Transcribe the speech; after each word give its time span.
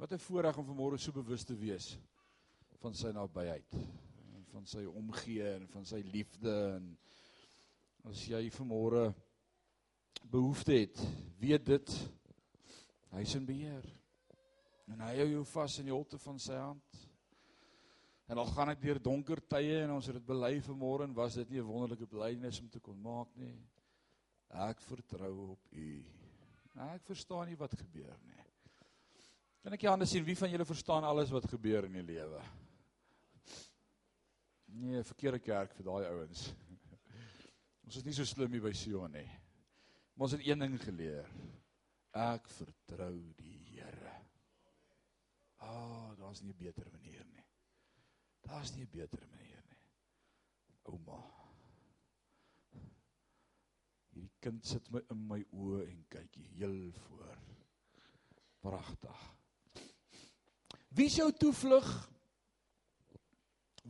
Wat 0.00 0.12
'n 0.12 0.18
voorreg 0.18 0.56
om 0.56 0.64
vanmôre 0.64 0.96
so 0.98 1.12
bewus 1.12 1.44
te 1.44 1.54
wees 1.56 1.98
van 2.80 2.94
sy 2.94 3.10
nabyheid, 3.12 3.74
van 4.48 4.66
sy 4.66 4.84
omgee 4.84 5.44
en 5.54 5.66
van 5.68 5.84
sy 5.84 6.00
liefde 6.00 6.54
en 6.76 6.86
as 8.08 8.22
jy 8.24 8.50
vanmôre 8.50 9.14
behoefte 10.24 10.72
het, 10.72 11.02
weet 11.36 11.66
dit 11.66 11.92
hy 13.10 13.20
is 13.20 13.34
in 13.34 13.44
beheer. 13.44 13.84
En 14.88 15.04
hy 15.04 15.12
hou 15.18 15.28
jou 15.34 15.44
vas 15.52 15.78
in 15.78 15.90
die 15.90 15.94
holte 15.94 16.18
van 16.18 16.38
sy 16.38 16.56
hand. 16.56 17.06
En 18.26 18.38
al 18.38 18.48
gaan 18.56 18.72
ek 18.72 18.80
deur 18.80 19.02
donker 19.02 19.44
tye 19.52 19.82
en 19.82 19.98
ons 19.98 20.06
het 20.06 20.16
dit 20.16 20.26
bely 20.26 20.62
vanmôre 20.64 21.04
en 21.04 21.14
was 21.14 21.34
dit 21.34 21.50
nie 21.50 21.60
'n 21.60 21.72
wonderlike 21.74 22.06
belydenis 22.06 22.60
om 22.60 22.70
te 22.70 22.80
kon 22.80 23.02
maak 23.02 23.36
nie. 23.36 23.58
Ek 24.48 24.80
vertrou 24.80 25.50
op 25.50 25.72
U. 25.72 26.04
Ek 26.74 27.04
verstaan 27.04 27.48
nie 27.48 27.56
wat 27.56 27.76
gebeur 27.76 28.16
nie. 28.24 28.49
Kan 29.60 29.76
ek 29.76 29.84
julle 29.84 30.06
sien 30.08 30.24
wie 30.24 30.38
van 30.38 30.48
julle 30.48 30.64
verstaan 30.64 31.04
alles 31.04 31.32
wat 31.34 31.48
gebeur 31.52 31.84
in 31.84 31.98
die 31.98 32.06
lewe? 32.14 32.40
Nee, 34.80 35.02
verkeerde 35.04 35.40
kerk 35.42 35.74
vir 35.76 35.84
daai 35.84 36.06
ouens. 36.08 36.46
Ons 37.84 37.98
is 38.00 38.06
nie 38.06 38.14
so 38.16 38.24
slim 38.24 38.54
hier 38.56 38.64
by 38.64 38.72
Sion 38.76 39.12
nie. 39.12 39.26
Maar 40.14 40.28
ons 40.28 40.36
het 40.36 40.46
een 40.46 40.62
ding 40.64 40.76
geleer. 40.80 41.28
Ek 42.16 42.48
vertrou 42.52 43.14
die 43.38 43.56
Here. 43.70 44.14
Ah, 45.60 45.72
oh, 45.72 46.08
daar's 46.18 46.42
nie 46.42 46.52
'n 46.52 46.58
beter 46.58 46.88
manier 46.92 47.24
nie. 47.24 47.44
Daar's 48.44 48.74
nie 48.76 48.84
'n 48.84 48.90
beter 48.92 49.26
manier 49.30 49.62
nie. 49.68 49.82
Ouma. 50.92 51.20
Hierdie 54.12 54.32
kind 54.40 54.64
sit 54.64 54.90
my 54.90 55.00
in 55.10 55.26
my 55.26 55.44
oë 55.52 55.84
en 55.88 56.04
kyk 56.08 56.36
heel 56.56 56.92
voor. 56.92 57.36
Pragtig. 58.60 59.39
Wie 60.90 61.06
is 61.06 61.18
jou 61.20 61.30
toevlug? 61.32 61.88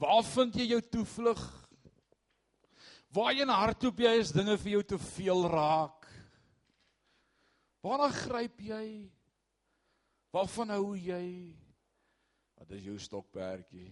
Waar 0.01 0.25
vind 0.25 0.57
jy 0.61 0.67
jou 0.75 0.81
toevlug? 0.93 1.41
Waarheen 3.11 3.51
hardloop 3.51 4.01
jy 4.05 4.13
as 4.21 4.35
dinge 4.35 4.55
vir 4.63 4.77
jou 4.77 4.83
te 4.93 4.99
veel 5.17 5.47
raak? 5.51 6.07
Waarna 7.83 8.11
gryp 8.13 8.61
jy? 8.63 8.87
Waarvan 10.31 10.77
hou 10.77 10.93
jy? 10.95 11.25
Wat 12.61 12.77
is 12.77 12.85
jou 12.85 12.99
stokperdjie? 13.01 13.89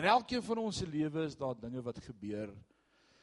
In 0.00 0.08
elkeen 0.08 0.42
van 0.42 0.60
ons 0.62 0.80
se 0.80 0.88
lewe 0.88 1.24
is 1.28 1.38
daar 1.38 1.56
dinge 1.60 1.82
wat 1.84 2.02
gebeur 2.04 2.52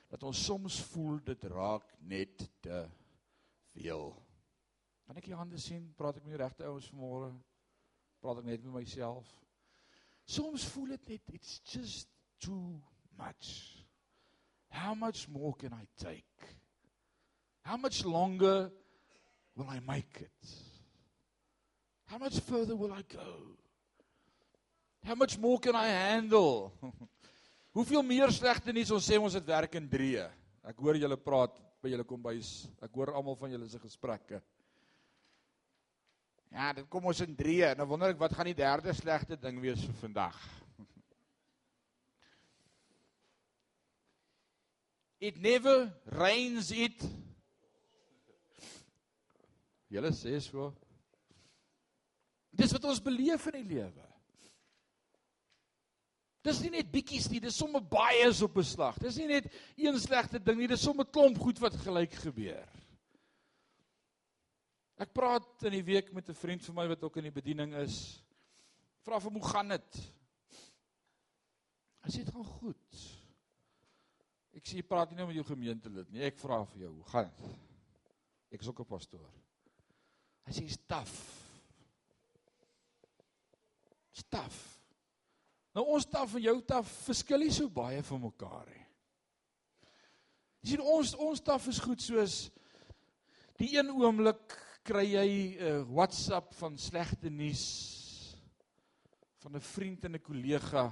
dat 0.07 0.23
ons 0.23 0.45
soms 0.45 0.79
voel 0.93 1.19
dit 1.25 1.43
raak 1.51 1.87
net 1.99 2.47
te 2.63 2.83
veel. 3.75 4.13
Kan 5.07 5.17
ek 5.21 5.29
jou 5.31 5.37
hande 5.39 5.59
sien? 5.61 5.85
Praat 5.95 6.19
ek 6.19 6.25
met 6.27 6.35
die 6.35 6.41
regte 6.41 6.67
ouens 6.67 6.87
vanmôre? 6.91 7.31
Praat 8.19 8.41
ek 8.41 8.49
net 8.49 8.63
met 8.65 8.81
myself? 8.81 9.29
Soms 10.27 10.65
voel 10.73 10.97
dit 10.97 11.13
net 11.13 11.35
it's 11.37 11.61
just 11.71 12.09
too 12.43 12.75
much. 13.15 13.79
How 14.67 14.93
much 14.93 15.29
more 15.31 15.53
can 15.55 15.71
I 15.71 15.87
take? 15.95 16.49
How 17.63 17.77
much 17.77 18.03
longer 18.03 18.69
will 19.55 19.69
I 19.71 19.79
make 19.79 20.21
it? 20.21 20.51
How 22.05 22.17
much 22.17 22.39
further 22.39 22.75
will 22.75 22.91
I 22.91 23.03
go? 23.07 23.55
How 25.03 25.15
much 25.15 25.37
more 25.39 25.59
can 25.59 25.75
I 25.75 25.87
handle? 25.87 26.73
Hoeveel 27.77 28.03
meer 28.03 28.31
slegte 28.35 28.73
nuus 28.75 28.91
ons 28.91 29.07
sê 29.07 29.19
ons 29.21 29.35
het 29.37 29.47
werk 29.47 29.79
in 29.79 29.87
3. 29.87 30.27
Ek 30.67 30.79
hoor 30.83 30.99
julle 30.99 31.15
praat 31.15 31.55
by 31.83 31.91
julle 31.93 32.03
kombuis. 32.07 32.65
Ek 32.83 32.91
hoor 32.91 33.13
almal 33.15 33.37
van 33.39 33.53
julle 33.55 33.67
se 33.71 33.79
gesprekke. 33.79 34.41
Ja, 36.53 36.73
dit 36.73 36.87
kom 36.89 37.05
ons 37.09 37.21
in 37.23 37.35
3. 37.35 37.75
Nou 37.77 37.87
wonder 37.89 38.13
ek 38.13 38.21
wat 38.21 38.33
gaan 38.37 38.49
die 38.49 38.57
derde 38.57 38.93
slegte 38.95 39.37
ding 39.39 39.59
wees 39.63 39.83
vir 39.83 39.97
vandag. 40.01 40.37
It 45.27 45.41
never 45.41 45.91
rains 46.13 46.71
it. 46.71 47.01
Julle 49.89 50.11
sê 50.13 50.37
so. 50.43 50.73
Dis 52.57 52.73
wat 52.73 52.85
ons 52.89 53.01
beleef 53.03 53.47
in 53.51 53.57
die 53.61 53.69
lewe. 53.75 54.05
Dis 56.47 56.61
nie 56.63 56.71
net 56.77 56.91
bietjies 56.91 57.27
nie, 57.31 57.41
dis 57.43 57.57
sommer 57.59 57.81
baie 57.83 58.23
is 58.29 58.39
op 58.45 58.53
beslag. 58.55 58.95
Dis 59.03 59.17
nie 59.19 59.27
net 59.29 59.49
een 59.75 59.97
slegte 59.99 60.39
ding 60.39 60.61
nie, 60.61 60.69
dis 60.71 60.83
sommer 60.85 61.07
klomp 61.11 61.39
goed 61.43 61.59
wat 61.59 61.75
gelyk 61.83 62.13
gebeur. 62.21 62.67
Ek 64.97 65.11
praat 65.13 65.67
in 65.69 65.75
die 65.77 65.85
week 65.85 66.09
met 66.13 66.29
'n 66.29 66.33
vriend 66.33 66.63
van 66.65 66.75
my 66.75 66.87
wat 66.87 67.03
ook 67.03 67.17
in 67.17 67.29
die 67.29 67.37
bediening 67.41 67.73
is. 67.73 68.23
Vra 69.05 69.19
vir 69.19 69.31
hom 69.31 69.41
hoe 69.41 69.49
gaan 69.49 69.69
dit? 69.69 69.97
Hy 72.01 72.09
sê 72.09 72.23
dit 72.23 72.33
gaan 72.33 72.45
goed. 72.45 72.97
Ek 74.57 74.65
sê 74.65 74.79
jy 74.79 74.83
praat 74.83 75.11
nie 75.11 75.17
nou 75.17 75.27
met 75.27 75.35
jou 75.35 75.45
gemeentelid 75.45 76.09
nie. 76.09 76.23
Ek 76.23 76.37
vra 76.37 76.63
vir 76.65 76.81
jou, 76.81 76.93
hoe 76.95 77.09
gaan 77.11 77.29
dit? 77.29 77.59
Ek 78.51 78.61
is 78.61 78.67
ook 78.67 78.79
'n 78.79 78.85
pastoor. 78.85 79.29
Hy 80.47 80.51
sê 80.51 80.67
staf. 80.69 81.13
Staf. 84.11 84.81
Nou 85.75 85.85
ons 85.85 86.03
staf 86.03 86.35
en 86.35 86.41
jou 86.41 86.61
staf 86.61 86.87
verskil 87.05 87.39
nie 87.39 87.51
so 87.51 87.69
baie 87.69 88.01
van 88.03 88.21
mekaar 88.21 88.65
nie. 88.65 88.85
Jy 90.61 90.69
sien 90.69 90.81
ons 90.81 91.13
ons 91.15 91.37
staf 91.37 91.67
is 91.67 91.79
goed 91.79 92.01
soos 92.01 92.49
die 93.57 93.77
een 93.77 93.89
oomblik 93.89 94.66
kry 94.87 95.03
jy 95.03 95.29
'n 95.59 95.63
uh, 95.67 95.83
WhatsApp 95.91 96.53
van 96.55 96.77
slegte 96.79 97.29
nuus 97.29 97.63
van 99.43 99.55
'n 99.55 99.69
vriend 99.75 100.05
en 100.05 100.15
'n 100.15 100.23
kollega 100.23 100.85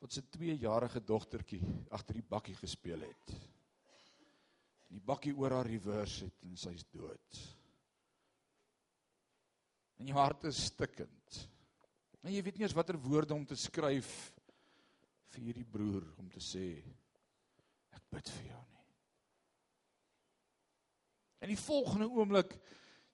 wat 0.00 0.12
sy 0.12 0.20
2-jarige 0.36 1.00
dogtertjie 1.00 1.62
agter 1.90 2.14
die 2.14 2.28
bakkie 2.28 2.56
gespeel 2.56 3.00
het. 3.00 3.32
En 4.88 4.96
die 4.96 5.04
bakkie 5.04 5.32
oor 5.36 5.52
haar 5.56 5.68
reverse 5.68 6.24
het 6.24 6.42
en 6.42 6.56
sy's 6.56 6.84
dood. 6.92 7.40
En 9.96 10.06
jou 10.06 10.18
hart 10.18 10.44
is 10.44 10.64
stikkend. 10.64 11.48
En 12.24 12.32
jy 12.32 12.42
weet 12.42 12.56
nie 12.58 12.64
eens 12.64 12.76
watter 12.76 12.98
woorde 12.98 13.34
om 13.34 13.46
te 13.46 13.56
skryf 13.56 14.32
vir 15.32 15.40
hierdie 15.40 15.68
broer 15.68 16.04
om 16.18 16.28
te 16.28 16.40
sê 16.40 16.82
ek 17.92 18.04
bid 18.10 18.28
vir 18.28 18.52
jou 18.52 18.64
nie. 18.68 18.79
En 21.40 21.48
die 21.48 21.58
volgende 21.58 22.08
oomblik 22.08 22.54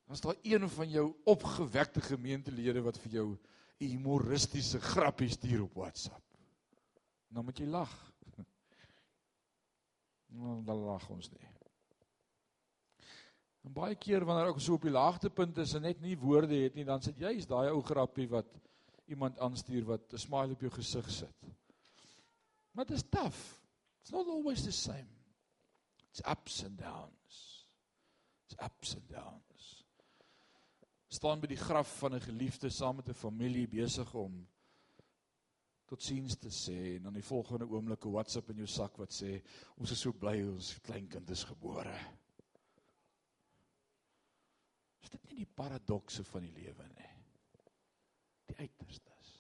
was 0.07 0.21
daar 0.21 0.39
een 0.43 0.69
van 0.71 0.91
jou 0.91 1.15
opgewekte 1.25 2.01
gemeentelede 2.01 2.83
wat 2.83 2.99
vir 2.99 3.13
jou 3.13 3.27
'n 3.79 3.91
humoristiese 3.91 4.81
grappie 4.81 5.29
stuur 5.29 5.63
op 5.63 5.75
WhatsApp. 5.75 6.25
Nou 7.29 7.45
moet 7.45 7.59
jy 7.59 7.67
lag. 7.67 7.93
Nou 10.37 10.65
dan 10.65 10.77
lag 10.77 11.09
ons 11.09 11.31
nie. 11.31 11.49
En 13.67 13.73
baie 13.73 13.95
keer 13.95 14.25
wanneer 14.25 14.53
ek 14.53 14.61
so 14.61 14.75
op 14.75 14.83
die 14.83 14.95
laagtepunt 14.95 15.59
is 15.59 15.75
en 15.75 15.83
net 15.83 16.01
nie 16.01 16.19
woorde 16.19 16.55
het 16.55 16.75
nie, 16.75 16.85
dan 16.85 17.03
sit 17.03 17.19
jy 17.19 17.33
is 17.41 17.47
daai 17.47 17.71
ou 17.71 17.83
grappie 17.83 18.29
wat 18.29 18.47
iemand 19.07 19.39
aanstuur 19.39 19.85
wat 19.85 20.13
'n 20.13 20.19
smile 20.19 20.53
op 20.53 20.61
jou 20.61 20.71
gesig 20.71 21.11
sit. 21.11 21.51
Maar 22.73 22.87
dit 22.87 22.97
is 22.97 23.09
tough. 23.09 23.63
It's 24.01 24.11
not 24.11 24.27
always 24.27 24.63
the 24.63 24.71
same. 24.71 25.09
It's 26.11 26.23
ups 26.31 26.65
and 26.65 26.79
downs. 26.79 27.16
It's 28.47 28.57
ups 28.63 28.95
and 28.95 29.09
downs. 29.11 29.85
Staan 31.11 31.41
by 31.43 31.49
die 31.51 31.59
graf 31.59 31.99
van 31.99 32.15
'n 32.15 32.21
geliefde 32.21 32.71
saam 32.71 32.97
met 32.97 33.09
'n 33.09 33.15
familie 33.15 33.67
besig 33.69 34.15
om 34.15 34.47
tot 35.87 36.03
siens 36.03 36.37
te 36.37 36.51
sê 36.51 36.97
en 36.97 37.03
dan 37.03 37.15
die 37.15 37.25
volgende 37.25 37.67
oomblik 37.67 38.07
'n 38.07 38.13
WhatsApp 38.13 38.51
in 38.51 38.57
jou 38.57 38.67
sak 38.67 38.97
wat 38.99 39.11
sê 39.11 39.43
ons 39.77 39.91
is 39.91 40.01
so 40.01 40.13
bly 40.13 40.43
ons 40.43 40.79
kleinkind 40.79 41.31
is 41.31 41.45
gebore. 41.45 41.99
Is 45.03 45.11
dit 45.11 45.25
nie 45.25 45.37
die 45.37 45.53
paradokse 45.55 46.25
van 46.25 46.43
die 46.43 46.53
lewe 46.53 46.89
nie? 46.89 47.13
Die 48.47 48.57
uiterstes. 48.57 49.33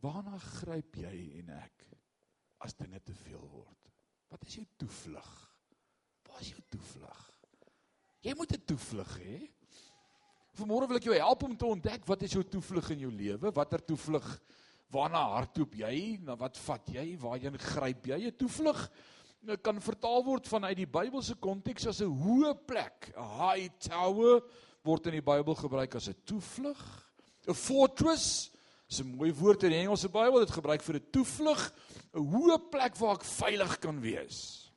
Waarna 0.00 0.38
gryp 0.38 0.96
jy 0.96 1.38
en 1.38 1.48
ek 1.48 1.86
as 2.58 2.74
dinge 2.74 3.00
te 3.00 3.14
veel 3.14 3.48
word? 3.48 3.92
Wat 4.28 4.42
is 4.46 4.54
jou 4.54 4.66
toevlug? 4.76 5.49
Waar 6.30 6.40
is 6.40 6.52
jou 6.54 6.62
toevlug? 6.70 7.18
Jy 8.20 8.34
moet 8.36 8.52
'n 8.52 8.64
toevlug 8.64 9.18
hê. 9.18 9.50
Vanmôre 10.54 10.88
wil 10.88 10.96
ek 10.96 11.08
jou 11.08 11.16
help 11.16 11.42
om 11.42 11.56
te 11.56 11.66
ontdek 11.66 12.06
wat 12.06 12.22
is 12.22 12.32
jou 12.32 12.44
toevlug 12.44 12.90
in 12.90 12.98
jou 13.06 13.10
lewe? 13.10 13.52
Watter 13.52 13.82
toevlug? 13.84 14.26
Waarna 14.90 15.22
hardloop 15.36 15.74
jy? 15.74 16.18
Na 16.22 16.36
wat 16.36 16.58
vat 16.58 16.86
jy? 16.86 17.16
Waarheen 17.18 17.58
gryp 17.58 18.06
jy? 18.06 18.26
'n 18.26 18.36
Toevlug 18.36 18.90
nou, 19.42 19.56
kan 19.56 19.80
vertaal 19.80 20.24
word 20.24 20.48
vanuit 20.48 20.76
die 20.76 20.86
Bybelse 20.86 21.34
konteks 21.34 21.86
as 21.86 22.00
'n 22.00 22.10
hoë 22.10 22.54
plek. 22.66 23.12
'n 23.16 23.22
High 23.22 23.68
tower 23.78 24.42
word 24.84 25.06
in 25.06 25.12
die 25.12 25.24
Bybel 25.24 25.54
gebruik 25.54 25.94
as 25.94 26.08
'n 26.08 26.16
toevlug. 26.24 26.82
'n 27.48 27.54
Fortress 27.54 28.50
is 28.88 29.00
'n 29.00 29.16
mooi 29.16 29.32
woord 29.32 29.64
in 29.64 29.70
die 29.70 29.80
Engelse 29.80 30.08
Bybel. 30.08 30.40
Dit 30.40 30.50
gebruik 30.50 30.82
vir 30.82 30.96
'n 30.96 31.10
toevlug, 31.12 31.72
'n 32.14 32.32
hoë 32.32 32.70
plek 32.70 32.96
waar 32.96 33.14
ek 33.14 33.24
veilig 33.24 33.78
kan 33.78 34.00
wees. 34.00 34.69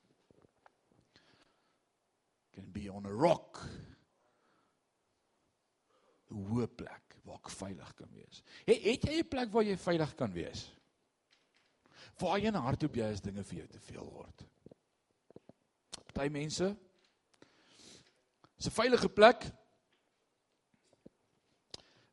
Can 2.54 2.70
be 2.72 2.92
on 2.92 3.06
a 3.06 3.12
rock. 3.12 3.62
'n 6.32 6.46
Hoë 6.50 6.68
plek 6.68 7.18
waar 7.24 7.40
ek 7.40 7.50
veilig 7.50 7.94
kan 7.96 8.10
wees. 8.14 8.42
Het, 8.66 8.80
het 8.84 9.06
jy 9.08 9.20
'n 9.22 9.30
plek 9.30 9.52
waar 9.52 9.64
jy 9.64 9.78
veilig 9.78 10.16
kan 10.16 10.32
wees? 10.34 10.72
Waar 12.20 12.40
jy 12.40 12.48
in 12.48 12.56
hardop 12.56 12.96
jy 12.96 13.12
as 13.12 13.22
dinge 13.22 13.44
vir 13.44 13.58
jou 13.58 13.68
te 13.68 13.80
veel 13.80 14.10
word. 14.10 14.46
Party 16.14 16.30
mense 16.30 16.76
is 18.58 18.68
'n 18.68 18.78
veilige 18.80 19.10
plek 19.10 19.52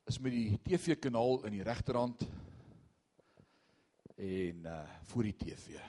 is 0.07 0.19
met 0.19 0.33
die 0.33 0.59
TV-kanaal 0.63 1.45
in 1.45 1.53
die 1.53 1.63
regterhand 1.63 2.25
en 4.17 4.65
uh 4.67 4.89
voor 5.11 5.23
die 5.23 5.37
TV 5.37 5.81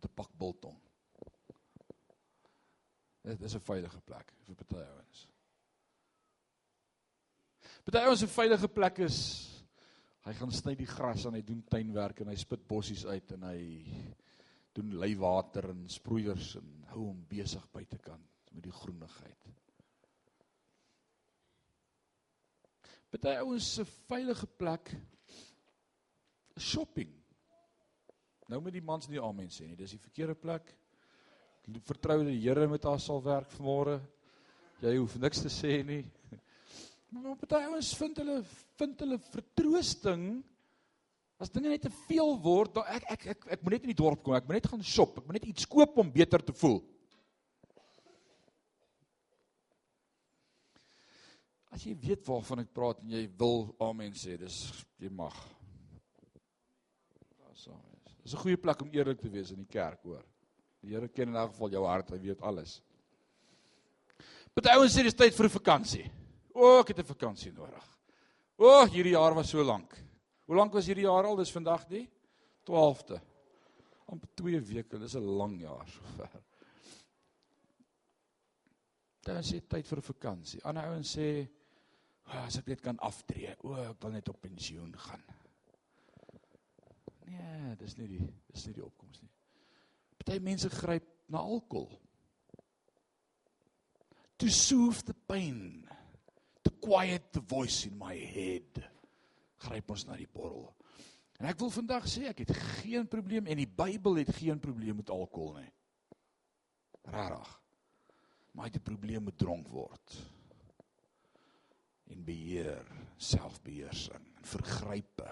te 0.00 0.08
pak 0.08 0.30
biltong. 0.38 0.89
Dit 3.22 3.42
is 3.42 3.54
'n 3.54 3.60
veilige 3.60 4.00
plek 4.00 4.32
vir 4.46 4.54
party 4.54 4.74
ouens. 4.74 5.28
Party 7.84 7.98
ouens 7.98 8.20
se 8.20 8.26
veilige 8.26 8.68
plek 8.68 8.98
is 8.98 9.18
hy 10.24 10.32
gaan 10.32 10.52
sny 10.52 10.74
die 10.74 10.86
gras 10.86 11.24
en 11.26 11.34
hy 11.34 11.42
doen 11.42 11.62
tuinwerk 11.62 12.20
en 12.20 12.28
hy 12.28 12.36
spit 12.36 12.66
bossies 12.68 13.04
uit 13.06 13.32
en 13.32 13.42
hy 13.42 13.60
doen 14.72 14.98
leiwater 14.98 15.70
en 15.70 15.88
sproeiers 15.88 16.56
en 16.56 16.84
hou 16.92 17.06
hom 17.06 17.26
besig 17.28 17.70
buitekant 17.72 18.52
met 18.52 18.62
die 18.64 18.72
groenigheid. 18.72 19.48
Party 23.10 23.36
ouens 23.42 23.74
se 23.74 23.84
veilige 23.84 24.46
plek 24.46 24.94
shopping. 26.56 27.10
Nou 28.48 28.60
met 28.62 28.72
die 28.72 28.84
mans 28.84 29.08
nie 29.08 29.20
amen 29.20 29.50
sê 29.50 29.66
nie, 29.66 29.76
dis 29.76 29.96
die 29.96 30.02
verkeerde 30.02 30.34
plek. 30.34 30.79
Vertrou 31.86 32.22
die 32.24 32.40
Here 32.40 32.66
met 32.68 32.84
haar 32.84 33.00
sal 33.00 33.22
werk 33.22 33.50
vanmôre. 33.56 34.00
Jy 34.80 34.96
hoef 34.96 35.16
niks 35.20 35.42
te 35.44 35.52
sê 35.52 35.82
nie. 35.86 36.04
Maar 37.10 37.34
party 37.34 37.58
ouens 37.66 37.88
vind 37.98 38.20
hulle 38.22 38.36
vind 38.78 39.00
hulle 39.02 39.16
vertroosting 39.32 40.26
as 41.40 41.50
dinge 41.50 41.72
net 41.72 41.82
te 41.82 41.90
veel 42.04 42.34
word, 42.44 42.76
dan 42.76 42.88
ek 42.94 43.06
ek 43.14 43.26
ek 43.32 43.46
ek 43.56 43.62
moet 43.64 43.74
net 43.74 43.86
in 43.86 43.92
die 43.94 43.98
dorp 43.98 44.22
kom, 44.22 44.36
ek 44.36 44.46
moet 44.46 44.58
net 44.58 44.68
gaan 44.70 44.82
shop, 44.84 45.16
ek 45.18 45.26
moet 45.26 45.38
net 45.38 45.48
iets 45.48 45.66
koop 45.72 45.96
om 45.98 46.12
beter 46.12 46.44
te 46.44 46.54
voel. 46.60 46.78
As 51.72 51.86
jy 51.86 51.94
weet 51.96 52.26
waarvan 52.28 52.64
ek 52.64 52.74
praat 52.76 53.00
en 53.00 53.14
jy 53.14 53.24
wil 53.40 53.70
amen 53.86 54.12
sê, 54.18 54.36
dis 54.38 54.58
jy 55.00 55.08
mag. 55.10 55.36
Daar's 57.40 57.64
so. 57.64 57.78
Dis 58.20 58.34
'n 58.34 58.42
goeie 58.42 58.60
plek 58.60 58.82
om 58.82 58.92
eerlik 58.92 59.20
te 59.20 59.30
wees 59.32 59.50
in 59.50 59.64
die 59.64 59.72
kerk, 59.72 60.04
hoor. 60.04 60.26
Die 60.80 60.94
Here 60.94 61.08
ken 61.08 61.28
in 61.28 61.36
elk 61.36 61.52
geval 61.52 61.70
jou 61.70 61.84
hart, 61.86 62.10
hy 62.10 62.18
weet 62.18 62.42
alles. 62.42 62.78
Party 64.54 64.72
ouens 64.74 64.94
sê 64.96 65.04
dis 65.06 65.14
tyd 65.14 65.34
vir 65.34 65.46
'n 65.46 65.56
vakansie. 65.56 66.06
O, 66.54 66.80
ek 66.80 66.88
het 66.88 66.98
'n 66.98 67.12
vakansie 67.14 67.52
nodig. 67.52 67.84
O, 68.58 68.86
hierdie 68.86 69.12
jaar 69.12 69.34
was 69.34 69.50
so 69.50 69.62
lank. 69.62 69.94
Hoe 70.46 70.56
lank 70.56 70.72
was 70.72 70.86
hierdie 70.86 71.06
jaar 71.06 71.24
al? 71.24 71.36
Dis 71.36 71.52
vandag 71.52 71.86
die 71.88 72.08
12de. 72.66 73.20
amper 74.10 74.28
2 74.34 74.60
weke, 74.60 74.98
dis 74.98 75.14
'n 75.14 75.36
lang 75.38 75.60
jaar 75.60 75.86
sover. 75.86 76.42
Dan 79.22 79.42
sê 79.42 79.60
tyd 79.60 79.86
vir 79.86 79.98
'n 79.98 80.02
vakansie. 80.02 80.60
Ander 80.64 80.84
ouens 80.84 81.16
sê 81.16 81.48
oh, 82.26 82.44
as 82.46 82.58
ek 82.58 82.66
net 82.66 82.80
kan 82.80 82.98
aftree. 82.98 83.54
O, 83.62 83.74
ek 83.74 84.02
wil 84.02 84.10
net 84.10 84.28
op 84.28 84.40
pensioen 84.40 84.96
gaan. 84.98 85.22
Nee, 87.26 87.76
dis 87.76 87.96
nie 87.96 88.08
die 88.08 88.26
dis 88.52 88.66
nie 88.66 88.74
die 88.74 88.84
opkoms 88.84 89.22
nie. 89.22 89.30
Party 90.20 90.38
mense 90.44 90.68
gryp 90.68 91.06
na 91.32 91.38
alkohol. 91.38 92.00
To 94.36 94.48
soothe 94.48 95.04
the 95.04 95.14
pain. 95.14 95.88
To 96.64 96.70
quiet 96.80 97.32
the 97.32 97.40
voice 97.40 97.86
in 97.88 97.96
my 97.98 98.14
head. 98.14 98.84
Gryp 99.60 99.90
ons 99.90 100.06
na 100.08 100.16
die 100.16 100.28
borrel. 100.28 100.68
En 101.40 101.48
ek 101.48 101.60
wil 101.60 101.72
vandag 101.72 102.04
sê 102.08 102.26
ek 102.28 102.42
het 102.44 102.52
geen 102.82 103.06
probleem 103.08 103.48
en 103.48 103.60
die 103.60 103.68
Bybel 103.68 104.20
het 104.20 104.32
geen 104.36 104.60
probleem 104.60 104.98
met 105.00 105.12
alkohol 105.12 105.56
nie. 105.62 105.70
Rarig. 107.08 107.52
Maar 108.52 108.66
hy 108.66 108.70
het 108.72 108.80
'n 108.80 108.90
probleem 108.90 109.24
met 109.24 109.38
dronk 109.38 109.68
word. 109.68 110.16
En 112.10 112.24
beheer, 112.24 112.84
selfbeheersing, 113.16 114.26
vergrype. 114.42 115.30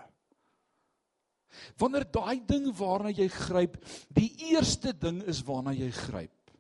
Wanneer 1.80 2.04
daai 2.12 2.40
ding 2.46 2.68
waarna 2.76 3.10
jy 3.10 3.28
gryp, 3.28 3.78
die 4.08 4.30
eerste 4.52 4.92
ding 4.92 5.22
is 5.28 5.42
waarna 5.46 5.72
jy 5.72 5.90
gryp. 5.90 6.52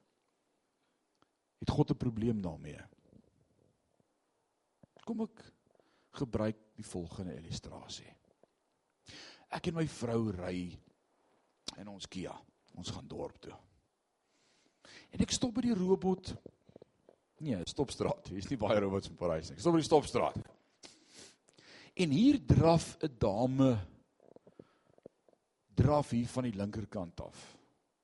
Het 1.58 1.70
God 1.70 1.90
'n 1.90 1.96
probleem 1.96 2.40
daarmee? 2.42 2.80
Kom 5.04 5.20
ek 5.20 5.44
gebruik 6.10 6.56
die 6.76 6.84
volgende 6.84 7.34
illustrasie. 7.34 8.12
Ek 9.48 9.66
en 9.66 9.74
my 9.74 9.86
vrou 9.86 10.30
ry 10.30 10.78
in 11.78 11.88
ons 11.88 12.06
Kia. 12.06 12.34
Ons 12.76 12.90
gaan 12.90 13.08
dorp 13.08 13.38
toe. 13.40 13.54
En 15.10 15.20
ek 15.24 15.32
stop 15.34 15.54
by 15.54 15.60
die 15.60 15.74
robot. 15.74 16.34
Nee, 17.40 17.62
stopstraat. 17.64 18.28
Hier's 18.28 18.48
nie 18.50 18.58
baie 18.58 18.80
robots 18.80 19.08
in 19.08 19.16
Parys 19.16 19.48
nie. 19.48 19.56
Ek 19.56 19.60
stop 19.60 19.76
by 19.76 19.82
die 19.82 19.88
stopstraat. 19.88 20.38
En 21.98 22.10
hier 22.14 22.38
draf 22.46 22.96
'n 23.02 23.16
dame 23.18 23.70
draf 25.78 26.12
hier 26.16 26.28
van 26.34 26.48
die 26.48 26.56
linkerkant 26.58 27.22
af. 27.24 27.40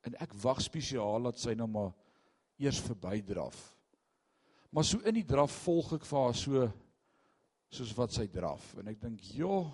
En 0.07 0.17
ek 0.23 0.35
wag 0.43 0.61
spesiaal 0.63 1.31
dat 1.31 1.41
sy 1.41 1.57
nou 1.59 1.69
maar 1.71 1.93
eers 2.63 2.81
verby 2.85 3.19
draf. 3.27 3.59
Maar 4.75 4.87
so 4.87 5.03
in 5.07 5.19
die 5.19 5.27
draf 5.27 5.55
volg 5.65 5.95
ek 5.99 6.07
vir 6.09 6.21
haar 6.21 6.37
so 6.39 6.69
soos 7.75 7.95
wat 7.99 8.15
sy 8.15 8.27
draf 8.31 8.75
en 8.79 8.89
ek 8.91 9.01
dink, 9.01 9.23
"Jo." 9.35 9.71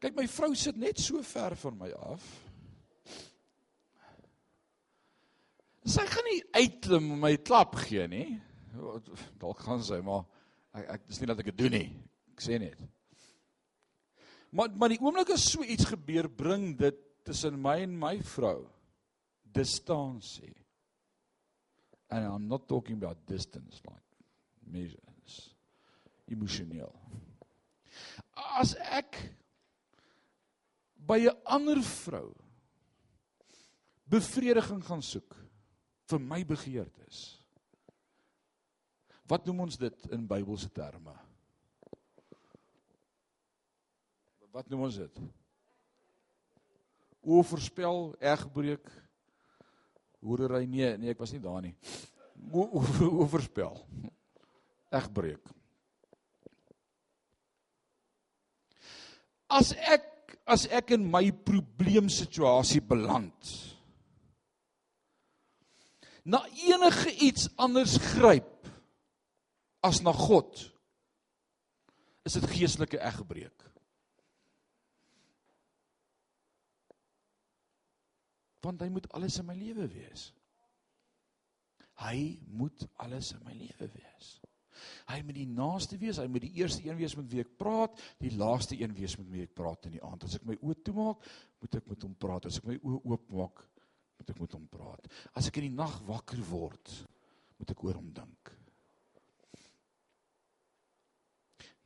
Kyk, 0.00 0.16
my 0.16 0.26
vrou 0.26 0.54
sit 0.54 0.76
net 0.76 0.98
so 0.98 1.22
ver 1.22 1.54
van 1.56 1.78
my 1.78 1.90
af. 1.92 2.24
Sy 5.84 6.06
gaan 6.06 6.24
nie 6.24 6.42
uitklim 6.54 7.10
om 7.12 7.20
my 7.20 7.36
klap 7.36 7.74
gee 7.76 8.06
nie. 8.08 8.40
Dalk 9.40 9.58
gaan 9.58 9.82
sy, 9.82 10.00
maar 10.00 10.24
Ek 10.76 10.88
ek 10.96 11.06
dis 11.08 11.20
nie 11.20 11.28
dat 11.30 11.42
ek 11.42 11.50
dit 11.50 11.60
doen 11.64 11.74
nie. 11.74 11.88
Ek 12.34 12.42
sê 12.44 12.58
net. 12.62 12.78
Maar 14.54 14.70
maar 14.78 14.92
die 14.92 15.00
oomblik 15.02 15.32
as 15.34 15.46
so 15.52 15.66
iets 15.66 15.88
gebeur, 15.90 16.28
bring 16.28 16.72
dit 16.78 16.98
tussen 17.26 17.58
my 17.62 17.80
en 17.84 17.96
my 17.98 18.16
vrou 18.34 18.64
distansie. 19.54 20.54
And 22.10 22.26
I'm 22.26 22.48
not 22.48 22.68
talking 22.68 22.96
about 22.98 23.26
distance 23.26 23.82
like 23.86 24.06
measures. 24.66 25.54
Emosioneel. 26.30 26.94
As 28.58 28.76
ek 28.78 29.18
by 30.94 31.26
'n 31.26 31.36
ander 31.44 31.82
vrou 31.82 32.34
bevrediging 34.10 34.82
gaan 34.84 35.02
soek 35.02 35.36
vir 36.10 36.20
my 36.20 36.42
begeertes 36.44 37.39
Wat 39.30 39.44
noem 39.46 39.66
ons 39.68 39.78
dit 39.78 40.06
in 40.10 40.24
Bybelse 40.26 40.72
terme? 40.74 41.14
Wat 44.50 44.66
noem 44.66 44.88
ons 44.88 44.96
dit? 44.98 45.20
Oorspel, 47.22 48.08
egbreek, 48.18 48.90
hoerery 50.24 50.64
nee, 50.66 50.96
nee, 50.98 51.12
ek 51.14 51.22
was 51.22 51.30
nie 51.36 51.42
daar 51.44 51.62
nie. 51.62 51.74
Oorspel. 52.50 53.78
Egbreek. 54.98 55.54
As 59.50 59.74
ek 59.78 60.08
as 60.50 60.64
ek 60.74 60.96
in 60.96 61.04
my 61.06 61.28
probleemsituasie 61.46 62.80
beland, 62.82 63.50
na 66.26 66.40
enige 66.66 67.12
iets 67.22 67.46
anders 67.54 67.94
gryp 68.10 68.59
as 69.84 70.02
na 70.04 70.12
God 70.12 70.52
is 72.28 72.36
dit 72.36 72.50
geestelike 72.52 73.00
egbreek. 73.00 73.64
Want 78.60 78.82
hy 78.84 78.90
moet 78.92 79.08
alles 79.16 79.38
in 79.40 79.48
my 79.48 79.56
lewe 79.56 79.88
wees. 79.88 80.28
Hy 82.00 82.38
moet 82.56 82.84
alles 83.00 83.32
in 83.36 83.42
my 83.44 83.56
lewe 83.56 83.88
wees. 83.94 84.28
Hy 85.10 85.18
moet 85.26 85.36
die 85.36 85.48
naaste 85.48 85.98
wees, 86.00 86.20
hy 86.20 86.28
moet 86.30 86.44
die 86.46 86.54
eerste 86.60 86.84
een 86.86 86.96
wees 86.96 87.16
met 87.18 87.26
wie 87.32 87.42
ek 87.42 87.56
praat, 87.60 87.98
die 88.22 88.32
laaste 88.36 88.78
een 88.78 88.94
wees 88.96 89.16
met 89.20 89.28
wie 89.32 89.44
ek 89.44 89.52
praat 89.56 89.88
in 89.88 89.96
die 89.96 90.04
aand. 90.06 90.24
As 90.28 90.38
ek 90.38 90.46
my 90.48 90.56
oë 90.60 90.78
toemaak, 90.86 91.26
moet 91.60 91.76
ek 91.80 91.90
met 91.90 92.06
hom 92.06 92.14
praat. 92.20 92.48
As 92.48 92.60
ek 92.60 92.68
my 92.70 92.78
oë 92.78 93.02
oopmaak, 93.10 93.64
moet 94.20 94.32
ek 94.32 94.40
met 94.44 94.56
hom 94.56 94.68
praat. 94.72 95.10
As 95.36 95.50
ek 95.50 95.60
in 95.60 95.68
die 95.68 95.76
nag 95.76 95.98
wakker 96.08 96.40
word, 96.48 96.94
moet 97.60 97.74
ek 97.74 97.84
oor 97.84 98.00
hom 98.00 98.08
dink. 98.16 98.54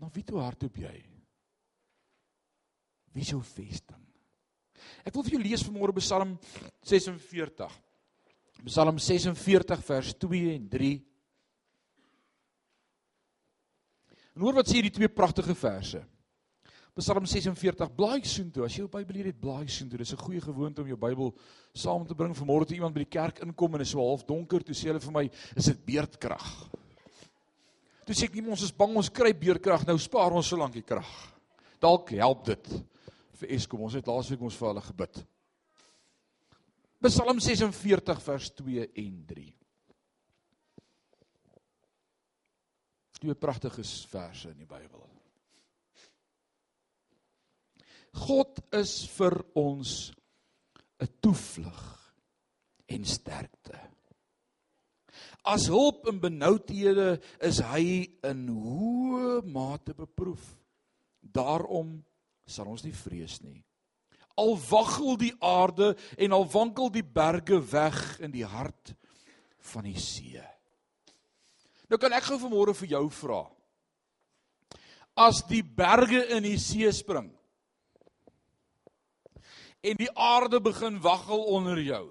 Na 0.00 0.10
wie 0.12 0.24
toe 0.26 0.40
hardloop 0.42 0.76
jy? 0.76 0.94
Wie 3.14 3.22
is 3.22 3.30
jou 3.30 3.42
vesting? 3.46 4.00
Ek 5.06 5.14
wil 5.14 5.24
vir 5.26 5.36
jou 5.36 5.42
lees 5.44 5.64
vanmôre 5.64 5.94
Psalm 6.00 6.34
46. 6.84 7.76
Psalm 8.64 8.98
46 8.98 9.84
vers 9.86 10.14
2 10.24 10.54
en 10.54 10.66
3. 10.72 10.94
En 14.34 14.42
hoor 14.42 14.58
wat 14.58 14.70
sê 14.70 14.82
die 14.82 14.92
twee 14.94 15.10
pragtige 15.12 15.54
verse. 15.54 16.02
Psalm 16.94 17.26
46 17.26 17.90
blaai 17.94 18.22
soontoe. 18.26 18.66
As 18.66 18.74
jy 18.74 18.84
jou 18.84 18.90
Bybel 18.90 19.18
hier 19.18 19.28
het, 19.30 19.40
blaai 19.40 19.66
soontoe. 19.70 19.98
Dis 19.98 20.12
'n 20.14 20.24
goeie 20.26 20.40
gewoonte 20.40 20.82
om 20.82 20.88
jou 20.88 20.96
Bybel 20.96 21.34
saam 21.74 22.06
te 22.06 22.14
bring. 22.14 22.34
Vanmôre 22.34 22.66
toe 22.66 22.76
iemand 22.76 22.94
by 22.94 23.02
die 23.02 23.18
kerk 23.18 23.40
inkom 23.42 23.74
en 23.74 23.80
is 23.80 23.90
so 23.90 23.98
half 23.98 24.24
donker, 24.24 24.62
toe 24.62 24.74
sê 24.74 24.88
hulle 24.90 25.00
vir 25.00 25.12
my, 25.12 25.30
"Is 25.56 25.64
dit 25.64 25.86
beerdkrag?" 25.86 26.70
Toe 28.04 28.14
sê 28.14 28.24
ek, 28.24 28.34
"Nee, 28.34 28.50
ons 28.50 28.62
is 28.62 28.72
bang 28.72 28.96
ons 28.96 29.08
kry 29.08 29.32
beerdkrag. 29.32 29.86
Nou 29.86 29.98
spaar 29.98 30.32
ons 30.32 30.46
so 30.46 30.56
lank 30.56 30.74
die 30.74 30.82
krag." 30.82 31.32
Dalk 31.80 32.10
help 32.10 32.44
dit 32.44 32.68
vir 33.40 33.50
Eskom. 33.50 33.80
Ons 33.80 33.94
het 33.94 34.06
laasweek 34.06 34.42
ons 34.42 34.56
vir 34.56 34.68
hulle 34.68 34.80
gebid. 34.80 35.24
Psalm 37.04 37.40
46 37.40 38.22
vers 38.22 38.50
2 38.50 38.92
en 38.94 39.24
3. 39.26 39.56
Twee 43.20 43.34
pragtige 43.34 43.84
verse 44.08 44.48
in 44.48 44.58
die 44.58 44.66
Bybel. 44.66 45.02
God 48.14 48.60
is 48.72 49.06
vir 49.16 49.44
ons 49.54 50.12
'n 51.00 51.08
toevlug 51.20 51.82
en 52.86 53.04
sterkte. 53.04 53.93
As 55.44 55.66
hulp 55.68 56.06
in 56.08 56.20
benoudhede 56.22 57.18
is 57.44 57.60
hy 57.68 58.08
in 58.24 58.46
hoë 58.48 59.42
mate 59.52 59.92
beproef. 59.96 60.42
Daarom 61.20 61.98
sal 62.48 62.70
ons 62.72 62.84
nie 62.84 62.94
vrees 62.96 63.40
nie. 63.44 63.60
Al 64.40 64.56
waggel 64.70 65.18
die 65.20 65.34
aarde 65.44 65.92
en 66.18 66.34
al 66.34 66.46
wankel 66.50 66.90
die 66.92 67.04
berge 67.04 67.60
weg 67.70 68.00
in 68.24 68.32
die 68.34 68.46
hart 68.48 68.94
van 69.72 69.86
die 69.86 70.00
see. 70.00 70.40
Nou 71.92 72.00
kan 72.00 72.16
ek 72.16 72.26
gou 72.30 72.40
vanmôre 72.40 72.74
vir 72.80 72.96
jou 72.96 73.04
vra. 73.12 73.44
As 75.14 75.44
die 75.46 75.62
berge 75.62 76.24
in 76.34 76.42
die 76.48 76.58
see 76.58 76.90
spring, 76.92 77.28
en 79.84 80.00
die 80.00 80.10
aarde 80.16 80.60
begin 80.64 80.96
waggel 81.04 81.44
onder 81.44 81.80
jou. 81.80 82.08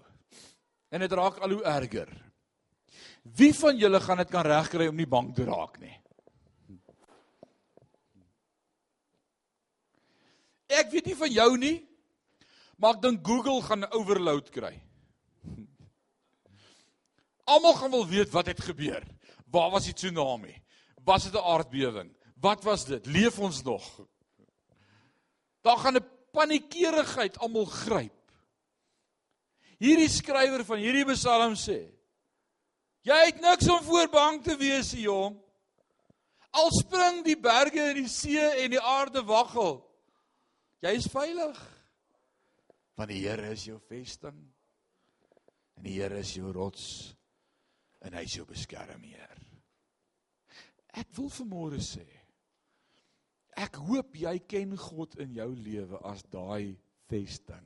En 0.94 1.02
dit 1.02 1.12
raak 1.12 1.40
al 1.42 1.58
hoe 1.58 1.64
erger. 1.66 2.12
Wie 3.24 3.54
van 3.56 3.78
julle 3.80 4.00
gaan 4.04 4.20
dit 4.20 4.30
kan 4.30 4.44
regkry 4.46 4.88
om 4.92 4.98
nie 5.00 5.08
bang 5.08 5.32
te 5.36 5.46
raak 5.48 5.80
nie? 5.80 5.96
Ek 10.74 10.92
weet 10.92 11.08
nie 11.08 11.16
van 11.16 11.32
jou 11.32 11.50
nie, 11.58 11.78
maar 12.82 12.98
ek 12.98 13.04
dink 13.06 13.24
Google 13.24 13.62
gaan 13.64 13.88
overload 13.94 14.50
kry. 14.52 14.74
Almal 17.48 17.76
gaan 17.80 17.92
wil 17.92 18.08
weet 18.08 18.32
wat 18.34 18.50
het 18.52 18.60
gebeur. 18.64 19.04
Waar 19.52 19.72
was 19.72 19.88
die 19.88 19.96
tsunami? 19.96 20.56
Was 21.06 21.24
dit 21.24 21.36
'n 21.36 21.46
aardbewing? 21.46 22.10
Wat 22.40 22.64
was 22.64 22.86
dit? 22.86 23.06
Leef 23.06 23.40
ons 23.40 23.64
nog? 23.64 23.84
Daar 25.62 25.78
gaan 25.78 25.98
'n 25.98 26.10
paniekerigheid 26.32 27.38
almal 27.40 27.66
gryp. 27.66 28.20
Hierdie 29.78 30.10
skrywer 30.10 30.66
van 30.66 30.78
hierdie 30.78 31.06
Psalm 31.06 31.56
sê: 31.56 31.92
Jy 33.04 33.20
het 33.28 33.42
niks 33.44 33.68
om 33.68 33.82
voor 33.84 34.08
bang 34.12 34.40
te 34.44 34.56
wees, 34.56 34.94
jong. 34.96 35.36
Al 36.56 36.70
spring 36.72 37.24
die 37.26 37.36
berge 37.40 37.90
in 37.92 38.04
die 38.04 38.12
see 38.12 38.44
en 38.64 38.72
die 38.72 38.80
aarde 38.80 39.24
waggel. 39.28 39.82
Jy 40.84 40.94
is 41.00 41.10
veilig. 41.12 41.60
Want 42.96 43.12
die 43.12 43.24
Here 43.26 43.52
is 43.52 43.66
jou 43.68 43.80
vesting. 43.90 44.40
En 45.76 45.88
die 45.88 45.98
Here 45.98 46.22
is 46.22 46.32
jou 46.38 46.54
rots 46.56 46.86
en 48.04 48.16
hy 48.16 48.24
is 48.28 48.38
jou 48.38 48.46
beskermheer. 48.48 49.40
Ek 50.94 51.10
wil 51.18 51.32
vanmôre 51.34 51.82
sê 51.84 52.06
Ek 53.54 53.78
hoop 53.86 54.16
jy 54.18 54.34
ken 54.50 54.72
God 54.82 55.14
in 55.22 55.36
jou 55.38 55.52
lewe 55.54 56.00
as 56.10 56.24
daai 56.34 56.74
vesting. 57.12 57.66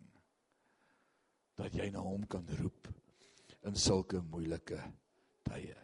Dat 1.56 1.76
jy 1.76 1.88
na 1.94 2.04
hom 2.04 2.26
kan 2.28 2.44
roep 2.60 2.90
in 3.68 3.78
sulke 3.80 4.20
moeilike 4.20 4.82
tye. 5.50 5.76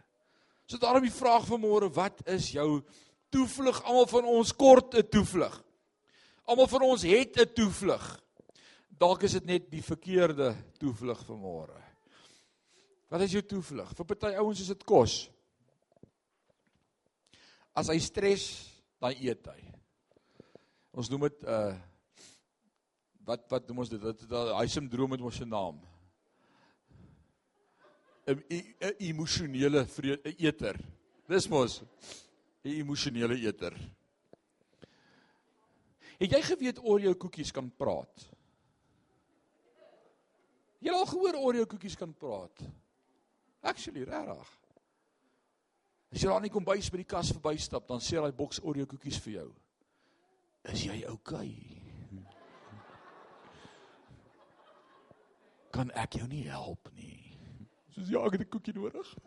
So 0.65 0.79
daarom 0.81 1.05
die 1.05 1.13
vraag 1.13 1.45
van 1.45 1.61
môre, 1.61 1.89
wat 1.93 2.23
is 2.31 2.51
jou 2.55 2.81
toevlug? 3.33 3.81
Almal 3.83 4.07
van 4.07 4.25
ons 4.25 4.53
kort 4.55 4.95
'n 4.95 5.07
toevlug. 5.09 5.63
Almal 6.45 6.67
van 6.67 6.81
ons 6.81 7.01
het 7.01 7.37
'n 7.39 7.53
toevlug. 7.53 8.19
Dalk 8.89 9.23
is 9.23 9.31
dit 9.31 9.45
net 9.45 9.71
die 9.71 9.83
verkeerde 9.83 10.55
toevlug 10.79 11.25
van 11.25 11.39
môre. 11.39 11.81
Wat 13.09 13.21
is 13.21 13.31
jou 13.31 13.43
toevlug? 13.45 13.93
Vir 13.93 14.05
party 14.05 14.35
ouens 14.35 14.59
is 14.59 14.67
dit 14.67 14.83
kos. 14.83 15.29
As 17.75 17.87
hy 17.87 17.99
stres, 17.99 18.69
dan 18.99 19.13
eet 19.19 19.45
hy. 19.45 19.73
Ons 20.93 21.09
noem 21.09 21.27
dit 21.27 21.43
uh 21.43 21.73
wat 23.23 23.45
wat 23.49 23.67
noem 23.67 23.79
ons 23.79 23.89
dit? 23.89 24.01
Dit 24.01 24.25
daai 24.27 24.67
sindroom 24.67 25.09
met 25.09 25.21
ons 25.21 25.35
se 25.35 25.45
naam. 25.45 25.79
'n 28.27 28.43
'n 28.79 28.95
emosionele 28.99 29.87
eter. 30.37 30.79
Dis 31.27 31.47
mos 31.49 31.81
'n 32.63 32.69
emosionele 32.69 33.35
eter. 33.35 33.73
Het 36.19 36.31
jy 36.31 36.41
geweet 36.41 36.79
Oreo 36.79 37.15
koekies 37.15 37.51
kan 37.51 37.71
praat? 37.75 38.29
Jy 40.79 40.91
het 40.91 40.99
al 40.99 41.05
gehoor 41.05 41.35
Oreo 41.35 41.65
koekies 41.65 41.95
kan 41.95 42.13
praat? 42.13 42.59
Actually, 43.61 44.03
regtig. 44.03 44.59
As 46.11 46.21
jy 46.21 46.29
daar 46.29 46.41
nie 46.41 46.51
kom 46.53 46.63
bys 46.63 46.89
by 46.91 46.97
die 46.97 47.09
kas 47.09 47.31
verbystap, 47.31 47.87
dan 47.87 47.99
sê 47.99 48.19
daai 48.21 48.31
boks 48.31 48.59
Oreo 48.63 48.85
koekies 48.85 49.19
vir 49.19 49.33
jou. 49.33 49.49
Is 50.63 50.83
jy 50.85 51.03
oukei? 51.09 51.49
Okay? 51.49 51.83
Kan 55.73 55.89
ek 55.97 56.19
jou 56.19 56.27
nie 56.29 56.43
help 56.45 56.91
nie? 56.93 57.22
Soos 57.93 58.09
ja, 58.09 58.25
ek 58.25 58.37
het 58.37 58.41
'n 58.41 58.49
koekie 58.49 58.73
nodig. 58.73 59.17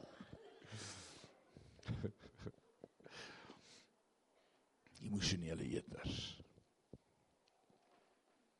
Emosionele 5.07 5.63
eters. 5.63 6.43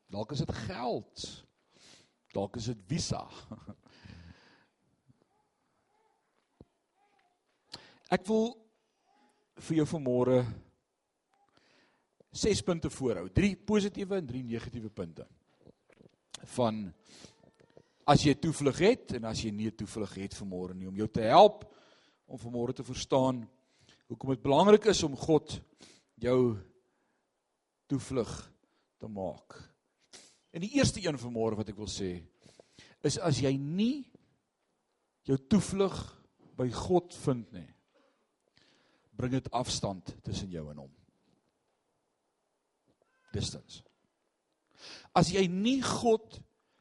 Dalk 0.07 0.33
is 0.33 0.39
dit 0.39 0.55
geld. 0.55 1.45
Dalk 2.33 2.57
is 2.57 2.65
dit 2.65 2.79
visa. 2.87 3.27
Ek 8.15 8.23
wil 8.29 8.53
vir 9.67 9.81
jou 9.81 9.87
vanmôre 9.91 10.45
ses 12.31 12.63
punte 12.63 12.91
voorhou. 12.93 13.27
Drie 13.35 13.57
positiewe 13.57 14.21
en 14.21 14.29
drie 14.29 14.45
negatiewe 14.47 14.91
punte. 14.95 15.27
Van 16.55 16.85
as 18.07 18.23
jy 18.23 18.37
toevlug 18.39 18.79
het 18.85 19.17
en 19.19 19.27
as 19.27 19.43
jy 19.43 19.51
nie 19.55 19.73
toevlug 19.75 20.13
het 20.21 20.35
vanmôre 20.39 20.77
nie 20.79 20.87
om 20.89 20.97
jou 20.97 21.09
te 21.11 21.27
help 21.27 21.65
om 22.27 22.39
vanmôre 22.39 22.75
te 22.77 22.87
verstaan 22.87 23.43
hoekom 24.07 24.35
dit 24.35 24.43
belangrik 24.45 24.87
is 24.93 25.03
om 25.07 25.17
God 25.19 25.59
jou 26.23 26.57
toevlug 27.91 28.31
te 28.99 29.09
maak. 29.11 29.57
En 30.55 30.63
die 30.63 30.77
eerste 30.79 31.03
een 31.03 31.19
vanmôre 31.19 31.59
wat 31.59 31.71
ek 31.71 31.79
wil 31.79 31.91
sê 31.91 32.15
is 33.07 33.19
as 33.19 33.43
jy 33.43 33.53
nie 33.59 34.07
jou 35.27 35.39
toevlug 35.51 35.97
by 36.57 36.69
God 36.73 37.15
vind 37.27 37.51
nie 37.55 37.69
bring 39.17 39.35
dit 39.35 39.51
afstand 39.57 40.15
tussen 40.23 40.53
jou 40.53 40.67
en 40.71 40.85
hom 40.85 40.93
distance. 43.35 43.83
As 45.17 45.29
jy 45.33 45.47
nie 45.51 45.81
God 45.85 46.39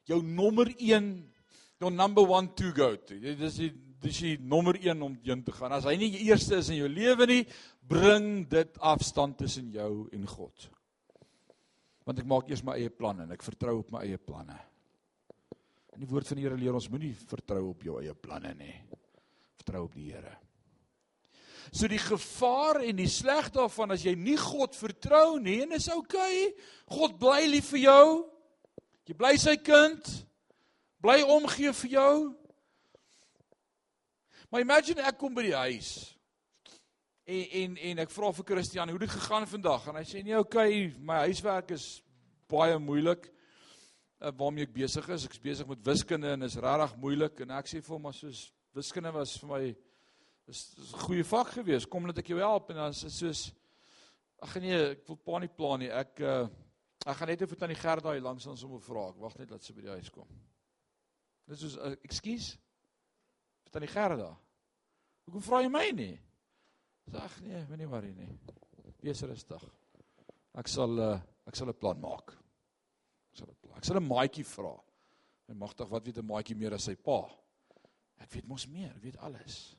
jou 0.09 0.21
nommer 0.23 0.69
1 0.77 1.09
jou 1.79 1.91
number 1.91 2.23
1 2.23 2.53
to 2.55 2.71
go 2.75 2.95
to. 2.95 3.17
Dit 3.19 3.41
is 3.43 3.59
die 3.59 3.71
dis 4.05 4.19
die 4.21 4.35
nommer 4.37 4.77
1 4.77 5.01
om 5.01 5.15
heen 5.23 5.41
te 5.43 5.53
gaan. 5.55 5.73
As 5.73 5.87
hy 5.89 5.95
nie 5.97 6.11
die 6.13 6.27
eerste 6.27 6.59
is 6.59 6.69
in 6.69 6.77
jou 6.77 6.89
lewe 6.91 7.25
nie, 7.29 7.41
bring 7.89 8.45
dit 8.51 8.77
afstand 8.85 9.39
tussen 9.39 9.71
jou 9.73 10.05
en 10.13 10.27
God. 10.29 10.69
Want 12.05 12.21
ek 12.21 12.29
maak 12.29 12.51
eers 12.51 12.61
my 12.65 12.77
eie 12.77 12.93
planne 12.93 13.25
en 13.25 13.33
ek 13.33 13.45
vertrou 13.45 13.79
op 13.81 13.89
my 13.95 14.03
eie 14.05 14.21
planne. 14.21 14.57
In 15.95 16.03
die 16.03 16.09
woord 16.11 16.27
van 16.29 16.37
die 16.37 16.45
Here 16.45 16.59
leer 16.59 16.77
ons 16.77 16.89
moenie 16.91 17.15
vertrou 17.17 17.71
op 17.71 17.85
jou 17.87 17.97
eie 18.01 18.13
planne 18.13 18.51
nie. 18.59 18.75
Vertrou 19.63 19.87
op 19.87 19.95
die 19.97 20.11
Here. 20.11 20.35
So 21.73 21.89
die 21.89 22.01
gevaar 22.01 22.83
en 22.85 22.99
die 22.99 23.09
sleg 23.09 23.49
daarvan 23.55 23.95
as 23.95 24.05
jy 24.05 24.13
nie 24.19 24.37
God 24.37 24.75
vertrou 24.77 25.39
nie, 25.41 25.63
en 25.63 25.73
is 25.73 25.89
oukei. 25.89 26.51
Okay. 26.51 26.71
God 26.93 27.17
bly 27.17 27.41
lief 27.49 27.71
vir 27.73 27.87
jou. 27.87 28.34
Jy 29.05 29.15
bly 29.17 29.35
sy 29.37 29.55
kind. 29.61 30.09
Bly 31.03 31.21
omgee 31.21 31.73
vir 31.81 31.95
jou. 31.97 32.15
Maar 34.49 34.65
imagine 34.65 35.05
ek 35.05 35.19
kom 35.19 35.33
by 35.35 35.47
die 35.49 35.57
huis. 35.57 35.91
En 37.25 37.45
en 37.61 37.77
en 37.91 38.03
ek 38.05 38.11
vra 38.13 38.31
vir 38.37 38.49
Christian, 38.53 38.89
hoe 38.89 38.99
het 38.99 39.07
dit 39.07 39.17
gegaan 39.17 39.47
vandag? 39.49 39.87
En 39.89 39.97
hy 39.97 40.05
sê 40.05 40.21
nee, 40.23 40.37
okay, 40.37 40.93
my 41.01 41.23
huiswerk 41.25 41.71
is 41.73 42.01
baie 42.49 42.77
moeilik. 42.79 43.31
uh, 44.25 44.31
waarmee 44.37 44.65
ek 44.65 44.73
besig 44.75 45.07
is. 45.13 45.25
Ek's 45.27 45.41
besig 45.41 45.67
met 45.69 45.83
wiskunde 45.85 46.31
en 46.33 46.47
is 46.47 46.57
regtig 46.61 46.95
moeilik 47.01 47.41
en 47.45 47.55
ek 47.59 47.69
sê 47.69 47.81
vir 47.83 47.95
hom 47.95 48.09
as 48.09 48.21
soos 48.23 48.41
wiskunde 48.75 49.11
was 49.15 49.35
vir 49.41 49.51
my 49.51 49.61
is 50.47 50.61
'n 50.77 50.99
goeie 51.05 51.23
vak 51.23 51.55
gewees. 51.57 51.85
Kom 51.85 52.05
net 52.05 52.19
ek 52.19 52.29
jou 52.29 52.39
help 52.39 52.69
en 52.69 52.75
dan 52.75 52.91
is 52.91 53.01
dit 53.01 53.11
soos 53.11 53.51
ag 54.41 54.55
nee, 54.61 54.91
ek 54.91 55.07
wil 55.07 55.17
pa 55.17 55.39
nie 55.39 55.49
plan 55.49 55.79
nie. 55.79 55.89
Ek 55.89 56.19
uh, 56.19 56.47
ek 57.05 57.17
gaan 57.19 57.29
net 57.31 57.43
effe 57.45 57.57
tannie 57.59 57.77
Gerda 57.77 58.13
hier 58.15 58.25
langs 58.25 58.47
ons 58.49 58.63
om 58.65 58.75
te 58.75 58.85
vra. 58.87 59.09
Ek 59.11 59.21
wag 59.21 59.37
net 59.39 59.51
dat 59.53 59.63
sy 59.63 59.75
by 59.77 59.85
die 59.85 59.93
huis 59.93 60.09
kom. 60.13 60.29
Dis 61.45 61.61
soos 61.61 61.77
uh, 61.77 61.93
ekskuus. 62.07 62.55
Tannie 63.71 63.91
Gerda. 63.91 64.31
Hoekom 65.25 65.43
vra 65.45 65.61
jy 65.61 65.69
my 65.73 65.85
nie? 65.97 66.15
Sê 67.05 67.21
ag 67.21 67.37
nee, 67.45 67.61
moenie 67.69 67.89
worry 67.89 68.11
nie. 68.17 68.31
Wees 69.05 69.21
rustig. 69.29 69.63
Ek 70.57 70.69
sal 70.71 70.97
uh, 71.01 71.13
ek 71.45 71.57
sal 71.59 71.69
'n 71.69 71.77
plan 71.77 72.01
maak. 72.01 72.33
Ek 73.33 73.41
sal 73.41 73.49
'n 73.51 73.57
plan. 73.61 73.77
Ek 73.77 73.85
sal 73.85 74.01
'n 74.01 74.07
maatjie 74.07 74.45
vra. 74.55 74.73
My 75.47 75.55
magtig, 75.65 75.89
wat 75.89 76.05
weet 76.05 76.17
'n 76.17 76.25
maatjie 76.25 76.57
meer 76.57 76.73
as 76.73 76.87
sy 76.89 76.95
pa? 76.95 77.21
Ek 78.23 78.31
weet 78.31 78.47
mos 78.47 78.65
meer, 78.67 78.95
ek 78.95 79.03
weet 79.03 79.17
alles. 79.21 79.75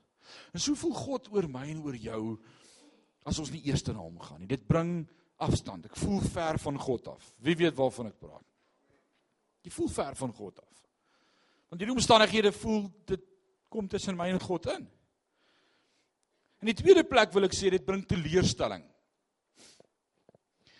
En 0.53 0.59
so 0.59 0.75
voel 0.75 0.93
God 0.93 1.27
oor 1.33 1.47
my 1.51 1.65
en 1.71 1.83
oor 1.83 1.95
jou 1.95 2.37
as 3.27 3.39
ons 3.39 3.51
nie 3.51 3.63
eers 3.67 3.83
na 3.87 3.99
hom 3.99 4.19
gaan 4.19 4.39
nie. 4.39 4.47
Dit 4.47 4.67
bring 4.67 5.07
afstand. 5.37 5.87
Ek 5.89 5.97
voel 5.99 6.21
ver 6.33 6.59
van 6.61 6.79
God 6.81 7.07
af. 7.13 7.31
Wie 7.43 7.55
weet 7.57 7.75
waarvan 7.77 8.11
ek 8.11 8.19
praat? 8.19 8.45
Jy 9.67 9.73
voel 9.75 9.89
ver 9.91 10.15
van 10.15 10.33
God 10.33 10.59
af. 10.63 10.83
Want 11.67 11.81
hierdie 11.81 11.95
omstandighede 11.97 12.53
voel 12.55 12.85
dit 13.09 13.23
kom 13.69 13.87
tussen 13.91 14.15
my 14.17 14.29
en 14.31 14.41
God 14.41 14.69
in. 14.71 14.85
In 16.63 16.71
die 16.71 16.77
tweede 16.77 17.03
plek 17.05 17.33
wil 17.35 17.45
ek 17.45 17.55
sê 17.55 17.69
dit 17.73 17.83
bring 17.85 18.05
teleurstelling. 18.07 18.85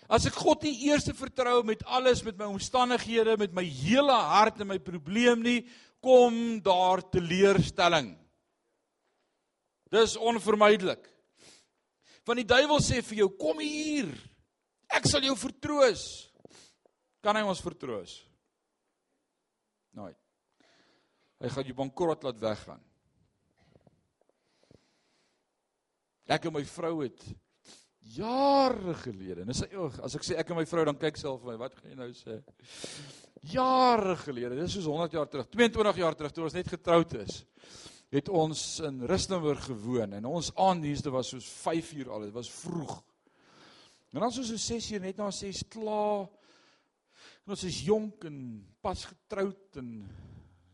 As 0.07 0.23
ek 0.29 0.37
God 0.39 0.63
nie 0.63 0.87
eers 0.87 1.09
vertrou 1.19 1.59
met 1.67 1.83
alles 1.83 2.23
met 2.23 2.37
my 2.39 2.47
omstandighede, 2.47 3.35
met 3.37 3.51
my 3.53 3.65
hele 3.67 4.15
hart 4.31 4.61
en 4.63 4.71
my 4.71 4.79
probleem 4.79 5.43
nie, 5.43 5.59
kom 5.99 6.61
daar 6.63 7.03
teleurstelling. 7.11 8.13
Dis 9.91 10.15
onvermydelik. 10.15 11.03
Want 12.27 12.41
die 12.41 12.47
duiwel 12.47 12.79
sê 12.83 13.01
vir 13.03 13.23
jou, 13.23 13.29
kom 13.39 13.59
hier. 13.63 14.09
Ek 14.95 15.07
sal 15.09 15.25
jou 15.27 15.35
vertroos. 15.39 16.05
Kan 17.23 17.35
hy 17.35 17.43
ons 17.47 17.63
vertroos? 17.63 18.19
Nooit. 19.97 20.17
Hy 21.41 21.49
gaan 21.53 21.67
jou 21.69 21.75
bankrot 21.77 22.23
laat 22.25 22.39
weggaan. 22.41 22.83
Ek 26.27 26.47
en 26.49 26.55
my 26.57 26.63
vrou 26.67 26.95
het 27.05 27.23
jare 28.17 28.95
gelede. 29.03 29.43
En 29.43 29.55
sy 29.55 29.67
oog, 29.75 29.99
as 30.03 30.15
ek 30.17 30.25
sê 30.25 30.37
ek 30.39 30.51
en 30.51 30.59
my 30.59 30.65
vrou 30.67 30.85
dan 30.87 30.99
kyk 30.99 31.19
sy 31.19 31.27
al 31.29 31.39
vir 31.41 31.53
my. 31.53 31.57
Wat 31.61 31.77
gaan 31.77 31.91
jy 31.93 31.99
nou 31.99 32.09
sê? 32.15 32.39
Jare 33.53 34.15
gelede. 34.23 34.57
Dis 34.59 34.75
soos 34.75 34.89
100 34.89 35.17
jaar 35.17 35.29
terug, 35.31 35.49
22 35.53 36.01
jaar 36.03 36.17
terug 36.19 36.35
toe 36.35 36.47
ons 36.47 36.57
net 36.57 36.71
getroud 36.71 37.15
is. 37.21 37.43
Het 38.13 38.31
ons 38.31 38.63
in 38.87 39.01
Rustenburg 39.07 39.65
gewoon 39.67 40.15
en 40.15 40.27
ons 40.29 40.53
aanddienste 40.63 41.11
was 41.11 41.31
soos 41.33 41.47
5 41.63 41.93
uur 41.99 42.11
al. 42.11 42.27
Dit 42.27 42.35
was 42.35 42.51
vroeg. 42.51 42.95
En 44.13 44.23
dan 44.23 44.31
soos 44.31 44.53
6 44.65 44.91
uur 44.91 45.03
net 45.03 45.17
na 45.19 45.31
6 45.31 45.63
klaar. 45.71 46.27
En 47.45 47.55
ons 47.55 47.63
is 47.63 47.81
jonk 47.85 48.23
en 48.27 48.37
pas 48.83 49.05
getroud 49.05 49.79
en 49.81 49.91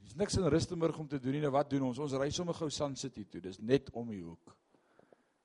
dis 0.04 0.16
niks 0.20 0.38
in 0.38 0.50
Rustenburg 0.50 0.98
om 1.00 1.08
te 1.08 1.20
doen 1.22 1.38
nie. 1.38 1.42
Nou 1.44 1.54
wat 1.54 1.70
doen 1.70 1.88
ons? 1.90 2.02
Ons 2.02 2.16
ry 2.18 2.30
sommer 2.34 2.58
gou 2.58 2.70
Sun 2.74 2.96
City 3.00 3.26
toe. 3.30 3.42
Dis 3.42 3.60
net 3.62 3.92
om 3.94 4.10
die 4.10 4.24
hoek. 4.24 4.56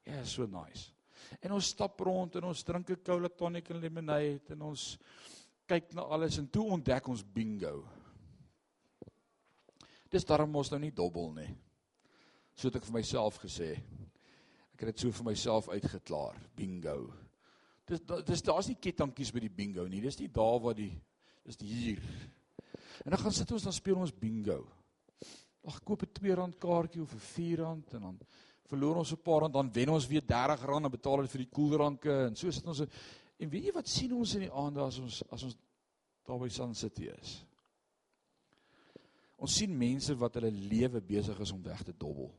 Ja, 0.08 0.22
so 0.24 0.46
nice. 0.48 0.92
En 1.44 1.52
ons 1.52 1.72
stap 1.74 2.00
rond 2.00 2.36
en 2.40 2.48
ons 2.48 2.64
drink 2.64 2.90
'n 2.90 3.02
cola 3.04 3.28
tonic 3.28 3.70
en 3.70 3.80
lemonade 3.80 4.54
en 4.54 4.62
ons 4.62 4.98
kyk 5.66 5.92
na 5.92 6.02
alles 6.02 6.38
en 6.38 6.48
toe 6.48 6.64
ontdek 6.64 7.08
ons 7.08 7.24
bingo. 7.24 7.84
Dis 10.08 10.24
daarom 10.24 10.56
ons 10.56 10.70
nou 10.70 10.80
nie 10.80 10.94
dobbel 10.94 11.32
nie. 11.32 11.56
So 12.54 12.68
het 12.68 12.76
ek 12.76 12.84
vir 12.84 12.94
myself 12.94 13.38
gesê. 13.38 13.76
Ek 14.72 14.80
het 14.80 14.94
dit 14.94 15.00
so 15.00 15.10
vir 15.10 15.24
myself 15.24 15.68
uitgeklaar, 15.68 16.38
bingo. 16.56 17.12
Dis 17.88 18.02
dis 18.26 18.42
daar's 18.42 18.68
nie 18.68 18.76
kettingkies 18.76 19.32
by 19.32 19.40
die 19.40 19.52
bingo 19.52 19.86
nie. 19.88 20.00
Dis 20.00 20.18
nie 20.20 20.28
daar 20.28 20.60
waar 20.60 20.74
die 20.74 20.92
dis 21.44 21.60
hier. 21.60 22.02
En 23.04 23.14
dan 23.14 23.18
gaan 23.18 23.32
sit 23.32 23.52
ons 23.52 23.64
dan 23.64 23.72
speel 23.72 23.96
ons 23.96 24.12
bingo. 24.12 24.66
Ag 25.64 25.80
koop 25.84 26.02
'n 26.02 26.12
R2 26.12 26.58
kaartjie 26.58 27.02
of 27.02 27.12
'n 27.12 27.18
R4 27.18 27.64
en 27.96 28.00
dan 28.00 28.18
verloor 28.68 29.00
ons 29.00 29.12
'n 29.12 29.22
paar 29.22 29.40
rand 29.40 29.52
dan 29.52 29.72
wen 29.72 29.88
ons 29.88 30.06
weer 30.06 30.22
R30 30.22 30.84
en 30.84 30.90
betaal 30.90 31.22
dit 31.22 31.30
vir 31.30 31.44
die 31.44 31.54
koeldranke 31.56 32.12
en 32.26 32.36
so 32.36 32.50
sit 32.50 32.66
ons 32.66 32.80
en 32.80 33.50
weet 33.50 33.64
jy 33.64 33.72
wat 33.72 33.88
sien 33.88 34.12
ons 34.12 34.34
in 34.34 34.44
die 34.46 34.52
aande 34.52 34.82
as 34.82 34.98
ons 34.98 35.22
as 35.30 35.42
ons 35.42 35.56
daar 36.26 36.38
by 36.38 36.48
Sun 36.48 36.74
City 36.74 37.08
is 37.08 37.44
ons 39.36 39.54
sien 39.54 39.78
mense 39.78 40.14
wat 40.14 40.34
hulle 40.34 40.50
lewe 40.50 41.00
besig 41.00 41.40
is 41.40 41.52
om 41.52 41.62
weg 41.62 41.82
te 41.82 41.94
dobbel 41.96 42.30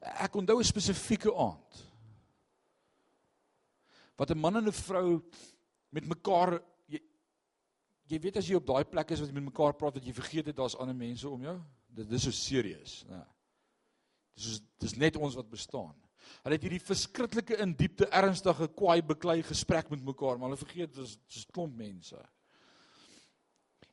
ek 0.00 0.34
onthou 0.34 0.58
'n 0.58 0.72
spesifieke 0.72 1.34
aand 1.34 1.84
wat 4.16 4.30
'n 4.30 4.38
man 4.38 4.56
en 4.56 4.68
'n 4.68 4.72
vrou 4.72 5.22
met 5.90 6.06
mekaar 6.06 6.60
jy, 6.88 7.00
jy 8.08 8.18
weet 8.18 8.36
as 8.36 8.48
jy 8.48 8.56
op 8.56 8.66
daai 8.66 8.84
plek 8.84 9.10
is 9.10 9.20
wat 9.20 9.28
jy 9.28 9.34
met 9.34 9.52
mekaar 9.52 9.74
praat 9.74 9.94
dat 9.94 10.04
jy 10.04 10.12
vergeet 10.12 10.46
het 10.46 10.56
daar's 10.56 10.76
ander 10.76 10.94
mense 10.94 11.28
om 11.28 11.42
jou 11.42 11.60
dit 11.88 12.12
is 12.12 12.22
so 12.22 12.30
serieus 12.30 13.04
nee 13.08 13.24
Dis 14.34 14.58
dis 14.82 14.96
net 14.98 15.16
ons 15.16 15.36
wat 15.38 15.46
bestaan. 15.50 15.94
Hulle 16.42 16.56
het 16.56 16.64
hierdie 16.64 16.82
verskriklike 16.82 17.58
in 17.62 17.74
diepte 17.78 18.08
ernstige 18.12 18.68
kwaai 18.76 19.00
beklei 19.06 19.38
gesprek 19.46 19.90
met 19.92 20.02
mekaar, 20.04 20.38
maar 20.38 20.50
hulle 20.50 20.60
vergeet 20.60 20.94
dis 20.96 21.16
dis 21.30 21.46
klomp 21.54 21.76
mense. 21.78 22.18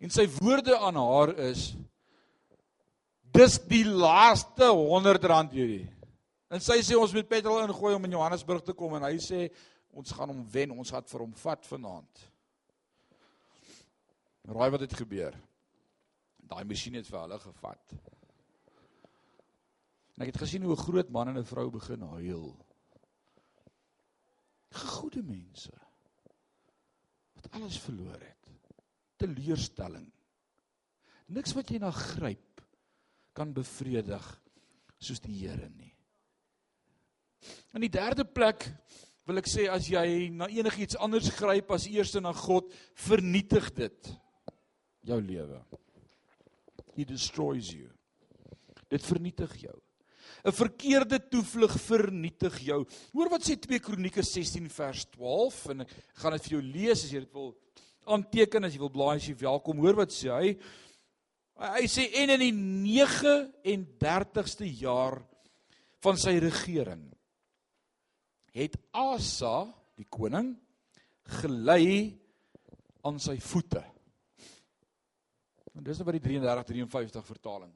En 0.01 0.10
sy 0.10 0.25
woorde 0.39 0.77
aan 0.79 0.97
haar 0.97 1.36
is 1.51 1.71
dis 3.31 3.60
die 3.69 3.86
laaste 3.86 4.71
100 4.73 5.27
rand 5.29 5.53
hierdie. 5.55 5.86
En 6.51 6.63
sy 6.63 6.81
sê 6.84 6.97
ons 6.99 7.13
moet 7.15 7.29
petrol 7.29 7.62
ingooi 7.63 7.93
om 7.95 8.07
in 8.10 8.17
Johannesburg 8.17 8.65
te 8.65 8.75
kom 8.75 8.97
en 8.97 9.05
hy 9.07 9.15
sê 9.23 9.45
ons 9.91 10.13
gaan 10.15 10.32
hom 10.32 10.43
wen, 10.51 10.71
ons 10.71 10.91
gaan 10.93 11.08
vir 11.08 11.23
hom 11.25 11.34
vat 11.43 11.67
vanaand. 11.67 12.23
Raai 14.51 14.69
wat 14.73 14.86
het 14.86 14.95
gebeur? 14.97 15.36
Daai 16.51 16.63
masjien 16.67 16.97
het 16.97 17.08
vir 17.08 17.19
hulle 17.21 17.39
gevat. 17.39 17.95
En 20.15 20.25
ek 20.25 20.34
het 20.34 20.41
gesien 20.43 20.63
hoe 20.63 20.75
'n 20.75 20.86
groot 20.86 21.10
man 21.10 21.30
en 21.30 21.38
'n 21.38 21.51
vrou 21.51 21.69
begin 21.69 22.01
huil. 22.01 22.58
Goeie 24.71 25.23
mense 25.23 25.71
wat 27.34 27.51
alles 27.51 27.80
verloor 27.80 28.19
het. 28.19 28.49
Teleurstelling. 29.17 30.12
Niks 31.25 31.54
wat 31.54 31.69
jy 31.69 31.77
na 31.77 31.91
gryp 31.91 32.62
kan 33.34 33.54
bevredig 33.54 34.41
soos 34.97 35.19
die 35.19 35.47
Here 35.47 35.69
nie. 35.69 35.93
In 37.73 37.82
die 37.82 37.89
derde 37.89 38.25
plek 38.25 38.67
wil 39.29 39.41
ek 39.41 39.49
sê 39.49 39.67
as 39.69 39.88
jy 39.89 40.29
na 40.34 40.49
enigiets 40.49 40.97
anders 41.01 41.29
gryp 41.36 41.71
as 41.71 41.88
eers 41.89 42.15
na 42.21 42.34
God, 42.34 42.71
vernietig 43.07 43.69
dit 43.77 44.12
jou 45.07 45.19
lewe. 45.21 45.62
He 46.97 47.05
destroys 47.07 47.71
you. 47.73 47.89
Dit 48.91 49.05
vernietig 49.07 49.55
jou. 49.63 49.77
'n 50.41 50.51
verkeerde 50.51 51.19
toevlug 51.29 51.73
vernietig 51.81 52.60
jou. 52.65 52.86
Hoor 53.13 53.29
wat 53.29 53.45
sê 53.45 53.55
2 53.60 53.79
Kronieke 53.79 54.23
16 54.25 54.69
vers 54.73 55.05
12 55.13 55.69
en 55.69 55.81
ek 55.86 55.91
gaan 56.17 56.34
dit 56.34 56.47
vir 56.47 56.55
jou 56.55 56.63
lees 56.65 57.03
as 57.05 57.12
jy 57.13 57.19
dit 57.19 57.34
wil 57.34 57.53
aanteken 58.10 58.65
as 58.65 58.73
jy 58.73 58.81
wil 58.81 58.89
blaai 58.89 59.17
as 59.17 59.27
jy 59.27 59.36
welkom. 59.38 59.77
Hoor 59.77 60.01
wat 60.01 60.12
sê 60.15 60.31
hy? 60.34 60.55
Hy 61.62 61.86
sê 61.86 62.07
en 62.23 62.34
in 62.34 62.41
die 62.41 62.55
39ste 63.69 64.65
jaar 64.81 65.21
van 66.01 66.17
sy 66.17 66.39
regering 66.41 67.05
het 68.55 68.77
Asa, 68.95 69.65
die 69.97 70.07
koning, 70.11 70.53
gelei 71.41 72.11
aan 73.07 73.19
sy 73.21 73.37
voete. 73.41 73.83
En 75.71 75.85
dis 75.85 75.99
nou 75.99 76.07
by 76.07 76.17
die 76.17 76.25
33 76.25 76.67
53 76.73 77.29
vertaling 77.29 77.71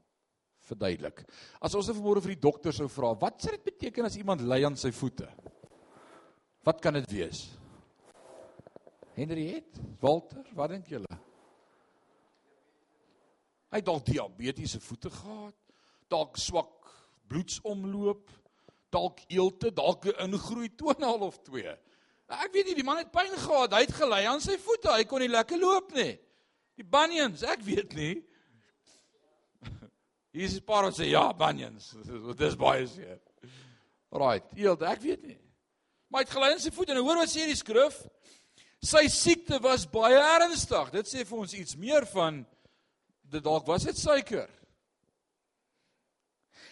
verduidelik. 0.65 1.21
As 1.61 1.75
ons 1.77 1.89
nou 1.89 1.97
vanmôre 1.99 2.23
vir 2.25 2.35
die 2.35 2.43
dokter 2.47 2.73
sou 2.75 2.87
vra, 2.91 3.13
wat 3.21 3.43
sê 3.43 3.53
dit 3.55 3.67
beteken 3.69 4.07
as 4.07 4.17
iemand 4.19 4.43
lê 4.45 4.63
aan 4.65 4.77
sy 4.79 4.91
voete? 4.95 5.27
Wat 6.65 6.81
kan 6.81 6.97
dit 6.97 7.11
wees? 7.13 7.45
Henriet, 9.15 9.77
Walter, 10.01 10.43
wat 10.57 10.73
dink 10.73 10.89
julle? 10.91 11.19
Hy 13.71 13.81
dalk 13.85 14.05
diabetiese 14.07 14.81
voete 14.83 15.11
gehad, 15.13 15.55
dalk 16.11 16.39
swak 16.41 16.89
bloedsomloop, 17.29 18.29
dalk 18.95 19.19
eelte, 19.27 19.71
dalk 19.75 20.07
'n 20.07 20.31
ingroei 20.31 20.69
toenaal 20.75 21.27
of 21.27 21.39
twee. 21.43 21.75
Ek 22.25 22.53
weet 22.53 22.71
nie, 22.71 22.77
die 22.79 22.87
man 22.87 22.97
het 22.97 23.11
pyn 23.13 23.35
gehad, 23.37 23.73
hy 23.75 23.83
het 23.85 23.93
gelei 23.93 24.23
aan 24.25 24.41
sy 24.41 24.57
voete, 24.57 24.89
hy 24.89 25.03
kon 25.05 25.21
nie 25.21 25.29
lekker 25.29 25.59
loop 25.61 25.91
nie. 25.93 26.15
Die 26.75 26.87
bunions, 26.87 27.43
ek 27.43 27.61
weet 27.63 27.93
nie. 27.93 28.23
Hier 30.35 30.47
is 30.49 30.57
'n 30.57 30.65
paar 30.65 30.83
wat 30.83 30.97
sê 30.97 31.07
ja, 31.07 31.31
bunions. 31.33 31.93
Dis 32.41 32.55
baie 32.55 32.87
seer. 32.87 33.21
Right, 34.11 34.43
eeld, 34.55 34.81
ek 34.81 35.01
weet 35.01 35.23
nie. 35.23 35.39
Maar 36.09 36.23
hy 36.23 36.25
het 36.25 36.33
gelei 36.33 36.51
in 36.53 36.59
sy 36.59 36.71
voet 36.71 36.89
en 36.89 36.97
hoor 36.97 37.17
wat 37.21 37.29
sê 37.29 37.45
die 37.45 37.55
skrif? 37.55 38.01
Sy 38.81 39.07
siekte 39.07 39.59
was 39.61 39.87
baie 39.89 40.17
ernstig. 40.17 40.91
Dit 40.91 41.07
sê 41.07 41.25
vir 41.25 41.37
ons 41.37 41.53
iets 41.53 41.75
meer 41.75 42.05
van 42.05 42.45
dit 43.31 43.43
dalk 43.43 43.65
was 43.67 43.83
dit 43.83 43.97
suiker. 43.97 44.49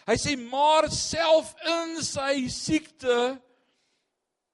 Hy 0.04 0.16
sê 0.20 0.34
maar 0.36 0.90
self 0.92 1.54
in 1.64 1.96
sy 2.04 2.44
siekte 2.52 3.16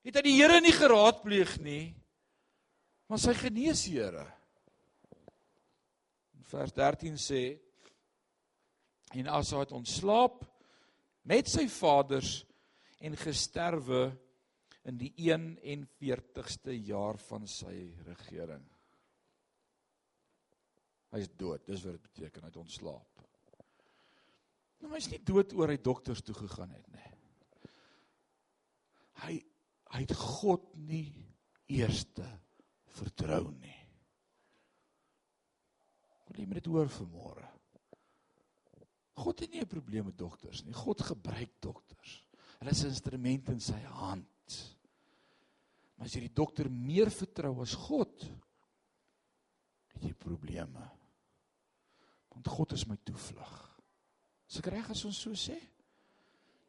het 0.07 0.17
hy 0.17 0.23
die 0.25 0.37
Here 0.39 0.61
nie 0.63 0.75
geraadpleeg 0.75 1.57
nie, 1.65 1.91
maar 3.11 3.19
sy 3.19 3.35
geneesheere. 3.35 4.23
Vers 6.51 6.75
13 6.75 7.19
sê 7.21 7.43
en 9.19 9.31
Asa 9.31 9.65
het 9.65 9.75
ontslaap 9.75 10.45
met 11.27 11.51
sy 11.51 11.67
vaders 11.71 12.41
en 13.03 13.19
gesterwe 13.19 14.09
in 14.87 14.99
die 15.01 15.11
41ste 15.19 16.75
jaar 16.87 17.19
van 17.27 17.47
sy 17.51 17.75
regering. 18.07 18.63
Hy 21.11 21.25
is 21.25 21.31
dood, 21.35 21.67
dis 21.67 21.83
wat 21.83 21.99
dit 21.99 22.07
beteken, 22.07 22.45
hy 22.45 22.53
het 22.53 22.61
ontslaap. 22.61 23.10
Nou 24.81 24.93
hy's 24.95 25.11
nie 25.13 25.21
dood 25.25 25.53
oor 25.59 25.73
hy 25.73 25.79
dokters 25.83 26.23
toe 26.25 26.35
gegaan 26.37 26.73
het 26.77 26.87
nie. 26.95 27.13
Hy 29.25 29.37
hy 29.91 30.05
het 30.05 30.13
God 30.15 30.69
nie 30.87 31.11
eerste 31.67 32.25
vertrou 32.95 33.51
nie. 33.51 33.79
Wil 36.29 36.45
jy 36.45 36.47
met 36.47 36.61
dit 36.61 36.69
hoor 36.71 36.87
vanmôre? 36.95 37.49
God 39.21 39.43
het 39.43 39.51
nie 39.51 39.61
'n 39.61 39.67
probleem 39.67 40.05
met 40.07 40.19
dokters 40.19 40.65
nie. 40.65 40.73
God 40.73 41.03
gebruik 41.03 41.61
dokters. 41.61 42.25
Hulle 42.61 42.71
is 42.71 42.85
instrument 42.85 43.49
in 43.49 43.61
sy 43.61 43.81
hand. 43.81 44.77
Maar 45.97 46.07
as 46.07 46.15
jy 46.15 46.21
die 46.21 46.35
dokter 46.35 46.71
meer 46.71 47.11
vertrou 47.11 47.61
as 47.61 47.75
God, 47.75 48.23
het 49.93 50.03
jy 50.03 50.15
probleme. 50.15 50.91
Want 52.31 52.49
God 52.49 52.73
is 52.73 52.87
my 52.87 52.97
toevlug. 53.05 53.70
Is 54.51 54.59
ek 54.59 54.73
reg 54.75 54.91
as 54.91 55.05
ons 55.07 55.21
so 55.23 55.37
sê? 55.39 55.55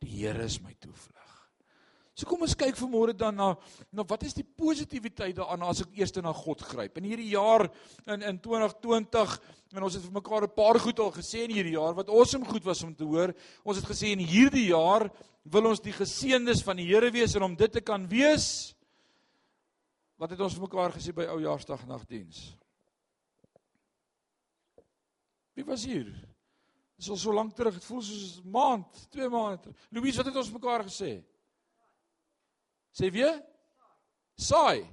Die 0.02 0.22
Here 0.22 0.46
is 0.46 0.60
my 0.62 0.74
toevlug. 0.82 1.17
So 2.13 2.28
kom 2.30 2.44
ons 2.46 2.54
kyk 2.60 2.76
vanmôre 2.78 3.15
dan 3.17 3.38
na 3.39 3.48
na 3.96 4.04
wat 4.06 4.26
is 4.28 4.36
die 4.38 4.46
positiwiteit 4.46 5.34
daaraan 5.39 5.63
as 5.65 5.82
ek 5.82 5.96
eers 5.98 6.13
na 6.22 6.34
God 6.36 6.62
gryp. 6.62 7.00
In 7.00 7.08
hierdie 7.10 7.32
jaar 7.32 7.65
in 8.06 8.22
in 8.28 8.38
2020 8.44 9.34
en 9.74 9.88
ons 9.88 9.96
het 9.98 10.04
vir 10.04 10.17
mekaar 10.20 10.46
'n 10.46 10.54
paar 10.54 10.78
goed 10.80 11.00
al 11.00 11.12
gesê 11.12 11.48
in 11.48 11.56
hierdie 11.56 11.78
jaar 11.80 11.96
wat 11.96 12.10
awesome 12.10 12.46
goed 12.46 12.63
was 12.63 12.84
om 12.84 12.94
te 12.94 13.04
hoor. 13.04 13.34
Ons 13.63 13.78
het 13.78 13.88
gesê 13.89 14.12
in 14.12 14.20
hierdie 14.20 14.70
jaar 14.70 15.10
wil 15.44 15.65
ons 15.65 15.82
die 15.82 15.94
geseëndes 15.94 16.62
van 16.62 16.78
die 16.78 16.86
Here 16.86 17.10
wees 17.12 17.36
en 17.36 17.44
om 17.44 17.56
dit 17.56 17.72
te 17.72 17.82
kan 17.82 18.08
wees. 18.08 18.76
Wat 20.17 20.30
het 20.30 20.39
ons 20.39 20.54
vir 20.54 20.67
mekaar 20.67 20.91
gesê 20.91 21.13
by 21.13 21.26
oujaarsdag 21.26 21.88
nagdiens? 21.88 22.58
Wie 25.56 25.65
was 25.65 25.86
hier? 25.86 26.31
Dis 27.02 27.10
al 27.10 27.18
so 27.18 27.34
lank 27.34 27.56
terug, 27.58 27.74
dit 27.74 27.86
voel 27.90 28.02
soos 28.06 28.42
'n 28.44 28.50
maand, 28.54 29.08
2 29.10 29.30
maande. 29.30 29.74
Louise, 29.90 30.18
wat 30.18 30.26
het 30.26 30.36
ons 30.36 30.52
mekaar 30.52 30.84
gesê? 30.86 31.24
Sê 32.94 33.10
weer? 33.10 33.42
Saai. 34.38 34.86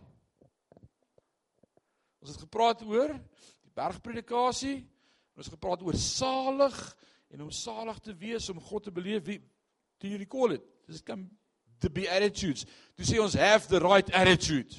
Ons 2.21 2.31
het 2.31 2.41
gepraat 2.41 2.83
oor 2.83 3.13
die 3.13 3.75
bergpredikasie. 3.75 4.89
Ons 5.37 5.51
het 5.51 5.55
gepraat 5.55 5.83
oor 5.83 5.95
salig 5.95 6.97
en 7.29 7.43
om 7.43 7.51
salig 7.51 7.99
te 7.99 8.17
wees 8.17 8.49
om 8.49 8.61
God 8.61 8.83
te 8.83 8.91
beleef. 8.91 9.25
Wie 9.25 9.39
do 9.99 10.09
you 10.09 10.17
recall 10.17 10.53
it? 10.53 10.65
Dis 10.87 11.03
kan 11.03 11.29
the 11.81 11.91
be 11.91 12.09
attitudes. 12.09 12.65
To 12.97 13.05
say 13.05 13.19
ons 13.19 13.35
have 13.35 13.69
the 13.69 13.81
right 13.81 14.11
attitude. 14.15 14.75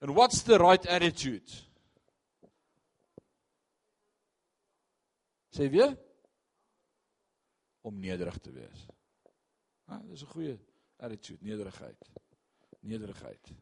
And 0.00 0.14
what's 0.14 0.42
the 0.42 0.58
right 0.58 0.86
attitude? 0.86 1.65
Sê 5.56 5.70
weer 5.72 5.94
om 7.80 7.96
nederig 7.96 8.36
te 8.44 8.52
wees. 8.52 8.86
Ah, 9.88 10.02
dis 10.04 10.22
'n 10.22 10.32
goeie 10.34 10.58
attitude, 10.96 11.44
nederigheid. 11.44 12.10
Nederigheid. 12.80 13.52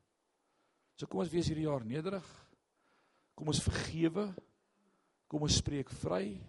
So 0.97 1.07
kom 1.07 1.21
ons 1.21 1.31
wees 1.31 1.47
hierdie 1.47 1.69
jaar 1.69 1.85
nederig. 1.85 2.27
Kom 3.35 3.47
ons 3.47 3.63
vergewe. 3.63 4.35
Kom 5.29 5.43
ons 5.43 5.57
spreek 5.57 5.91
vry. 5.91 6.41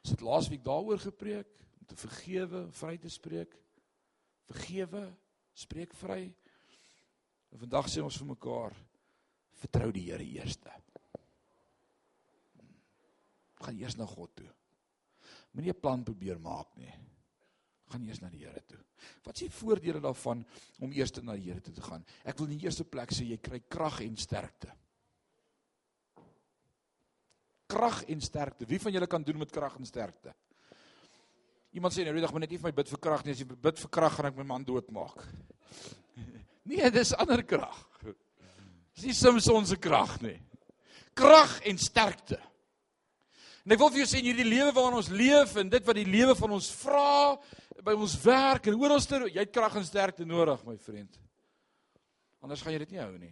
Ons 0.00 0.10
het 0.10 0.20
laasweek 0.20 0.64
daaroor 0.64 0.98
gepreek 0.98 1.48
om 1.80 1.86
te 1.86 1.96
vergewe, 1.96 2.70
vry 2.72 2.98
te 2.98 3.08
spreek. 3.08 3.56
Vergewe, 4.44 5.16
spreek 5.52 5.94
vry. 5.94 6.34
En 7.50 7.58
vandag 7.58 7.88
sê 7.88 8.00
ons 8.02 8.16
vir 8.16 8.26
mekaar 8.26 8.76
vertrou 9.52 9.92
die 9.92 10.06
Here 10.10 10.24
eerste. 10.24 10.72
Gaan 13.60 13.76
eers 13.76 13.96
na 13.96 14.06
God 14.06 14.34
toe. 14.36 14.59
Moenie 15.52 15.72
'n 15.72 15.80
plan 15.80 16.02
probeer 16.04 16.38
maak 16.40 16.76
nie. 16.76 16.92
Gaan 17.90 18.04
eers 18.06 18.20
na 18.20 18.28
die 18.30 18.44
Here 18.44 18.62
toe. 18.66 18.78
Wat 19.24 19.34
is 19.34 19.40
die 19.40 19.50
voordele 19.50 20.00
daarvan 20.00 20.44
om 20.78 20.92
eers 20.92 21.12
na 21.22 21.34
die 21.34 21.50
Here 21.50 21.60
toe 21.60 21.74
te 21.74 21.82
gaan? 21.82 22.04
Ek 22.24 22.38
wil 22.38 22.46
in 22.46 22.58
die 22.58 22.66
eerste 22.66 22.84
plek 22.84 23.10
sê 23.10 23.24
jy 23.24 23.38
kry 23.38 23.60
krag 23.68 24.00
en 24.00 24.16
sterkte. 24.16 24.70
Krag 27.66 28.04
en 28.04 28.20
sterkte. 28.20 28.66
Wie 28.66 28.78
van 28.78 28.92
julle 28.92 29.06
kan 29.06 29.22
doen 29.22 29.38
met 29.38 29.50
krag 29.50 29.76
en 29.76 29.86
sterkte? 29.86 30.34
Iemand 31.72 31.94
sê 31.94 32.04
nou 32.04 32.14
die 32.14 32.22
dag 32.22 32.32
moet 32.32 32.40
net 32.40 32.50
nie 32.50 32.58
vir 32.58 32.70
my 32.70 32.74
bid 32.74 32.88
vir 32.88 32.98
krag 32.98 33.24
nie. 33.24 33.32
As 33.32 33.42
jy 33.42 33.46
bid 33.46 33.78
vir 33.78 33.90
krag 33.90 34.14
gaan 34.14 34.26
ek 34.26 34.36
my 34.36 34.44
man 34.44 34.64
doodmaak. 34.64 35.26
Nee, 36.70 36.90
dis 36.92 37.14
ander 37.16 37.40
krag. 37.42 37.78
Dis 38.94 39.06
nie 39.08 39.14
Samson 39.16 39.64
se 39.66 39.78
krag 39.80 40.20
nie. 40.22 40.36
Krag 41.18 41.56
en 41.66 41.78
sterkte. 41.80 42.36
En 43.70 43.76
ek 43.76 43.84
wil 43.84 43.92
vir 43.94 44.00
jou 44.00 44.08
sê 44.10 44.18
in 44.18 44.26
hierdie 44.26 44.48
lewe 44.50 44.72
waarin 44.74 44.96
ons 44.98 45.08
leef 45.14 45.52
en 45.60 45.68
dit 45.70 45.84
wat 45.86 45.94
die 45.94 46.08
lewe 46.10 46.34
van 46.34 46.56
ons 46.56 46.72
vra 46.74 47.36
by 47.86 47.92
ons 47.94 48.16
werk 48.24 48.64
en 48.66 48.78
oral 48.82 48.98
ster 48.98 49.28
jy 49.28 49.44
het 49.44 49.52
krag 49.54 49.76
en 49.78 49.84
sterkte 49.86 50.26
nodig 50.26 50.64
my 50.66 50.74
vriend. 50.82 51.20
Anders 52.42 52.64
gaan 52.66 52.74
jy 52.74 52.80
dit 52.82 52.96
nie 52.96 52.98
hou 52.98 53.12
nie. 53.14 53.30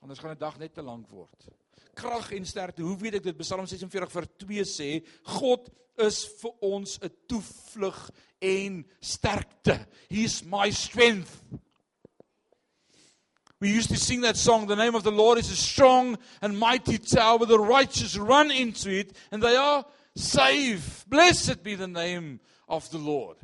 Anders 0.00 0.22
gaan 0.24 0.32
'n 0.32 0.40
dag 0.40 0.56
net 0.56 0.72
te 0.72 0.80
lank 0.80 1.10
word. 1.12 1.50
Krag 1.92 2.32
en 2.32 2.46
sterkte. 2.46 2.80
Hoe 2.80 2.96
weet 2.96 3.16
ek 3.16 3.24
dit? 3.24 3.36
Psalm 3.36 3.66
46 3.66 4.10
vers 4.10 4.28
2 4.38 4.64
sê 4.64 5.04
God 5.22 5.68
is 5.98 6.24
vir 6.40 6.52
ons 6.62 6.98
'n 7.02 7.12
toevlug 7.28 8.10
en 8.40 8.86
sterkte. 9.00 9.86
He 10.08 10.24
is 10.24 10.42
my 10.44 10.70
strength. 10.70 11.44
We 13.64 13.70
used 13.70 13.88
to 13.88 13.96
sing 13.96 14.20
that 14.20 14.36
song, 14.36 14.66
The 14.66 14.76
name 14.76 14.94
of 14.94 15.04
the 15.04 15.10
Lord 15.10 15.38
is 15.38 15.50
a 15.50 15.56
strong 15.56 16.18
and 16.42 16.58
mighty 16.58 16.98
tower. 16.98 17.46
The 17.46 17.58
righteous 17.58 18.14
run 18.14 18.50
into 18.50 18.90
it 18.90 19.16
and 19.32 19.42
they 19.42 19.56
are 19.56 19.86
saved. 20.14 21.08
Blessed 21.08 21.62
be 21.62 21.74
the 21.74 21.88
name 21.88 22.40
of 22.68 22.90
the 22.90 22.98
Lord. 22.98 23.38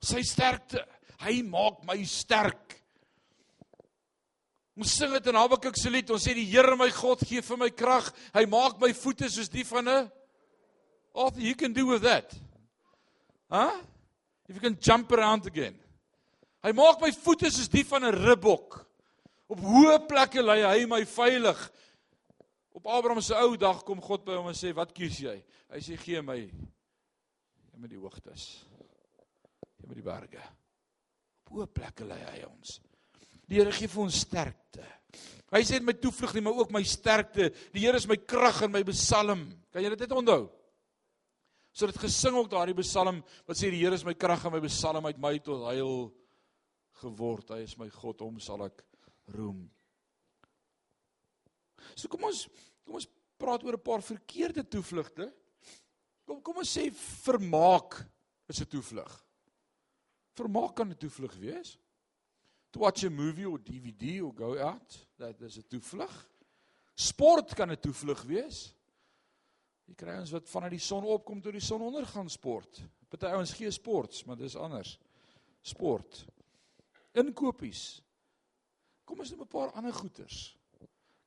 Sy 0.00 0.20
sterkte. 0.24 0.80
Hy 1.20 1.42
maak 1.42 1.84
my 1.84 1.98
sterk. 1.98 2.78
Ons 4.72 4.94
sing 4.96 5.12
dit 5.12 5.28
in 5.28 5.36
Habakuk 5.36 5.76
se 5.76 5.92
lied. 5.92 6.08
Ons 6.16 6.24
sê 6.24 6.32
die 6.32 6.46
Here 6.48 6.72
my 6.74 6.88
God 6.88 7.20
gee 7.20 7.44
vir 7.44 7.60
my 7.60 7.68
krag. 7.68 8.08
Hy 8.32 8.46
maak 8.48 8.80
my 8.80 8.88
voete 8.96 9.28
soos 9.28 9.52
die 9.52 9.66
van 9.68 9.84
'n 9.86 10.10
What 11.12 11.36
you 11.36 11.54
can 11.54 11.74
do 11.74 11.84
with 11.92 12.00
that? 12.08 12.32
Huh? 13.50 13.82
If 14.48 14.54
you 14.54 14.62
can 14.62 14.78
jump 14.80 15.12
around 15.12 15.44
again. 15.46 15.74
Hy 16.64 16.72
maak 16.72 17.02
my 17.02 17.10
voete 17.10 17.52
soos 17.52 17.68
die 17.68 17.84
van 17.84 18.04
'n 18.04 18.16
ribbok. 18.16 18.86
Op 19.52 19.60
hoë 19.60 19.98
plekke 20.08 20.40
lê 20.40 20.62
hy 20.64 20.84
my 20.88 21.02
veilig. 21.08 21.58
Op 22.72 22.86
Abraham 22.88 23.20
se 23.20 23.36
ou 23.36 23.56
dag 23.60 23.82
kom 23.84 24.00
God 24.00 24.24
by 24.24 24.38
hom 24.38 24.48
en 24.48 24.56
sê, 24.56 24.72
"Wat 24.72 24.94
kies 24.94 25.18
jy?" 25.20 25.44
Hy 25.68 25.78
sê, 25.80 25.96
"Gee 25.98 26.22
my 26.22 26.40
gee 26.40 27.78
my 27.78 27.88
die 27.88 27.98
hoogtes. 27.98 28.64
Gee 29.76 29.88
my 29.88 29.94
die 29.94 30.02
berge." 30.02 30.40
Op 31.44 31.52
hoë 31.52 31.66
plekke 31.66 32.04
lê 32.04 32.16
hy 32.16 32.44
ons. 32.44 32.80
Die 33.46 33.56
Here 33.56 33.72
gee 33.72 33.88
vir 33.88 34.02
ons 34.02 34.20
sterkte. 34.20 34.86
Hy 35.52 35.60
sê 35.60 35.82
my 35.82 35.92
toevlug 35.92 36.34
nie, 36.34 36.40
maar 36.40 36.54
ook 36.54 36.70
my 36.70 36.82
sterkte. 36.82 37.52
Die 37.72 37.80
Here 37.80 37.96
is 37.96 38.06
my 38.06 38.16
krag 38.16 38.62
en 38.62 38.72
my 38.72 38.82
besalm. 38.82 39.52
Kan 39.70 39.82
jy 39.82 39.90
dit 39.90 40.00
net 40.00 40.12
onthou? 40.12 40.50
So 41.72 41.86
dit 41.86 41.98
gesing 41.98 42.34
ook 42.34 42.50
daardie 42.50 42.74
besalm 42.74 43.22
wat 43.46 43.56
sê 43.56 43.70
die 43.70 43.84
Here 43.84 43.94
is 43.94 44.04
my 44.04 44.14
krag 44.14 44.46
en 44.46 44.52
my 44.52 44.60
besalm 44.60 45.04
uit 45.06 45.18
my 45.18 45.38
tot 45.38 45.66
heil 45.66 46.10
geword. 47.02 47.50
Hy 47.50 47.62
is 47.62 47.76
my 47.76 47.90
God, 47.90 48.20
hom 48.20 48.40
sal 48.40 48.64
ek 48.64 48.82
roem. 49.26 49.70
So 51.94 52.08
kom 52.08 52.24
ons 52.24 52.46
kom 52.82 52.98
ons 52.98 53.08
praat 53.38 53.62
oor 53.64 53.74
'n 53.74 53.82
paar 53.82 54.02
verkeerde 54.02 54.64
toevlugte. 54.64 55.32
Kom 56.24 56.42
kom 56.42 56.56
ons 56.56 56.78
sê 56.78 56.90
vermaak 57.24 58.06
is 58.48 58.60
'n 58.60 58.66
toevlug. 58.66 59.12
Vermaak 60.34 60.76
kan 60.76 60.88
'n 60.88 60.96
toevlug 60.96 61.34
wees. 61.38 61.78
To 62.72 62.80
watch 62.80 63.04
a 63.04 63.10
movie 63.10 63.48
or 63.48 63.58
DVD 63.58 64.22
or 64.22 64.32
go 64.32 64.58
out, 64.58 65.08
that 65.18 65.40
is 65.42 65.58
'n 65.58 65.68
toevlug. 65.68 66.12
Sport 66.94 67.54
kan 67.54 67.70
'n 67.70 67.80
toevlug 67.80 68.22
wees. 68.24 68.74
Jy 69.86 69.94
kry 69.94 70.18
ons 70.18 70.30
wat 70.30 70.48
vanuit 70.48 70.70
die 70.70 70.78
son 70.78 71.04
opkom 71.04 71.40
tot 71.42 71.52
die 71.52 71.60
son 71.60 71.82
ondergaan 71.82 72.30
sport. 72.30 72.82
Party 73.08 73.26
ouens 73.26 73.52
gee 73.52 73.70
sports, 73.70 74.24
maar 74.24 74.36
dis 74.36 74.56
anders. 74.56 74.98
Sport. 75.60 76.24
Inkopies. 77.12 78.00
Kom 79.12 79.20
ons 79.20 79.28
neem 79.28 79.42
'n 79.44 79.52
paar 79.52 79.74
ander 79.76 79.92
goeters. 79.92 80.56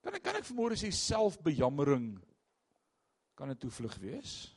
Kan 0.01 0.15
ek 0.17 0.23
kan 0.23 0.35
ek 0.35 0.45
vermoere 0.47 0.73
sê 0.73 0.89
selfbejammering 0.89 2.17
kan 3.37 3.51
'n 3.51 3.57
toevlug 3.57 3.93
wees? 4.01 4.49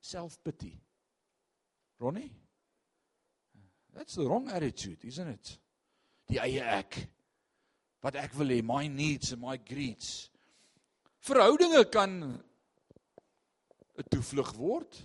Self-pity. 0.00 0.78
Ronnie? 1.98 2.30
That's 3.92 4.14
the 4.14 4.22
wrong 4.22 4.48
attitude, 4.48 5.04
isn't 5.04 5.26
it? 5.26 5.58
Die 6.28 6.38
eie 6.38 6.62
ek. 6.62 7.08
Wat 8.02 8.14
ek 8.14 8.38
wil 8.38 8.46
hê, 8.46 8.62
my 8.62 8.86
needs 8.86 9.32
and 9.32 9.42
my 9.42 9.58
greeds. 9.58 10.30
Verhoudinge 11.26 11.90
kan 11.90 12.22
'n 13.98 14.08
toevlug 14.08 14.54
word. 14.54 15.02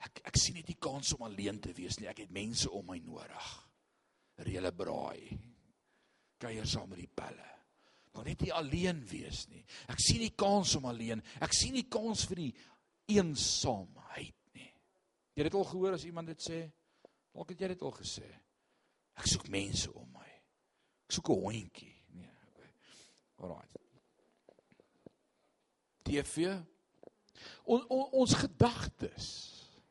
Ek 0.00 0.22
ek 0.24 0.36
sien 0.36 0.54
net 0.54 0.68
nie 0.68 0.80
kans 0.80 1.12
om 1.12 1.22
alleen 1.28 1.60
te 1.60 1.74
wees 1.74 1.98
nie. 1.98 2.08
Ek 2.08 2.24
het 2.24 2.30
mense 2.30 2.70
om 2.70 2.86
my 2.86 2.98
nodig. 2.98 3.68
Reële 4.38 4.72
braai. 4.72 5.47
Kuier 6.38 6.66
saam 6.66 6.88
met 6.92 7.02
die 7.02 7.10
pelle. 7.10 7.46
Wil 8.14 8.26
net 8.30 8.42
nie 8.42 8.52
alleen 8.54 9.00
wees 9.10 9.44
nie. 9.50 9.64
Ek 9.90 10.00
sien 10.02 10.22
nie 10.22 10.34
kans 10.38 10.74
om 10.78 10.88
alleen. 10.90 11.22
Ek 11.44 11.54
sien 11.54 11.74
nie 11.76 11.86
kans 11.90 12.24
vir 12.30 12.42
die 12.44 12.52
eensaamheid 13.14 14.36
nie. 14.54 14.70
Jy 15.34 15.42
het 15.42 15.50
dit 15.50 15.58
al 15.58 15.68
gehoor 15.70 15.98
as 15.98 16.06
iemand 16.08 16.30
dit 16.32 16.44
sê? 16.44 16.62
Dalk 17.34 17.52
het 17.54 17.60
jy 17.62 17.72
dit 17.74 17.82
al 17.86 17.94
gesê. 17.98 18.26
Ek 19.18 19.26
soek 19.30 19.48
mense 19.50 19.90
om 19.92 20.06
my. 20.14 20.30
Ek 21.08 21.18
soek 21.18 21.30
'n 21.30 21.42
hondjie. 21.42 21.94
Nee. 22.14 22.32
Alraai. 23.38 23.78
TV 26.08 26.56
on, 27.64 27.84
on, 27.88 28.04
ons 28.12 28.34
gedagtes 28.34 29.26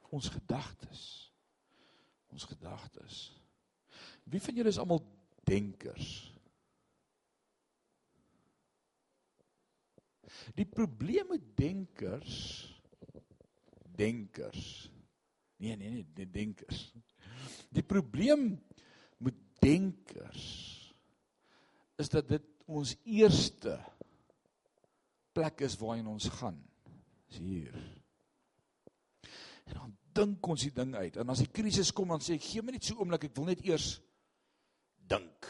ons 0.09 0.29
gedagtes 0.33 1.03
ons 2.33 2.47
gedagtes 2.49 3.19
wie 4.31 4.41
van 4.43 4.57
julle 4.59 4.73
is 4.73 4.79
almal 4.81 5.03
denkers 5.47 6.09
die 10.55 10.67
probleem 10.67 11.29
met 11.33 11.45
denkers 11.57 12.37
denkers 13.97 14.63
nee 15.57 15.75
nee 15.75 15.89
nee 15.89 16.07
die 16.17 16.29
denkers 16.31 16.81
die 17.73 17.85
probleem 17.85 18.49
met 19.23 19.37
denkers 19.61 20.47
is 21.97 22.11
dat 22.13 22.27
dit 22.29 22.45
ons 22.67 22.93
eerste 23.07 23.77
plek 25.37 25.61
is 25.65 25.77
waarheen 25.81 26.09
ons 26.09 26.29
gaan. 26.39 26.57
Is 27.29 27.39
hier. 27.41 27.77
En 29.67 29.73
dan 29.73 29.95
dink 30.17 30.49
ons 30.49 30.65
die 30.65 30.73
ding 30.73 30.95
uit. 30.95 31.17
En 31.19 31.33
as 31.33 31.43
die 31.43 31.51
krisis 31.53 31.93
kom 31.93 32.13
dan 32.13 32.23
sê 32.23 32.37
ek 32.37 32.45
gee 32.47 32.63
my 32.65 32.73
net 32.73 32.87
so 32.87 32.97
oomblik, 32.97 33.27
ek 33.29 33.35
wil 33.37 33.49
net 33.51 33.63
eers 33.67 33.97
dink. 35.09 35.49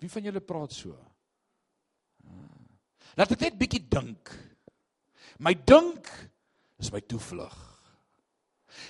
Wie 0.00 0.08
van 0.08 0.24
julle 0.24 0.40
praat 0.44 0.72
so? 0.72 0.94
Laat 3.18 3.34
ek 3.34 3.42
net 3.46 3.58
bietjie 3.58 3.82
dink. 3.90 4.34
My 5.40 5.54
dink 5.54 6.10
is 6.78 6.92
my 6.92 7.00
toevlug. 7.00 7.56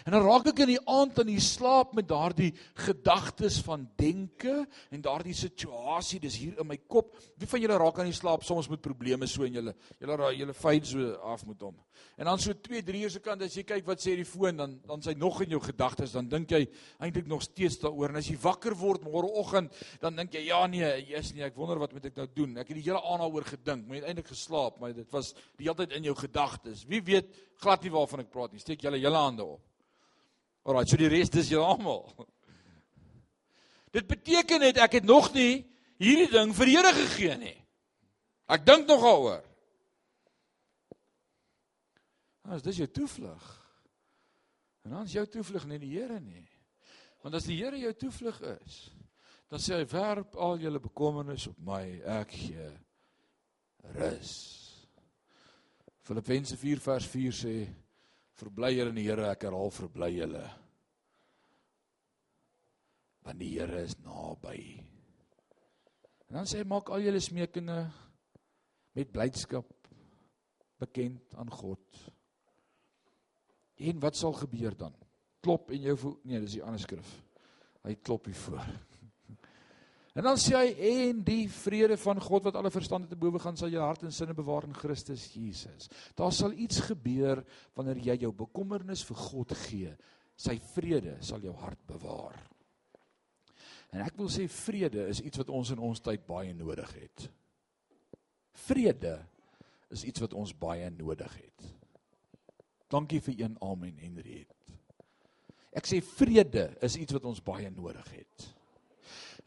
En 0.04 0.16
dan 0.16 0.24
raak 0.26 0.50
ek 0.52 0.62
in 0.64 0.74
die 0.74 0.82
aand 0.90 1.18
aan 1.22 1.30
die 1.30 1.42
slaap 1.42 1.94
met 1.98 2.08
daardie 2.10 2.50
gedagtes 2.86 3.60
van 3.66 3.86
denke 4.00 4.64
en 4.90 5.04
daardie 5.04 5.36
situasie 5.36 6.20
dis 6.22 6.38
hier 6.40 6.58
in 6.60 6.68
my 6.68 6.78
kop. 6.88 7.14
Wie 7.40 7.48
van 7.50 7.62
julle 7.62 7.78
raak 7.80 8.00
aan 8.00 8.10
die 8.10 8.16
slaap 8.16 8.44
soms 8.46 8.70
met 8.70 8.82
probleme 8.84 9.28
so 9.30 9.46
en 9.46 9.60
julle 9.60 9.76
julle 9.98 10.18
raai 10.20 10.34
julle 10.38 10.56
fyn 10.56 10.84
so 10.84 11.12
af 11.32 11.46
met 11.48 11.62
hom. 11.64 11.76
En 12.16 12.28
dan 12.28 12.40
so 12.40 12.52
2, 12.52 12.82
3 12.84 13.02
ure 13.04 13.12
se 13.12 13.20
kant 13.24 13.42
as 13.44 13.56
jy 13.56 13.64
kyk 13.68 13.86
wat 13.88 14.02
sê 14.02 14.14
die 14.18 14.28
foon 14.28 14.56
dan 14.60 14.76
dan 14.86 15.02
sy 15.04 15.14
nog 15.16 15.40
in 15.44 15.54
jou 15.54 15.60
gedagtes 15.64 16.14
dan 16.16 16.28
dink 16.28 16.52
jy 16.52 16.62
eintlik 17.00 17.28
nog 17.28 17.42
steeds 17.44 17.78
daaroor 17.82 18.12
en 18.12 18.20
as 18.20 18.28
jy 18.30 18.36
wakker 18.40 18.76
word 18.76 19.04
môreoggend 19.04 19.72
dan 20.02 20.16
dink 20.16 20.34
jy 20.36 20.46
ja 20.48 20.60
nee, 20.70 20.90
jy's 21.10 21.32
nie 21.34 21.44
ek 21.46 21.56
wonder 21.58 21.80
wat 21.80 21.94
moet 21.96 22.10
ek 22.10 22.18
nou 22.20 22.28
doen. 22.34 22.56
Ek 22.60 22.68
het 22.70 22.78
die 22.78 22.86
hele 22.86 23.00
aand 23.00 23.24
daaroor 23.24 23.46
gedink, 23.48 23.86
maar 23.86 24.00
uiteindelik 24.00 24.32
geslaap, 24.32 24.80
maar 24.80 24.94
dit 24.96 25.14
was 25.14 25.32
die 25.58 25.66
hele 25.66 25.78
tyd 25.82 25.96
in 25.98 26.08
jou 26.10 26.16
gedagtes. 26.18 26.84
Wie 26.90 27.02
weet 27.06 27.32
glad 27.60 27.84
nie 27.84 27.92
waarvan 27.92 28.24
ek 28.24 28.32
praat 28.32 28.54
nie. 28.54 28.62
Steek 28.62 28.82
julle 28.84 29.00
julle 29.00 29.20
hande 29.20 29.44
op. 29.44 29.62
Alraai, 30.68 30.86
so 30.88 30.98
die 31.00 31.08
res 31.10 31.32
is 31.40 31.52
julle 31.52 31.66
almal. 31.66 32.04
Dit 33.94 34.06
beteken 34.10 34.62
net 34.62 34.78
ek 34.78 35.00
het 35.00 35.08
nog 35.08 35.32
nie 35.34 35.64
hierdie 36.00 36.30
ding 36.30 36.52
vir 36.56 36.70
Here 36.70 36.92
gegee 36.94 37.36
nie. 37.40 37.56
Ek 38.50 38.66
dink 38.66 38.88
nog 38.88 39.02
daaroor. 39.04 39.42
As 42.50 42.64
dis 42.66 42.80
jou 42.82 42.88
toevlug. 42.90 43.48
En 44.84 44.96
dan 44.96 45.04
is 45.06 45.14
jou 45.14 45.26
toevlug 45.26 45.66
nie 45.70 45.78
die 45.82 45.92
Here 45.94 46.20
nie. 46.20 46.46
Want 47.22 47.36
as 47.36 47.46
die 47.46 47.58
Here 47.60 47.78
jou 47.78 47.92
toevlug 47.94 48.40
is, 48.56 48.78
dan 49.50 49.60
sê 49.62 49.80
hy 49.80 49.86
werp 49.90 50.36
al 50.38 50.60
julle 50.62 50.80
bekommernisse 50.82 51.50
op 51.50 51.58
my, 51.66 51.82
ek 52.20 52.32
gee 52.38 52.70
rus. 53.96 54.59
Filippense 56.10 56.56
4 56.58 56.80
vers 56.82 57.04
4 57.06 57.34
sê 57.38 57.54
Verbly 58.40 58.72
julle 58.74 58.90
in 58.90 58.96
die 58.98 59.04
Here, 59.06 59.28
ek 59.30 59.44
herhaal 59.46 59.70
verbly 59.70 60.08
julle. 60.16 60.40
Want 63.22 63.38
die 63.38 63.50
Here 63.52 63.84
is 63.86 63.94
naby. 64.02 64.58
En 66.26 66.40
dan 66.40 66.48
sê 66.50 66.64
hy 66.64 66.66
maak 66.66 66.90
al 66.90 67.04
julle 67.04 67.20
smekinge 67.22 67.78
met 68.98 69.12
blydskap 69.14 69.70
bekend 70.82 71.38
aan 71.38 71.54
God. 71.54 72.02
En 73.78 74.02
wat 74.02 74.18
sal 74.18 74.34
gebeur 74.40 74.74
dan? 74.82 74.96
Klop 75.46 75.70
en 75.70 75.90
jou 75.92 76.16
nee, 76.24 76.42
dis 76.42 76.58
die 76.58 76.64
ander 76.66 76.82
skrif. 76.82 77.12
Hy 77.86 77.94
klop 78.02 78.26
hier 78.26 78.40
voor. 78.48 78.66
En 80.18 80.26
dan 80.26 80.38
sê 80.42 80.56
hy 80.58 80.70
en 80.90 81.20
die 81.22 81.44
vrede 81.54 81.94
van 82.02 82.18
God 82.22 82.48
wat 82.48 82.56
alle 82.58 82.72
verstand 82.74 83.06
te 83.10 83.18
bowe 83.18 83.38
gaan 83.38 83.58
sal 83.58 83.70
jou 83.70 83.82
hart 83.84 84.02
en 84.06 84.14
sinne 84.14 84.34
bewaar 84.34 84.66
in 84.66 84.74
Christus 84.74 85.28
Jesus. 85.30 85.86
Daar 86.18 86.34
sal 86.34 86.56
iets 86.58 86.82
gebeur 86.88 87.44
wanneer 87.78 88.00
jy 88.10 88.16
jou 88.24 88.32
bekommernis 88.34 89.04
vir 89.06 89.20
God 89.22 89.54
gee. 89.68 89.94
Sy 90.34 90.56
vrede 90.74 91.18
sal 91.22 91.44
jou 91.46 91.54
hart 91.62 91.82
bewaar. 91.86 92.38
En 93.94 94.02
ek 94.02 94.18
wil 94.18 94.30
sê 94.30 94.46
vrede 94.50 95.06
is 95.10 95.22
iets 95.22 95.42
wat 95.42 95.50
ons 95.54 95.70
in 95.74 95.82
ons 95.82 96.02
tyd 96.02 96.26
baie 96.26 96.54
nodig 96.54 96.90
het. 96.98 97.26
Vrede 98.66 99.16
is 99.94 100.04
iets 100.06 100.22
wat 100.22 100.34
ons 100.38 100.54
baie 100.58 100.90
nodig 100.94 101.32
het. 101.38 101.70
Dankie 102.90 103.20
vir 103.22 103.44
een 103.44 103.58
amen 103.62 103.98
Henriet. 104.02 104.54
Ek 105.70 105.86
sê 105.86 106.00
vrede 106.02 106.72
is 106.82 106.96
iets 106.98 107.14
wat 107.14 107.26
ons 107.30 107.42
baie 107.46 107.70
nodig 107.70 108.06
het. 108.10 108.50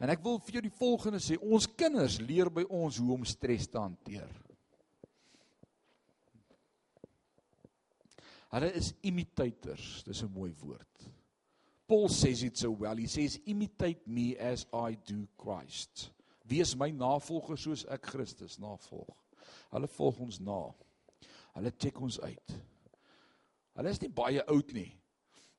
En 0.02 0.10
ek 0.10 0.22
wil 0.24 0.40
vir 0.42 0.58
jou 0.58 0.62
die 0.64 0.74
volgende 0.74 1.20
sê, 1.22 1.36
ons 1.38 1.68
kinders 1.78 2.18
leer 2.22 2.50
by 2.52 2.64
ons 2.66 2.98
hoe 2.98 3.14
om 3.14 3.26
stres 3.28 3.68
te 3.70 3.78
hanteer. 3.78 4.30
Hulle 8.54 8.70
is 8.78 8.92
imitators, 9.02 10.02
dis 10.06 10.22
'n 10.22 10.30
mooi 10.30 10.52
woord. 10.62 11.10
Paul 11.86 12.08
says 12.08 12.42
it 12.42 12.56
so 12.56 12.70
well. 12.70 12.96
He 12.96 13.06
says 13.06 13.40
imitate 13.46 14.06
me 14.06 14.36
as 14.38 14.66
I 14.72 14.96
do 15.06 15.26
Christ. 15.36 16.10
Wees 16.48 16.76
my 16.76 16.90
navolger 16.90 17.56
soos 17.56 17.84
ek 17.84 18.02
Christus 18.02 18.58
navolg. 18.58 19.16
Hulle 19.70 19.88
volg 19.88 20.20
ons 20.20 20.40
na. 20.40 20.72
Hulle 21.54 21.70
check 21.78 22.00
ons 22.00 22.20
uit. 22.20 22.54
Hulle 23.74 23.90
is 23.90 24.00
nie 24.00 24.08
baie 24.08 24.42
oud 24.46 24.72
nie 24.72 24.92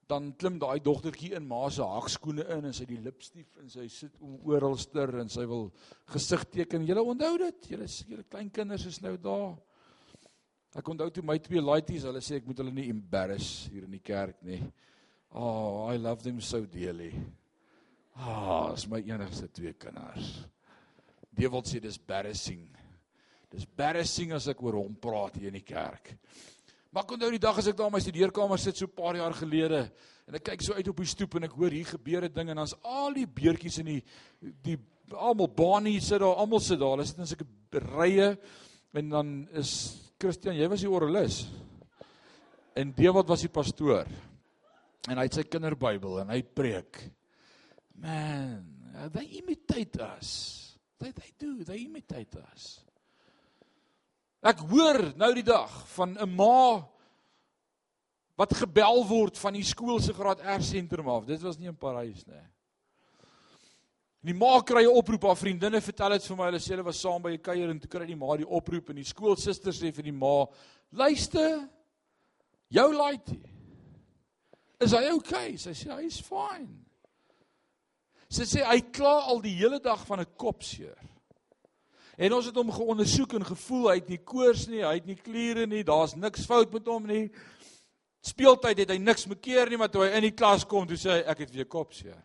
dan 0.09 0.31
klim 0.37 0.59
daai 0.61 0.79
dogtertjie 0.85 1.33
in 1.37 1.47
ma 1.49 1.63
se 1.73 1.85
hakskoene 1.85 2.45
in 2.55 2.67
en 2.69 2.75
sy 2.77 2.85
die 2.89 2.99
lipstift 3.01 3.57
en 3.61 3.69
sy 3.73 3.87
sit 3.89 4.17
oralster 4.21 5.15
en 5.21 5.31
sy 5.33 5.47
wil 5.49 5.71
gesig 6.13 6.43
teken. 6.53 6.85
Julle 6.85 7.01
onthou 7.01 7.39
dit? 7.41 7.71
Julle 7.73 7.87
julle 7.89 8.25
klein 8.29 8.51
kinders 8.53 8.85
is 8.85 9.01
nou 9.01 9.15
daar. 9.21 9.55
Ek 10.75 10.91
onthou 10.91 11.09
toe 11.09 11.23
my 11.25 11.37
twee 11.39 11.63
laities, 11.63 12.05
hulle 12.05 12.21
sê 12.21 12.41
ek 12.41 12.49
moet 12.49 12.59
hulle 12.61 12.73
nie 12.75 12.89
embarrass 12.91 13.69
hier 13.71 13.87
in 13.87 13.95
die 13.95 14.03
kerk 14.03 14.41
nie. 14.45 14.59
Oh, 15.31 15.87
I 15.89 15.97
love 15.97 16.21
them 16.23 16.41
so 16.41 16.65
dearly. 16.69 17.13
Ah, 18.15 18.69
oh, 18.69 18.73
is 18.75 18.85
my 18.87 19.01
enigste 19.01 19.49
twee 19.51 19.73
kinders. 19.79 20.45
Dewald 21.35 21.67
sê 21.67 21.81
dis 21.83 21.97
embarrassing. 21.99 22.67
Dis 23.51 23.65
embarrassing 23.65 24.35
as 24.35 24.47
ek 24.51 24.61
oor 24.63 24.77
hom 24.79 24.93
praat 25.01 25.39
hier 25.39 25.49
in 25.49 25.57
die 25.57 25.65
kerk. 25.65 26.13
Maar 26.95 27.03
ek 27.03 27.11
onthou 27.11 27.27
die 27.33 27.41
dag 27.43 27.57
as 27.59 27.67
ek 27.67 27.75
daar 27.75 27.89
in 27.89 27.93
my 27.97 27.99
studeerkamer 27.99 28.59
sit 28.63 28.77
so 28.79 28.87
'n 28.87 28.95
paar 28.95 29.17
jaar 29.19 29.33
gelede 29.35 29.91
en 30.27 30.35
ek 30.35 30.43
kyk 30.47 30.61
so 30.63 30.73
uit 30.73 30.87
op 30.87 30.95
die 30.95 31.05
stoep 31.05 31.35
en 31.35 31.43
ek 31.43 31.51
hoor 31.51 31.69
hier 31.69 31.85
gebeur 31.85 32.23
'n 32.23 32.33
ding 32.33 32.49
en 32.49 32.55
dan's 32.55 32.75
al 32.83 33.11
die 33.13 33.27
beertjies 33.27 33.79
in 33.79 33.85
die 33.85 34.03
die 34.63 34.77
almal 35.11 35.49
Bonnie 35.49 35.99
sit 35.99 36.19
daar, 36.19 36.35
almal 36.35 36.59
sit 36.59 36.79
daar. 36.79 36.95
Hulle 36.95 37.05
sit 37.05 37.17
in 37.17 37.27
sulke 37.27 37.45
rye 37.73 38.37
en 38.93 39.09
dan 39.09 39.47
is 39.51 40.11
Christian, 40.17 40.55
jy 40.55 40.69
was 40.69 40.79
die 40.79 40.89
oralis. 40.89 41.49
En 42.75 42.93
Dewald 42.93 43.27
was 43.27 43.41
die 43.41 43.51
pastoor. 43.51 44.07
En 45.09 45.17
hy 45.17 45.23
het 45.23 45.33
sy 45.33 45.43
kinderbybel 45.43 46.21
en 46.21 46.29
hy 46.29 46.41
preek. 46.43 47.11
Man, 47.99 48.63
they 49.11 49.25
imitate 49.35 49.99
us. 49.99 50.77
They 50.97 51.11
they 51.11 51.33
do, 51.37 51.61
they 51.63 51.83
imitate 51.83 52.39
us. 52.53 52.84
Ek 54.45 54.59
hoor 54.69 54.99
nou 55.17 55.31
die 55.33 55.45
dag 55.45 55.71
van 55.95 56.17
'n 56.21 56.29
ma 56.29 56.85
wat 58.37 58.53
gebel 58.53 59.05
word 59.07 59.37
van 59.37 59.53
die 59.53 59.63
skool 59.63 59.99
se 59.99 60.13
graad 60.13 60.43
R 60.43 60.61
sentrum 60.61 61.09
af. 61.09 61.25
Dit 61.25 61.41
was 61.41 61.57
nie 61.57 61.67
in 61.67 61.75
Parys 61.75 62.25
nie. 62.27 62.43
En 64.21 64.31
die 64.31 64.37
ma 64.37 64.61
kry 64.61 64.83
'n 64.83 64.97
oproep, 64.97 65.23
haar 65.23 65.35
vriendinne 65.35 65.81
vertel 65.81 66.09
dit 66.09 66.23
vir 66.23 66.37
my, 66.37 66.45
hulle 66.45 66.59
sê 66.59 66.69
hulle 66.75 66.83
was 66.83 66.99
saam 66.99 67.21
by 67.21 67.31
'n 67.31 67.41
kuier 67.41 67.69
en 67.69 67.79
toe 67.79 67.89
kry 67.89 68.05
die 68.05 68.15
ma 68.15 68.37
die 68.37 68.45
oproep 68.45 68.89
en 68.89 68.95
die 68.95 69.03
skoolsuster 69.03 69.71
sê 69.71 69.91
vir 69.93 70.03
die 70.03 70.11
ma: 70.11 70.45
"Luister, 70.91 71.67
jou 72.69 72.93
laaitjie. 72.93 73.49
Is 74.79 74.91
hy 74.91 75.11
okay?" 75.11 75.57
Sy 75.57 75.71
sê 75.71 75.91
hy's 75.95 76.19
fine. 76.21 76.85
Sy 78.29 78.43
sê 78.43 78.63
hy 78.63 78.81
kla 78.91 79.25
al 79.25 79.41
die 79.41 79.55
hele 79.55 79.79
dag 79.79 80.05
van 80.05 80.19
'n 80.19 80.25
kopseer. 80.37 81.14
En 82.15 82.33
ons 82.33 82.45
het 82.47 82.55
hom 82.55 82.71
geondersoek 82.71 83.33
en 83.35 83.45
gevoel 83.45 83.89
hy 83.89 83.95
het 83.99 84.09
nie 84.11 84.21
koors 84.23 84.67
nie, 84.71 84.83
hy 84.85 84.93
het 85.01 85.07
nie 85.09 85.19
kliere 85.19 85.65
nie, 85.67 85.83
daar's 85.83 86.15
niks 86.15 86.45
fout 86.47 86.71
met 86.73 86.87
hom 86.87 87.03
nie. 87.09 87.25
Speeltyd 88.25 88.77
het 88.81 88.89
hy 88.95 88.99
niks 89.03 89.27
mekeer 89.27 89.69
nie, 89.69 89.77
maar 89.77 89.91
toe 89.91 90.03
hy 90.05 90.11
in 90.17 90.25
die 90.29 90.37
klas 90.37 90.63
kom, 90.65 90.87
toe 90.87 90.97
sê 90.97 91.09
hy 91.17 91.21
ek 91.33 91.39
het 91.43 91.51
weer 91.53 91.67
kopseer. 91.69 92.23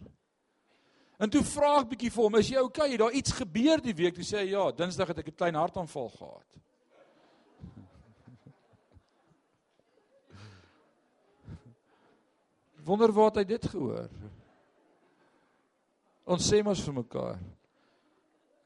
En 1.20 1.28
toe 1.28 1.42
vra 1.44 1.80
ek 1.82 1.90
bietjie 1.90 2.12
vir 2.14 2.24
hom, 2.24 2.36
is 2.40 2.48
jy 2.48 2.60
okay? 2.64 2.88
Het 2.94 3.02
daar 3.02 3.18
iets 3.18 3.32
gebeur 3.36 3.78
die 3.84 3.96
week? 3.98 4.14
Toe 4.16 4.24
sê 4.24 4.36
hy 4.40 4.48
ja, 4.54 4.64
Dinsdag 4.72 5.08
het 5.12 5.20
ek 5.20 5.28
'n 5.28 5.36
klein 5.36 5.58
hartaanval 5.58 6.08
gehad. 6.16 6.48
Wonder 12.86 13.12
waar 13.12 13.28
het 13.34 13.42
hy 13.42 13.44
dit 13.44 13.64
gehoor? 13.74 14.08
Ons 16.24 16.46
sê 16.48 16.62
mos 16.64 16.80
vir 16.80 16.94
mekaar. 16.94 17.38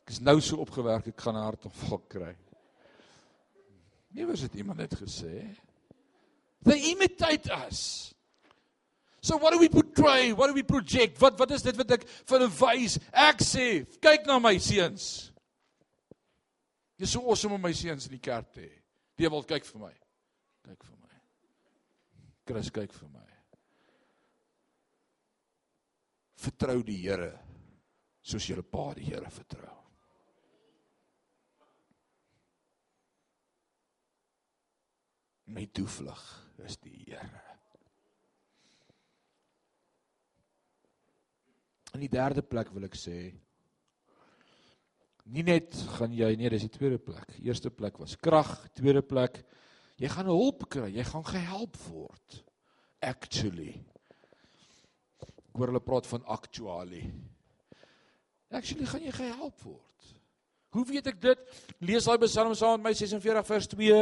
Ek 0.05 0.13
is 0.13 0.21
nou 0.21 0.37
so 0.45 0.61
opgewerk 0.61 1.09
ek 1.09 1.21
gaan 1.21 1.37
'n 1.37 1.47
hartaanval 1.47 2.03
kry. 2.09 2.35
Nie 4.13 4.27
was 4.27 4.41
dit 4.41 4.55
iemand 4.61 4.79
net 4.79 4.95
gesê? 4.95 5.57
They 6.63 6.93
imitate 6.93 7.51
us. 7.51 8.15
So 9.21 9.39
what 9.39 9.53
do 9.53 9.59
we 9.59 9.71
portray? 9.71 10.33
What 10.33 10.49
do 10.49 10.55
we 10.55 10.63
project? 10.63 11.19
Wat 11.21 11.39
wat 11.39 11.51
is 11.51 11.63
dit 11.63 11.77
wat 11.77 11.91
ek 11.97 12.03
vir 12.07 12.39
hulle 12.39 12.51
wys? 12.61 12.99
Ek 13.11 13.41
sê, 13.41 13.87
kyk 14.05 14.27
na 14.29 14.39
my 14.39 14.59
seuns. 14.61 15.33
Dis 17.01 17.11
so 17.17 17.25
awesome 17.25 17.57
om 17.57 17.63
my 17.65 17.73
seuns 17.73 18.07
in 18.07 18.19
die 18.19 18.23
kerk 18.23 18.53
te 18.53 18.61
hê. 18.61 18.75
Die 19.17 19.31
wil 19.33 19.47
kyk 19.49 19.65
vir 19.65 19.81
my. 19.87 19.95
Kyk 20.69 20.85
vir 20.85 20.99
my. 21.01 21.17
Chris 22.45 22.69
kyk 22.71 22.93
vir 22.93 23.09
my. 23.09 23.31
Vertrou 26.45 26.83
die 26.85 27.01
Here 27.01 27.33
soos 28.21 28.45
julle 28.51 28.63
pa 28.63 28.93
die 28.99 29.09
Here 29.09 29.33
vertrou. 29.33 29.74
My 35.45 35.67
toevlug 35.73 36.21
is 36.65 36.79
die 36.81 37.03
Here. 37.05 37.43
In 41.95 42.03
die 42.03 42.11
derde 42.11 42.43
plek 42.43 42.73
wil 42.75 42.89
ek 42.89 42.97
sê 42.99 43.19
nie 45.31 45.45
net 45.47 45.77
gaan 45.97 46.13
jy 46.13 46.35
nee, 46.37 46.51
dis 46.53 46.67
die 46.67 46.73
tweede 46.73 46.99
plek. 47.01 47.37
Eerste 47.45 47.71
plek 47.73 48.01
was 48.01 48.17
krag, 48.21 48.51
tweede 48.77 49.05
plek 49.05 49.45
jy 50.01 50.11
gaan 50.11 50.27
hulp 50.27 50.67
kry, 50.73 50.91
jy 50.97 51.05
gaan 51.07 51.25
gehelp 51.29 51.79
word. 51.87 52.41
Actually. 53.05 53.77
Ek 55.23 55.61
hoor 55.61 55.71
hulle 55.71 55.85
praat 55.85 56.09
van 56.11 56.25
actually. 56.35 57.05
Actually 58.51 58.89
gaan 58.91 59.05
jy 59.07 59.15
gehelp 59.15 59.61
word. 59.63 59.94
Hoe 60.75 60.83
weet 60.89 61.07
ek 61.07 61.21
dit? 61.23 61.43
Lees 61.87 62.09
daai 62.09 62.27
Psalm 62.27 62.55
saam 62.59 62.81
met 62.83 62.91
my 62.91 62.95
46 62.99 63.47
vers 63.47 63.69
2. 63.71 63.99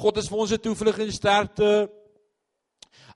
God 0.00 0.20
is 0.22 0.30
vir 0.32 0.38
ons 0.40 0.52
'n 0.56 0.62
toevlug 0.64 0.98
en 1.04 1.12
sterkte 1.12 1.90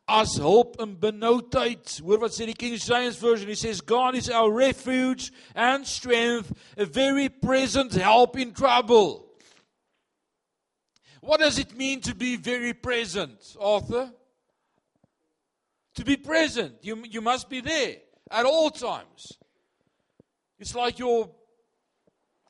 as 0.09 0.37
hulp 0.37 0.77
in 0.81 0.99
benoudheid. 1.01 2.01
Hoor 2.05 2.21
wat 2.21 2.37
sê 2.37 2.45
die 2.45 2.57
King 2.57 2.77
James 2.77 3.17
version? 3.17 3.49
He 3.49 3.55
says 3.55 3.81
God 3.81 4.15
is 4.15 4.29
our 4.29 4.53
refuge 4.53 5.33
and 5.55 5.87
strength, 5.87 6.53
a 6.77 6.85
very 6.85 7.29
present 7.31 7.93
help 7.93 8.37
in 8.37 8.53
trouble. 8.53 9.25
What 11.21 11.41
does 11.41 11.59
it 11.59 11.77
mean 11.77 12.01
to 12.03 12.15
be 12.15 12.37
very 12.37 12.75
present, 12.75 13.57
Arthur? 13.59 14.13
To 15.95 16.05
be 16.05 16.17
present, 16.17 16.77
you 16.83 17.05
you 17.05 17.23
must 17.23 17.49
be 17.49 17.61
there 17.61 17.97
at 18.31 18.45
all 18.45 18.71
times. 18.71 19.39
It's 20.59 20.75
like 20.75 20.99
your 20.99 21.38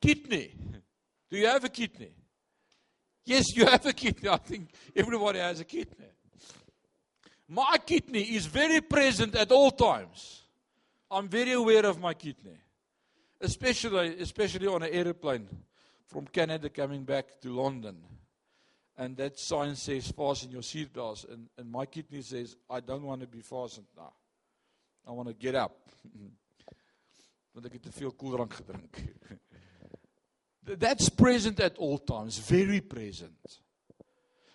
kidney. 0.00 0.54
Do 1.30 1.36
you 1.36 1.46
have 1.46 1.64
a 1.64 1.68
kidney? 1.68 2.10
Yes, 3.24 3.54
you 3.54 3.66
have 3.66 3.84
a 3.84 3.92
kidney. 3.92 4.28
I 4.28 4.38
think 4.38 4.70
everybody 4.96 5.38
has 5.38 5.60
a 5.60 5.64
kidney. 5.64 6.06
My 7.48 7.76
kidney 7.84 8.22
is 8.22 8.46
very 8.46 8.80
present 8.80 9.34
at 9.34 9.52
all 9.52 9.70
times. 9.70 10.42
I'm 11.10 11.28
very 11.28 11.52
aware 11.52 11.86
of 11.86 12.00
my 12.00 12.14
kidney. 12.14 12.58
Especially 13.40 14.18
especially 14.20 14.66
on 14.66 14.82
an 14.82 14.92
airplane 14.92 15.48
from 16.06 16.26
Canada 16.26 16.68
coming 16.68 17.04
back 17.04 17.40
to 17.42 17.50
London. 17.50 17.96
And 18.96 19.16
that 19.18 19.38
sign 19.38 19.76
says 19.76 20.10
fasten 20.10 20.50
your 20.50 20.62
seatbelts 20.62 21.30
and 21.32 21.48
and 21.56 21.70
my 21.70 21.86
kidney 21.86 22.22
says 22.22 22.56
I 22.68 22.80
don't 22.80 23.04
want 23.04 23.20
to 23.20 23.26
be 23.26 23.40
fastened 23.40 23.86
now. 23.96 24.12
I 25.06 25.12
want 25.12 25.28
to 25.28 25.34
get 25.34 25.54
up. 25.54 25.76
Want 27.54 27.66
ek 27.66 27.78
het 27.78 27.82
te 27.88 27.92
veel 27.92 28.12
koeldrank 28.14 28.52
gedrink. 28.54 28.98
That's 30.76 31.08
present 31.08 31.60
at 31.60 31.78
all 31.78 31.98
times, 31.98 32.38
very 32.38 32.80
present. 32.80 33.60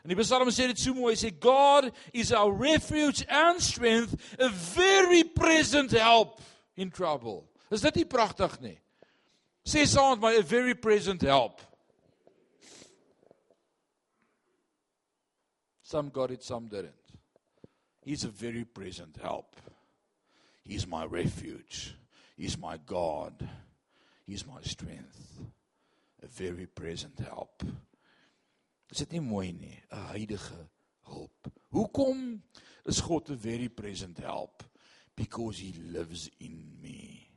En 0.03 0.11
die 0.11 0.19
Psalm 0.19 0.49
sê 0.51 0.67
dit 0.67 0.79
so 0.79 0.93
mooi, 0.93 1.13
hy 1.13 1.19
sê 1.19 1.29
God 1.31 1.87
is 2.11 2.33
our 2.35 2.51
refuge 2.51 3.23
and 3.29 3.61
strength, 3.63 4.17
a 4.37 4.49
very 4.49 5.23
present 5.23 5.91
help 5.95 6.41
in 6.75 6.91
trouble. 6.91 7.47
Is 7.71 7.81
dit 7.81 8.01
nie 8.01 8.05
pragtig 8.05 8.59
nie? 8.61 8.75
Sê 9.63 9.87
saam 9.87 10.17
met 10.17 10.25
my 10.25 10.33
a 10.41 10.43
very 10.43 10.75
present 10.75 11.23
help. 11.23 11.61
Some 15.81 16.09
got 16.09 16.31
it, 16.31 16.43
some 16.43 16.67
didn't. 16.67 16.99
He's 18.03 18.25
a 18.25 18.29
very 18.29 18.65
present 18.65 19.15
help. 19.21 19.55
He's 20.65 20.85
my 20.85 21.05
refuge. 21.05 21.95
He's 22.35 22.57
my 22.57 22.77
God. 22.85 23.47
He's 24.25 24.45
my 24.45 24.61
strength. 24.63 25.39
A 26.23 26.27
very 26.27 26.67
present 26.67 27.19
help. 27.19 27.63
Is 28.89 28.97
dit 29.03 29.11
nie 29.11 29.21
mooi 29.21 29.51
nie? 29.51 29.83
'n 29.91 30.05
Heilige 30.13 30.69
hulp. 31.09 31.49
Hoekom 31.75 32.43
is 32.85 33.01
God 33.01 33.29
'n 33.29 33.37
very 33.37 33.69
present 33.69 34.17
help? 34.17 34.63
Because 35.15 35.59
he 35.59 35.73
lives 35.73 36.29
in 36.39 36.79
me. 36.81 37.29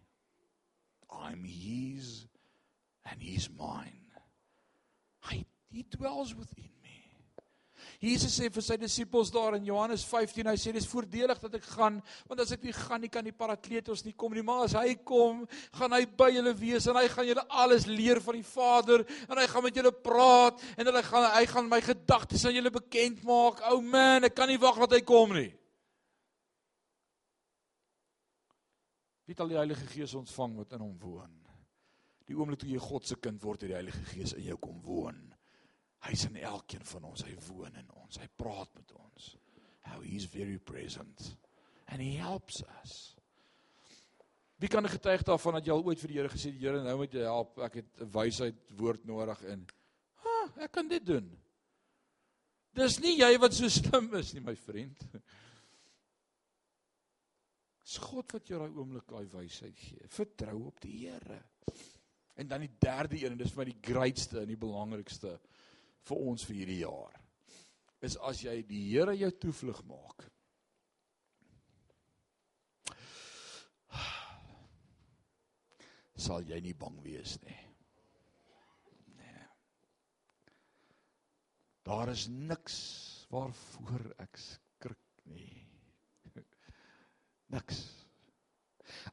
I'm 1.11 1.45
his 1.45 2.27
and 3.05 3.23
he's 3.23 3.51
mine. 3.51 4.13
Hy 5.19 5.45
he 5.69 5.83
dwells 5.83 6.35
within 6.35 6.76
Jesus 8.03 8.35
sê 8.37 8.51
vir 8.53 8.65
sy 8.65 8.77
disippels 8.81 9.31
daar 9.33 9.57
in 9.57 9.67
Johannes 9.69 10.05
15, 10.05 10.49
hy 10.51 10.57
sê 10.61 10.73
dis 10.75 10.89
voordelig 10.91 11.41
dat 11.43 11.57
ek 11.59 11.69
gaan, 11.75 12.01
want 12.29 12.43
as 12.45 12.53
ek 12.57 12.67
nie 12.67 12.75
gaan 12.77 13.05
nie 13.05 13.11
kan 13.13 13.25
die 13.27 13.35
Parakletos 13.37 14.05
nie 14.05 14.15
kom 14.19 14.35
nie, 14.37 14.45
maar 14.47 14.67
as 14.67 14.77
hy 14.77 14.97
kom, 15.07 15.45
gaan 15.79 15.97
hy 15.97 16.03
by 16.19 16.31
julle 16.35 16.55
wees 16.59 16.89
en 16.91 16.99
hy 17.01 17.07
gaan 17.13 17.29
julle 17.31 17.47
alles 17.63 17.87
leer 17.89 18.21
van 18.25 18.39
die 18.39 18.47
Vader 18.47 19.07
en 19.27 19.41
hy 19.41 19.47
gaan 19.53 19.67
met 19.67 19.81
julle 19.81 19.95
praat 19.95 20.65
en 20.77 20.91
hulle 20.91 21.05
gaan 21.07 21.31
hy 21.37 21.45
gaan 21.51 21.71
my 21.71 21.81
gedagtes 21.85 22.45
aan 22.47 22.57
julle 22.57 22.75
bekend 22.75 23.23
maak. 23.27 23.63
Ou 23.71 23.79
oh 23.81 23.85
man, 23.85 24.27
ek 24.29 24.37
kan 24.37 24.51
nie 24.51 24.61
wag 24.61 24.79
dat 24.85 24.99
hy 24.99 25.03
kom 25.07 25.35
nie. 25.37 25.51
Wie 29.27 29.35
het 29.35 29.43
al 29.43 29.51
die 29.51 29.59
Heilige 29.59 29.89
Gees 29.91 30.15
ontvang 30.15 30.55
wat 30.61 30.77
in 30.77 30.85
hom 30.85 30.95
woon? 31.03 31.33
Die 32.27 32.37
oomblik 32.39 32.61
toe 32.63 32.71
jy 32.71 32.79
God 32.83 33.07
se 33.07 33.17
kind 33.19 33.43
word, 33.43 33.65
het 33.65 33.73
die 33.73 33.79
Heilige 33.79 34.05
Gees 34.13 34.37
in 34.39 34.47
jou 34.47 34.59
kom 34.63 34.79
woon. 34.87 35.19
Hy's 36.05 36.27
in 36.29 36.37
elkeen 36.37 36.85
van 36.85 37.05
ons. 37.05 37.25
Hy 37.25 37.35
woon 37.49 37.75
in 37.75 37.91
ons. 37.91 38.19
Hy 38.21 38.29
praat 38.37 38.73
met 38.75 38.93
ons. 38.93 39.37
How 39.87 40.01
he's 40.01 40.25
very 40.25 40.59
present 40.59 41.37
and 41.89 42.03
he 42.03 42.17
helps 42.17 42.63
us. 42.83 43.15
Wie 44.57 44.69
kan 44.69 44.89
getuig 44.89 45.23
daarvan 45.23 45.59
dat 45.59 45.67
jy 45.67 45.75
al 45.75 45.85
ooit 45.85 46.01
vir 46.01 46.13
die 46.13 46.19
Here 46.19 46.33
gesê 46.33 46.51
die 46.51 46.65
Here 46.65 46.83
nou 46.83 46.97
moet 47.03 47.13
jy 47.15 47.27
help. 47.29 47.59
Ek 47.63 47.83
het 47.83 48.01
'n 48.01 48.11
wysheid 48.11 48.63
woord 48.79 49.05
nodig 49.05 49.43
en 49.53 49.67
ha, 50.25 50.37
ek 50.65 50.73
kan 50.73 50.89
dit 50.89 51.05
doen. 51.05 51.29
Dis 52.73 52.99
nie 53.01 53.19
jy 53.19 53.39
wat 53.39 53.55
so 53.55 53.69
slim 53.69 54.15
is 54.15 54.35
nie, 54.35 54.41
my 54.41 54.55
vriend. 54.57 55.05
Dis 57.87 57.99
God 57.99 58.33
wat 58.33 58.49
jou 58.49 58.59
daai 58.59 58.75
oomblik 58.75 59.07
daai 59.07 59.27
wysheid 59.31 59.77
gee. 59.79 60.09
Vertrou 60.09 60.67
op 60.67 60.81
die 60.81 61.07
Here. 61.07 61.43
En 62.37 62.49
dan 62.49 62.61
die 62.61 62.73
derde 62.79 63.17
een 63.17 63.33
en 63.33 63.39
dis 63.39 63.53
vir 63.53 63.65
my 63.65 63.71
die 63.71 63.93
grootste 63.93 64.41
en 64.41 64.49
die 64.49 64.59
belangrikste 64.61 65.39
vir 66.07 66.25
ons 66.31 66.45
vir 66.47 66.57
hierdie 66.61 66.83
jaar 66.85 67.15
is 68.07 68.17
as 68.29 68.43
jy 68.45 68.61
die 68.69 68.83
Here 68.91 69.15
jou 69.17 69.31
toevlug 69.43 69.83
maak. 69.89 70.27
sal 76.27 76.45
jy 76.49 76.59
nie 76.65 76.75
bang 76.77 76.97
wees 77.05 77.37
nie. 77.45 77.59
Nee. 79.19 79.43
Daar 81.87 82.11
is 82.13 82.27
niks 82.33 82.79
waarvoor 83.31 84.09
ek 84.25 84.41
skrik 84.41 85.23
nie. 85.31 85.53
Niks. 87.53 87.85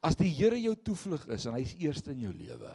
As 0.02 0.16
die 0.18 0.32
Here 0.32 0.58
jou 0.58 0.74
toevlug 0.86 1.28
is 1.34 1.46
en 1.46 1.58
hy's 1.58 1.76
eerste 1.82 2.14
in 2.14 2.24
jou 2.26 2.32
lewe. 2.34 2.72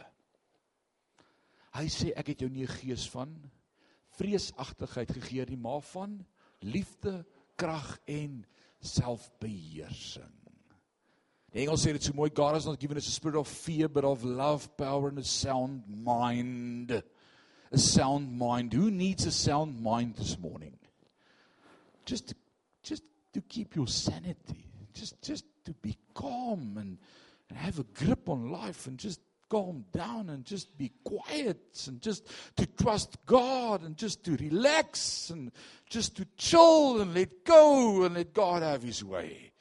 Hy 1.76 1.86
sê 1.92 2.14
ek 2.18 2.32
het 2.32 2.44
jou 2.44 2.50
nie 2.50 2.64
'n 2.64 2.76
gees 2.80 3.06
van 3.12 3.34
vreesagtigheid 4.18 5.12
gegee 5.20 5.46
nie, 5.48 5.60
maar 5.60 5.82
van 5.92 6.18
liefde, 6.60 7.24
krag 7.60 7.98
en 8.08 8.44
selfbeheersing. 8.80 10.36
Die 11.50 11.64
Engels 11.64 11.82
sê 11.82 11.92
dit 11.92 12.04
so 12.04 12.14
mooi, 12.14 12.30
God 12.30 12.54
has 12.54 12.66
not 12.68 12.78
given 12.80 12.96
us 12.96 13.08
a 13.08 13.12
spirit 13.12 13.36
of 13.36 13.48
fear 13.48 13.88
but 13.88 14.04
of 14.06 14.22
love, 14.24 14.68
power 14.78 15.08
and 15.08 15.18
a 15.18 15.24
sound 15.24 15.82
mind. 15.88 16.92
A 17.72 17.78
sound 17.78 18.30
mind. 18.38 18.72
Who 18.72 18.90
needs 18.90 19.26
a 19.26 19.32
sound 19.32 19.80
mind 19.82 20.16
this 20.16 20.38
morning? 20.38 20.76
Just 22.04 22.28
to, 22.28 22.34
just 22.82 23.02
to 23.32 23.40
keep 23.42 23.74
your 23.74 23.88
sanity. 23.88 24.66
Just 24.94 25.20
just 25.22 25.44
to 25.64 25.72
be 25.72 25.96
calm 26.14 26.76
and, 26.78 26.98
and 27.48 27.58
have 27.58 27.78
a 27.78 27.84
grip 27.94 28.28
on 28.28 28.50
life 28.50 28.86
and 28.86 28.98
just 28.98 29.20
calm 29.50 29.84
down 29.92 30.30
and 30.30 30.44
just 30.44 30.78
be 30.78 30.92
quiet 31.02 31.84
and 31.88 32.00
just 32.00 32.26
to 32.56 32.66
trust 32.66 33.18
God 33.26 33.82
and 33.82 33.96
just 33.96 34.24
to 34.24 34.36
relax 34.36 35.30
and 35.30 35.50
just 35.90 36.16
to 36.16 36.26
chill 36.36 37.00
and 37.00 37.12
let 37.12 37.44
go 37.44 38.04
and 38.04 38.14
let 38.14 38.32
God 38.32 38.62
have 38.62 38.82
his 38.82 39.02
way. 39.02 39.52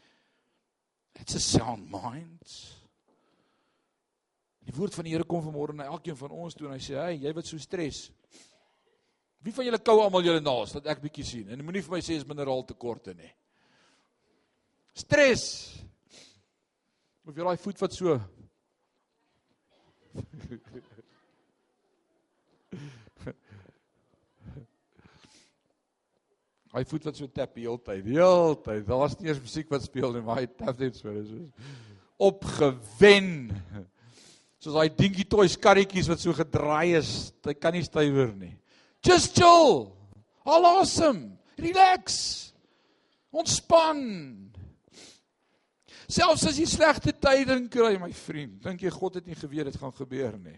It's 1.20 1.36
a 1.36 1.40
sound 1.40 1.90
mind. 1.90 2.40
Die 4.64 4.78
woord 4.78 4.94
van 4.94 5.08
die 5.08 5.16
Here 5.16 5.26
kom 5.26 5.42
vanmôre 5.42 5.74
na 5.74 5.90
elkeen 5.90 6.16
van 6.16 6.36
ons 6.38 6.54
toe 6.54 6.68
en 6.70 6.76
hy 6.78 6.84
sê: 6.84 6.96
"Hey, 6.96 7.18
jy 7.18 7.34
wat 7.34 7.48
so 7.50 7.58
stres. 7.58 8.12
Wie 9.42 9.54
van 9.56 9.66
julle 9.66 9.80
kou 9.82 9.98
almal 10.04 10.24
julle 10.24 10.44
naas 10.44 10.76
dat 10.76 10.86
ek 10.86 11.02
bietjie 11.02 11.26
sien? 11.26 11.50
En 11.50 11.64
moenie 11.66 11.82
vir 11.82 11.96
my 11.96 12.02
sê 12.06 12.20
is 12.20 12.28
mineraal 12.28 12.62
tekorte 12.68 13.16
nie. 13.18 13.32
Stres. 14.94 15.46
Of 17.26 17.34
jy 17.34 17.48
daai 17.48 17.58
voet 17.58 17.82
wat 17.82 17.96
so 17.96 18.20
Hy 26.70 26.84
voet 26.86 27.08
wat 27.10 27.18
so 27.18 27.26
tap 27.34 27.56
die 27.58 27.66
hele 27.66 27.82
tyd, 27.82 28.04
die 28.06 28.18
hele 28.20 28.54
tyd. 28.62 28.84
Daar's 28.86 29.16
nie 29.18 29.32
eens 29.32 29.42
musiek 29.42 29.72
wat 29.74 29.84
speel 29.88 30.12
nie, 30.14 30.22
maar 30.26 30.38
hy 30.44 30.48
tap 30.54 30.78
net 30.78 30.96
so, 31.00 31.10
so 31.26 31.38
opgewen. 32.30 33.50
Soos 34.62 34.76
daai 34.76 34.92
dingie 34.94 35.26
toys 35.26 35.56
karretjies 35.58 36.10
wat 36.12 36.22
so 36.22 36.36
gedraai 36.36 36.94
is, 37.00 37.32
hy 37.48 37.56
kan 37.58 37.74
nie 37.74 37.86
stywer 37.88 38.30
nie. 38.36 38.54
Just 39.06 39.34
chill. 39.40 39.96
All 40.46 40.68
awesome. 40.68 41.40
Relax. 41.58 42.52
Ontspan. 43.32 44.52
Selfs 46.10 46.48
as 46.50 46.58
jy 46.58 46.66
slegte 46.66 47.14
tyding 47.14 47.68
kry, 47.70 47.94
my 48.02 48.10
vriend, 48.18 48.58
dink 48.64 48.82
jy 48.82 48.90
God 48.96 49.20
het 49.20 49.28
nie 49.30 49.38
geweet 49.38 49.70
dit 49.70 49.78
gaan 49.78 49.94
gebeur 49.94 50.40
nie. 50.42 50.58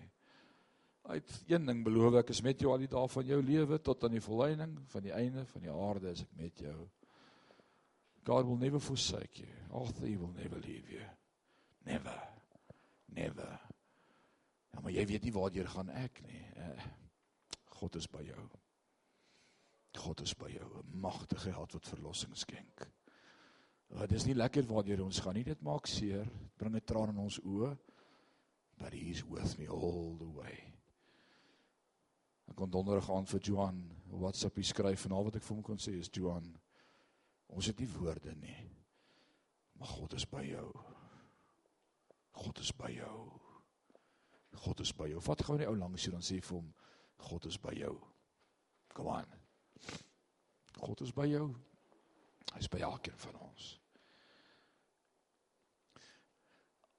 Hy 1.10 1.18
het 1.18 1.32
een 1.50 1.66
ding 1.68 1.82
beloof, 1.84 2.22
ek 2.22 2.32
is 2.32 2.40
met 2.46 2.62
jou 2.62 2.72
al 2.72 2.86
die 2.86 2.92
dae 2.92 3.10
van 3.12 3.28
jou 3.28 3.40
lewe 3.44 3.80
tot 3.84 4.06
aan 4.08 4.16
die 4.16 4.24
volleinding 4.24 4.78
van 4.94 5.04
die 5.04 5.12
einde 5.12 5.44
van 5.50 5.66
die 5.66 5.74
aarde 5.74 6.14
is 6.14 6.22
ek 6.24 6.38
met 6.40 6.64
jou. 6.64 6.78
God 8.24 8.48
will 8.48 8.62
never 8.62 8.80
forsake 8.80 9.42
you. 9.42 9.50
Arthur 9.76 10.06
he 10.06 10.16
will 10.16 10.32
never 10.38 10.62
leave 10.62 10.88
you. 10.94 11.04
Never. 11.90 12.16
Never. 13.12 13.60
Ja, 14.72 14.80
maar 14.80 14.94
jy 14.96 15.04
weet 15.10 15.28
nie 15.28 15.36
waar 15.36 15.52
jy 15.52 15.66
gaan 15.68 15.92
ek 16.00 16.22
nie. 16.30 16.46
Eh, 16.56 16.90
God 17.82 17.98
is 18.00 18.08
by 18.08 18.24
jou. 18.24 18.48
God 20.00 20.22
is 20.24 20.32
by 20.40 20.48
jou, 20.54 20.70
'n 20.80 21.00
magtige 21.02 21.52
God 21.52 21.74
wat 21.74 21.92
verlossing 21.92 22.38
skenk. 22.38 22.88
Oh, 23.94 24.08
dit 24.08 24.18
is 24.18 24.26
nie 24.26 24.36
lekker 24.36 24.66
waar 24.70 24.88
jy 24.88 25.00
ons 25.04 25.20
gaan 25.20 25.36
nie. 25.36 25.44
Dit 25.44 25.62
maak 25.62 25.88
seer. 25.88 26.24
Dit 26.24 26.58
bring 26.58 26.76
'n 26.76 26.84
traan 26.86 27.10
in 27.10 27.18
ons 27.18 27.40
oë. 27.40 27.78
But 28.78 28.94
he's 28.94 29.24
with 29.26 29.58
me 29.58 29.68
all 29.68 30.16
the 30.18 30.30
way. 30.30 30.74
Ek 32.50 32.56
kon 32.56 32.70
donderdag 32.70 33.10
aan 33.10 33.26
vir 33.26 33.40
Johan 33.40 33.92
WhatsApp 34.12 34.58
skryf 34.64 35.06
en 35.06 35.12
al 35.12 35.24
wat 35.24 35.36
ek 35.36 35.44
vir 35.44 35.56
hom 35.56 35.64
kon 35.64 35.78
sê 35.78 35.94
is 36.00 36.10
Johan, 36.12 36.58
ons 37.48 37.66
het 37.66 37.80
nie 37.80 37.88
woorde 37.88 38.36
nie. 38.36 38.70
Maar 39.80 39.88
God 39.88 40.14
is 40.14 40.26
by 40.26 40.44
jou. 40.44 40.68
God 42.32 42.60
is 42.60 42.72
by 42.72 42.92
jou. 42.92 43.32
God 44.66 44.80
is 44.80 44.92
by 44.92 45.08
jou. 45.08 45.22
Vat 45.22 45.42
gou 45.42 45.58
net 45.58 45.68
ou 45.68 45.76
langs 45.76 46.06
hier 46.06 46.12
dan 46.12 46.22
sê 46.22 46.42
vir 46.42 46.58
hom 46.58 46.74
God 47.18 47.46
is 47.46 47.58
by 47.58 47.74
jou. 47.74 47.96
Kom 48.94 49.08
aan. 49.08 49.28
God 50.80 51.02
is 51.02 51.12
by 51.12 51.26
jou. 51.32 51.56
Hy's 52.54 52.68
by 52.68 52.82
elkeen 52.84 53.18
van 53.18 53.40
ons. 53.48 53.81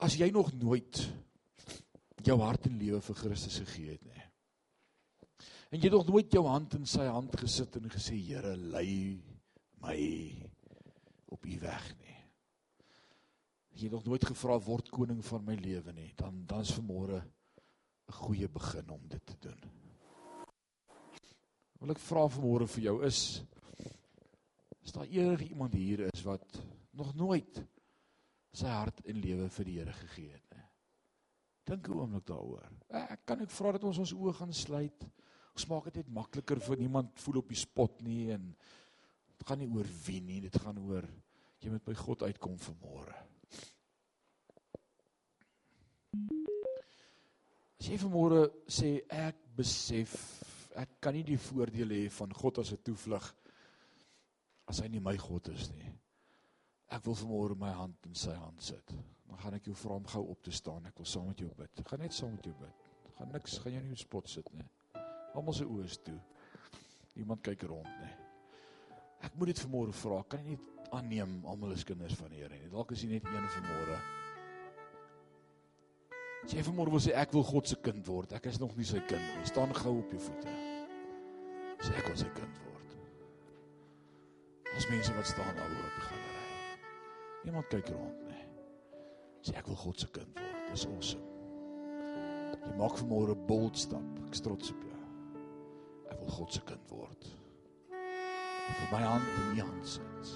As 0.02 0.16
jy 0.18 0.32
nog 0.34 0.48
nooit 0.58 0.98
jou 2.26 2.34
hart 2.40 2.66
en 2.66 2.78
lewe 2.80 2.98
vir 3.06 3.18
Christus 3.20 3.60
gegee 3.62 3.92
het 3.94 4.02
nie. 4.02 4.22
En 5.70 5.78
jy 5.78 5.86
het 5.86 5.94
nog 5.94 6.08
nooit 6.08 6.32
jou 6.34 6.42
hand 6.48 6.74
in 6.74 6.88
sy 6.90 7.04
hand 7.06 7.36
gesit 7.38 7.76
en 7.78 7.86
gesê 7.90 8.16
Here 8.18 8.56
lei 8.56 9.22
my 9.82 9.98
op 11.30 11.46
u 11.46 11.58
weg 11.62 11.86
nie. 12.00 12.16
Jy 13.78 13.86
het 13.86 13.94
nog 13.94 14.08
nooit 14.08 14.26
gevra 14.26 14.58
word 14.66 14.90
koning 14.90 15.22
van 15.24 15.46
my 15.46 15.54
lewe 15.60 15.94
nie. 15.94 16.10
Dan 16.18 16.42
dan 16.50 16.66
is 16.66 16.74
vanmôre 16.74 17.22
'n 17.22 18.18
goeie 18.26 18.48
begin 18.48 18.90
om 18.90 19.06
dit 19.08 19.26
te 19.26 19.38
doen. 19.38 19.60
Wil 21.78 21.94
ek 21.94 21.98
vra 21.98 22.26
vanmôre 22.26 22.66
vir 22.66 22.82
jou 22.90 23.04
is 23.06 23.42
is 24.82 24.92
daar 24.92 25.06
enige 25.06 25.48
iemand 25.48 25.74
hier 25.74 26.10
is 26.12 26.22
wat 26.22 26.58
nog 26.90 27.14
nooit 27.14 27.62
sy 28.52 28.68
hart 28.68 29.00
en 29.08 29.20
lewe 29.20 29.48
vir 29.48 29.68
die 29.68 29.78
Here 29.78 29.92
gegee 29.92 30.32
het 30.32 30.54
nie. 30.54 30.66
Dink 31.64 31.88
'n 31.88 31.98
oomblik 31.98 32.26
daaroor. 32.26 32.68
Ek 32.90 33.26
kan 33.26 33.38
net 33.38 33.52
vra 33.52 33.72
dat 33.72 33.84
ons 33.84 33.98
ons 33.98 34.12
oë 34.12 34.34
gaan 34.34 34.52
sluit. 34.52 35.06
Ons 35.54 35.68
maak 35.68 35.84
dit 35.84 35.96
net 35.96 36.08
makliker 36.08 36.60
vir 36.60 36.76
niemand 36.76 37.18
voel 37.20 37.38
op 37.38 37.48
die 37.48 37.56
spot 37.56 38.02
nie 38.02 38.30
en 38.32 38.54
dit 39.38 39.46
gaan 39.46 39.58
nie 39.58 39.68
oor 39.68 39.86
wie 40.06 40.20
nie, 40.20 40.40
dit 40.40 40.58
gaan 40.62 40.78
oor 40.78 41.08
jy 41.60 41.70
moet 41.70 41.84
by 41.84 41.94
God 41.94 42.22
uitkom 42.22 42.56
vir 42.58 42.74
môre. 42.82 43.14
As 47.80 47.88
jy 47.88 47.98
vanmôre 47.98 48.42
sê 48.66 49.02
ek 49.10 49.36
besef 49.56 50.16
ek 50.78 51.00
kan 51.04 51.14
nie 51.14 51.24
die 51.26 51.38
voordele 51.38 51.94
hê 51.94 52.10
van 52.10 52.32
God 52.32 52.58
as 52.58 52.72
'n 52.72 52.82
toevlug 52.82 53.34
as 54.66 54.80
hy 54.80 54.88
nie 54.88 55.00
my 55.00 55.16
God 55.16 55.48
is 55.48 55.70
nie. 55.70 56.01
Ek 56.92 57.04
wil 57.06 57.16
vanmôre 57.16 57.56
my 57.56 57.70
hand 57.72 58.08
in 58.08 58.16
sy 58.18 58.34
hand 58.36 58.60
sit. 58.62 58.92
Dan 59.28 59.38
gaan 59.40 59.56
ek 59.56 59.70
jou 59.70 59.76
vra 59.80 59.96
om 59.96 60.08
gou 60.12 60.24
op 60.34 60.42
te 60.44 60.52
staan. 60.52 60.84
Ek 60.90 60.98
wil 61.00 61.08
saam 61.08 61.30
met 61.30 61.40
jou 61.40 61.48
bid. 61.56 61.80
Ek 61.80 61.88
gaan 61.88 62.02
net 62.04 62.16
saam 62.16 62.34
met 62.36 62.48
jou 62.48 62.54
bid. 62.58 62.90
Gaan 63.16 63.32
niks, 63.32 63.56
gaan 63.62 63.76
jou 63.78 63.84
nie 63.86 63.96
op 63.96 64.02
spot 64.02 64.28
sit 64.28 64.50
nie. 64.56 64.66
Almal 65.32 65.56
se 65.56 65.64
oë 65.64 65.86
is 65.88 65.96
toe. 66.04 66.18
Niemand 67.16 67.44
kyk 67.44 67.64
rond 67.70 67.88
nie. 68.02 68.12
Ek 69.24 69.38
moet 69.38 69.52
dit 69.52 69.62
vanmôre 69.64 69.94
vra. 69.96 70.20
Kan 70.28 70.44
jy 70.44 70.56
nie 70.56 70.72
aanneem 70.92 71.38
almal 71.48 71.72
is 71.72 71.86
kinders 71.88 72.16
van 72.18 72.32
die 72.34 72.42
Here 72.42 72.58
nie? 72.58 72.68
Dalk 72.72 72.92
is 72.92 73.04
jy 73.04 73.14
net 73.14 73.30
een 73.30 73.48
vanmôre. 73.56 74.00
Jy 76.52 76.64
vanmôre 76.66 76.92
wil 76.92 77.00
sê 77.00 77.14
ek 77.16 77.32
wil 77.36 77.46
God 77.46 77.70
se 77.70 77.78
kind 77.86 78.08
word, 78.10 78.34
ek 78.34 78.48
is 78.50 78.58
nog 78.60 78.74
nie 78.76 78.86
sy 78.88 79.00
kind 79.06 79.22
nie. 79.22 79.46
Staan 79.48 79.72
gou 79.78 79.94
op 80.00 80.12
jou 80.12 80.20
voete. 80.26 80.56
Sê 81.86 81.94
ek 81.94 82.10
wil 82.10 82.18
sy 82.18 82.28
kind 82.34 82.60
word. 82.66 82.98
Ons 84.74 84.90
mense 84.90 85.16
wat 85.16 85.30
staan 85.30 85.56
daar 85.56 85.70
oor 85.70 85.90
die 85.96 86.06
galery. 86.10 86.31
Niemand 87.42 87.66
kyk 87.68 87.88
rond 87.90 88.22
nie. 88.28 88.46
Sê 89.42 89.56
ek 89.58 89.66
wil 89.66 89.76
God 89.76 89.98
se 89.98 90.08
kind 90.14 90.38
word. 90.38 90.70
Dis 90.70 90.86
awesome. 90.86 91.28
Jy 92.62 92.74
maak 92.78 92.96
vanmôre 93.00 93.34
'n 93.34 93.46
bold 93.46 93.76
stap. 93.76 94.08
Ek 94.28 94.38
trots 94.42 94.70
op 94.70 94.82
jou 94.82 94.92
wil 96.22 96.30
God 96.34 96.52
se 96.52 96.60
kind 96.66 96.90
word. 96.90 97.26
Ek 98.70 98.78
wil 98.78 98.90
my 98.92 99.02
hand 99.04 99.26
in 99.26 99.58
U 99.58 99.66
hand 99.66 99.86
sit. 99.88 100.32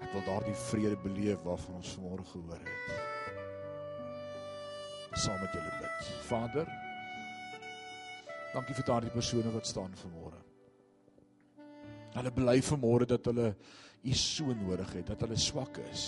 Ek 0.00 0.12
wil 0.14 0.24
daardie 0.26 0.56
vrede 0.66 0.98
beleef 1.04 1.42
waarvan 1.46 1.78
ons 1.80 1.94
vanmôre 1.94 2.26
gehoor 2.32 2.62
het. 2.64 2.86
Saam 5.20 5.40
met 5.42 5.52
julle 5.54 5.72
bid. 5.80 6.12
Vader, 6.30 6.70
dankie 8.54 8.76
vir 8.78 8.88
daardie 8.88 9.14
persone 9.14 9.52
wat 9.54 9.66
staan 9.66 9.94
vanmôre. 10.02 10.40
Hulle 12.16 12.32
bely 12.34 12.58
vanmôre 12.64 13.06
dat 13.08 13.30
hulle 13.30 13.54
U 14.00 14.14
so 14.16 14.54
nodig 14.56 14.94
het, 14.96 15.10
dat 15.12 15.20
hulle 15.26 15.36
swak 15.36 15.76
is. 15.90 16.04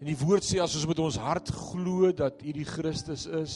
En 0.00 0.08
die 0.08 0.18
woord 0.18 0.42
sê 0.42 0.58
as 0.58 0.74
ons 0.74 0.88
met 0.90 0.98
ons 0.98 1.18
hart 1.20 1.52
glo 1.54 2.10
dat 2.16 2.42
U 2.42 2.54
die 2.56 2.66
Christus 2.66 3.26
is, 3.26 3.54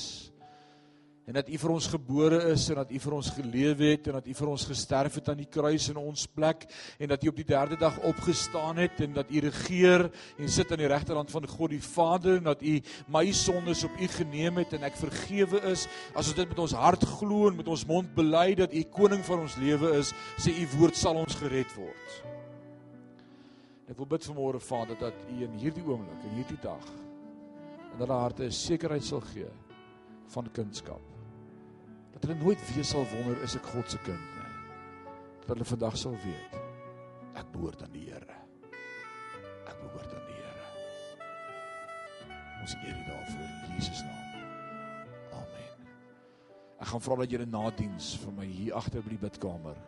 en 1.25 1.39
dat 1.39 1.49
U 1.49 1.59
vir 1.63 1.73
ons 1.73 1.87
gebore 1.89 2.39
is 2.53 2.67
en 2.69 2.79
dat 2.83 2.91
U 2.93 2.99
vir 3.01 3.15
ons 3.17 3.31
gelewe 3.33 3.87
het 3.95 4.09
en 4.11 4.19
dat 4.19 4.27
U 4.29 4.35
vir 4.37 4.51
ons 4.53 4.67
gesterf 4.69 5.15
het 5.17 5.31
aan 5.33 5.41
die 5.41 5.49
kruis 5.49 5.87
in 5.89 6.01
ons 6.01 6.27
plek 6.29 6.67
en 6.99 7.09
dat 7.15 7.25
U 7.25 7.31
op 7.33 7.39
die 7.41 7.47
derde 7.49 7.79
dag 7.81 7.97
opgestaan 8.05 8.83
het 8.83 9.01
en 9.07 9.17
dat 9.17 9.33
U 9.33 9.41
regeer 9.47 10.05
en 10.37 10.53
sit 10.53 10.73
aan 10.73 10.83
die 10.85 10.91
regterhand 10.93 11.33
van 11.33 11.49
God 11.49 11.73
die 11.73 11.81
Vader 11.85 12.37
en 12.37 12.51
dat 12.51 12.63
U 12.63 12.75
my 13.17 13.25
sondes 13.33 13.87
op 13.89 13.97
U 13.97 14.11
geneem 14.19 14.61
het 14.61 14.77
en 14.77 14.85
ek 14.85 15.01
vergewe 15.01 15.63
is 15.73 15.87
as 16.13 16.29
ons 16.29 16.37
dit 16.37 16.53
met 16.53 16.63
ons 16.67 16.77
hart 16.77 17.09
glo 17.17 17.49
en 17.49 17.57
met 17.57 17.73
ons 17.73 17.87
mond 17.89 18.15
bely 18.17 18.51
dat 18.61 18.77
U 18.77 18.85
koning 18.93 19.25
van 19.25 19.47
ons 19.47 19.57
lewe 19.63 19.97
is 20.03 20.13
sê 20.37 20.53
U 20.53 20.69
woord 20.77 21.01
sal 21.01 21.25
ons 21.25 21.41
gered 21.41 21.73
word 21.79 22.23
Ek 23.85 23.99
wil 24.01 24.09
bid 24.09 24.25
vanmôre 24.25 24.61
Vader 24.65 24.97
dat 24.97 25.27
U 25.29 25.43
in 25.45 25.59
hierdie 25.61 25.85
oomblik, 25.85 26.23
in 26.25 26.39
hierdie 26.39 26.61
dag 26.65 26.87
in 27.95 28.01
hulle 28.01 28.17
harte 28.17 28.49
sekerheid 28.51 29.05
sal 29.07 29.21
gee 29.29 29.51
van 30.35 30.49
kindskap. 30.57 31.14
Dat 32.15 32.27
hulle 32.27 32.39
nooit 32.41 32.63
weer 32.75 32.87
sal 32.87 33.07
wonder 33.13 33.43
is 33.43 33.57
ek 33.59 33.67
God 33.75 33.91
se 33.91 33.99
kind 34.07 34.21
nie. 34.39 34.51
Dat 35.43 35.55
hulle 35.55 35.67
vandag 35.69 35.99
sal 36.01 36.17
weet 36.25 36.61
ek 37.35 37.49
behoort 37.51 37.83
aan 37.83 37.91
die 37.91 38.05
Here. 38.07 38.37
Ek 39.67 39.75
behoort 39.81 40.13
aan 40.15 40.29
die 40.29 40.37
Here. 40.39 40.69
Ons 42.63 42.77
eer 42.79 42.95
U 42.95 43.07
daarvoor 43.09 43.49
in 43.49 43.73
Jesus 43.75 44.05
naam. 44.07 44.45
Amen. 45.41 45.89
Ek 46.79 46.93
gaan 46.93 47.03
vra 47.03 47.19
dat 47.25 47.35
julle 47.35 47.49
na 47.51 47.65
diens 47.75 48.13
vir 48.23 48.39
my 48.39 48.47
hier 48.47 48.79
agter 48.79 49.03
by 49.03 49.17
die 49.17 49.25
bidkamer 49.27 49.83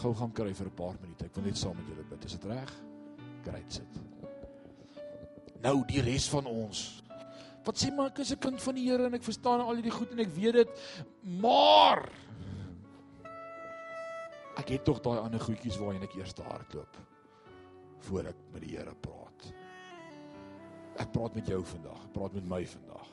gou 0.00 0.14
gaan 0.16 0.32
kry 0.32 0.52
vir 0.56 0.66
'n 0.66 0.76
paar 0.76 0.96
minute. 1.00 1.24
Ek 1.24 1.34
wil 1.34 1.44
net 1.44 1.58
saam 1.58 1.76
met 1.76 1.86
julle 1.86 2.04
bid. 2.08 2.24
Is 2.24 2.32
dit 2.32 2.44
reg? 2.44 2.72
Great 3.44 3.72
sit. 3.72 4.00
Nou 5.62 5.84
die 5.86 6.00
res 6.00 6.28
van 6.28 6.46
ons 6.46 7.02
wat 7.64 7.76
sê 7.78 7.90
maar 7.92 8.10
ek 8.10 8.18
is 8.24 8.32
'n 8.32 8.38
kind 8.38 8.62
van 8.62 8.74
die 8.74 8.88
Here 8.88 9.06
en 9.06 9.14
ek 9.14 9.22
verstaan 9.22 9.60
al 9.60 9.74
hierdie 9.74 9.92
goed 9.92 10.10
en 10.12 10.18
ek 10.18 10.32
weet 10.34 10.52
dit, 10.52 10.70
maar 11.22 12.08
ek 14.56 14.68
het 14.68 14.84
tog 14.84 15.00
daai 15.00 15.18
ander 15.18 15.40
goedjies 15.40 15.78
waarheen 15.78 16.02
ek 16.02 16.14
eers 16.14 16.34
hardloop 16.34 16.96
voor 17.98 18.24
ek 18.24 18.36
met 18.52 18.62
die 18.62 18.76
Here 18.76 18.94
praat. 18.94 19.52
Ek 20.98 21.12
praat 21.12 21.34
met 21.34 21.46
jou 21.46 21.64
vandag, 21.64 22.04
ek 22.04 22.12
praat 22.12 22.32
met 22.32 22.48
my 22.48 22.66
vandag. 22.66 23.08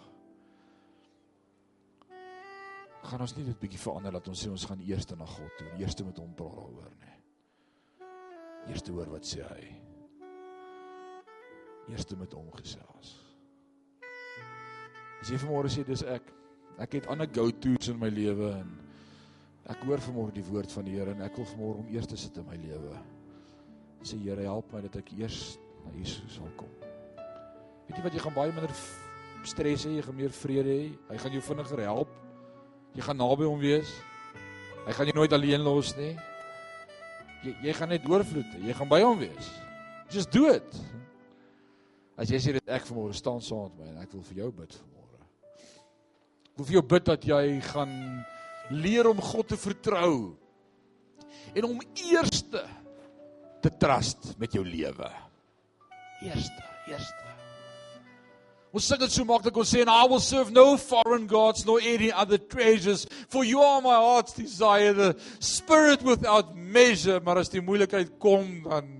Gaan 3.03 3.21
ons 3.21 3.35
nie 3.35 3.45
dit 3.45 3.59
bietjie 3.59 3.79
verander 3.79 4.11
dat 4.11 4.27
ons 4.27 4.43
sê 4.43 4.49
ons 4.49 4.65
gaan 4.65 4.81
eers 4.81 5.07
na 5.07 5.25
God 5.25 5.51
toe, 5.57 5.69
eers 5.79 5.95
met 6.03 6.17
hom 6.17 6.33
praat 6.33 6.55
daaroor 6.55 6.95
nie. 6.99 7.19
Eers 8.67 8.87
hoor 8.87 9.09
wat 9.09 9.23
sê 9.23 9.43
hy. 9.43 9.63
Eers 11.87 12.09
met 12.17 12.33
hom 12.33 12.51
gesels. 12.51 13.26
As 15.21 15.31
jy 15.31 15.39
vanmôre 15.41 15.71
sê 15.73 15.83
dis 15.87 16.03
ek, 16.05 16.27
ek 16.83 16.99
het 16.99 17.07
ander 17.11 17.29
go-to's 17.33 17.89
in 17.89 17.97
my 18.01 18.09
lewe 18.13 18.51
en 18.59 18.73
ek 19.71 19.81
hoor 19.87 20.01
vanmôre 20.03 20.35
die 20.35 20.45
woord 20.47 20.71
van 20.71 20.85
die 20.87 20.95
Here 20.95 21.15
en 21.15 21.23
ek 21.25 21.39
wil 21.39 21.47
vanmôre 21.49 21.81
om 21.81 21.89
eers 21.91 22.07
te 22.07 22.19
sit 22.19 22.37
in 22.39 22.45
my 22.47 22.57
lewe. 22.61 22.93
Sê 24.05 24.19
Here, 24.21 24.45
help 24.45 24.71
my 24.73 24.83
dat 24.85 24.99
ek 25.01 25.11
eers 25.17 25.57
na 25.83 25.95
Jesus 25.97 26.37
sal 26.37 26.49
kom. 26.59 26.71
Weet 27.87 27.97
jy 27.97 28.05
wat 28.05 28.15
jy 28.15 28.23
gaan 28.23 28.35
baie 28.35 28.53
minder 28.53 28.73
stres 29.47 29.85
hê, 29.87 29.97
jy 29.97 30.05
gaan 30.05 30.17
meer 30.17 30.33
vrede 30.35 30.73
hê. 30.73 30.87
Hy 31.09 31.19
gaan 31.23 31.35
jou 31.37 31.43
vinniger 31.49 31.83
help. 31.87 32.11
Jy 32.97 33.05
gaan 33.05 33.19
naby 33.21 33.47
hom 33.47 33.61
wees. 33.61 33.93
Hy 34.87 34.95
gaan 34.95 35.09
jou 35.09 35.15
nooit 35.17 35.35
alleen 35.35 35.63
los 35.65 35.93
nie. 35.97 36.13
Jy 37.45 37.53
jy 37.67 37.75
gaan 37.77 37.91
net 37.93 38.05
oorvloed. 38.09 38.59
Jy 38.63 38.75
gaan 38.75 38.91
by 38.91 39.01
hom 39.05 39.19
wees. 39.21 39.49
Just 40.13 40.31
do 40.35 40.47
it. 40.51 40.77
As 42.17 42.31
jy 42.33 42.39
sê 42.41 42.55
dit 42.55 42.71
ek 42.73 42.87
vanmôre 42.89 43.15
staan 43.15 43.43
saam 43.43 43.67
met 43.69 43.81
my 43.81 43.89
en 43.93 44.05
ek 44.05 44.15
wil 44.15 44.23
vir 44.31 44.43
jou 44.43 44.51
bid 44.61 44.77
vanmôre. 44.79 44.96
Wil 46.57 46.65
vir 46.65 46.79
jou 46.79 46.85
bid 46.95 47.05
dat 47.05 47.25
jy 47.29 47.43
gaan 47.69 47.93
leer 48.73 49.07
om 49.07 49.21
God 49.21 49.53
te 49.53 49.59
vertrou 49.59 50.33
en 51.55 51.69
om 51.69 51.79
eerste 52.09 52.63
te 53.63 53.71
trust 53.79 54.33
met 54.41 54.53
jou 54.53 54.63
lewe. 54.65 55.09
Eerste, 56.25 56.65
eerste. 56.89 57.27
Ons 58.75 58.89
sê 58.91 58.97
dit 58.99 59.13
so 59.13 59.25
maklik 59.25 59.55
ons 59.57 59.69
sê 59.71 59.81
and 59.81 59.89
I 59.89 60.03
will 60.09 60.21
serve 60.21 60.51
no 60.53 60.75
foreign 60.77 61.25
gods 61.29 61.63
nor 61.65 61.79
any 61.79 62.11
other 62.11 62.37
treasures 62.37 63.07
for 63.31 63.45
you 63.47 63.61
are 63.63 63.81
my 63.81 63.95
heart's 63.95 64.35
desire 64.37 64.93
the 64.93 65.15
spirit 65.39 66.03
without 66.03 66.53
measure 66.53 67.21
maar 67.23 67.39
as 67.41 67.49
die 67.53 67.63
moeilikheid 67.63 68.17
kom 68.19 68.59
dan 68.67 68.91